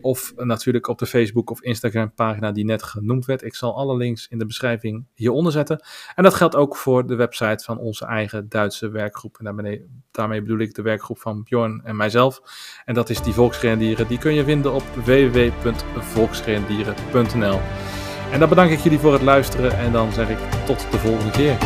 of 0.00 0.32
natuurlijk 0.36 0.88
op 0.88 0.98
de 0.98 1.06
Facebook 1.06 1.50
of 1.50 1.62
Instagram 1.62 2.12
pagina 2.14 2.52
die 2.52 2.64
net 2.64 2.82
genoemd 2.82 3.24
werd. 3.24 3.42
Ik 3.42 3.54
zal 3.54 3.76
alle 3.76 3.96
links 3.96 4.28
in 4.28 4.38
de 4.38 4.46
beschrijving 4.46 5.04
hieronder 5.14 5.52
zetten. 5.52 5.84
En 6.14 6.22
dat 6.22 6.34
geldt 6.34 6.56
ook 6.56 6.76
voor 6.76 7.06
de 7.06 7.14
website 7.14 7.64
van 7.64 7.78
onze 7.78 8.06
eigen 8.06 8.48
Duitse 8.48 8.88
werkgroep. 8.88 9.36
En 9.38 9.44
daarmee, 9.44 9.86
daarmee 10.10 10.40
bedoel 10.40 10.58
ik 10.58 10.74
de 10.74 10.82
werkgroep 10.82 11.18
van 11.18 11.42
Bjorn 11.42 11.80
en 11.84 11.96
mijzelf. 11.96 12.40
En 12.84 12.94
dat 12.94 13.10
is 13.10 13.22
die 13.22 13.32
Volksrendieren. 13.32 14.08
Die 14.08 14.18
kun 14.18 14.34
je 14.34 14.44
vinden 14.44 14.72
op 14.72 14.84
www.volksrendieren.nl. 15.04 17.60
En 18.32 18.40
dan 18.40 18.48
bedank 18.48 18.70
ik 18.70 18.78
jullie 18.78 18.98
voor 18.98 19.12
het 19.12 19.22
luisteren 19.22 19.78
en 19.78 19.92
dan 19.92 20.12
zeg 20.12 20.28
ik 20.28 20.38
tot 20.66 20.86
de 20.90 20.98
volgende 20.98 21.30
keer. 21.30 21.56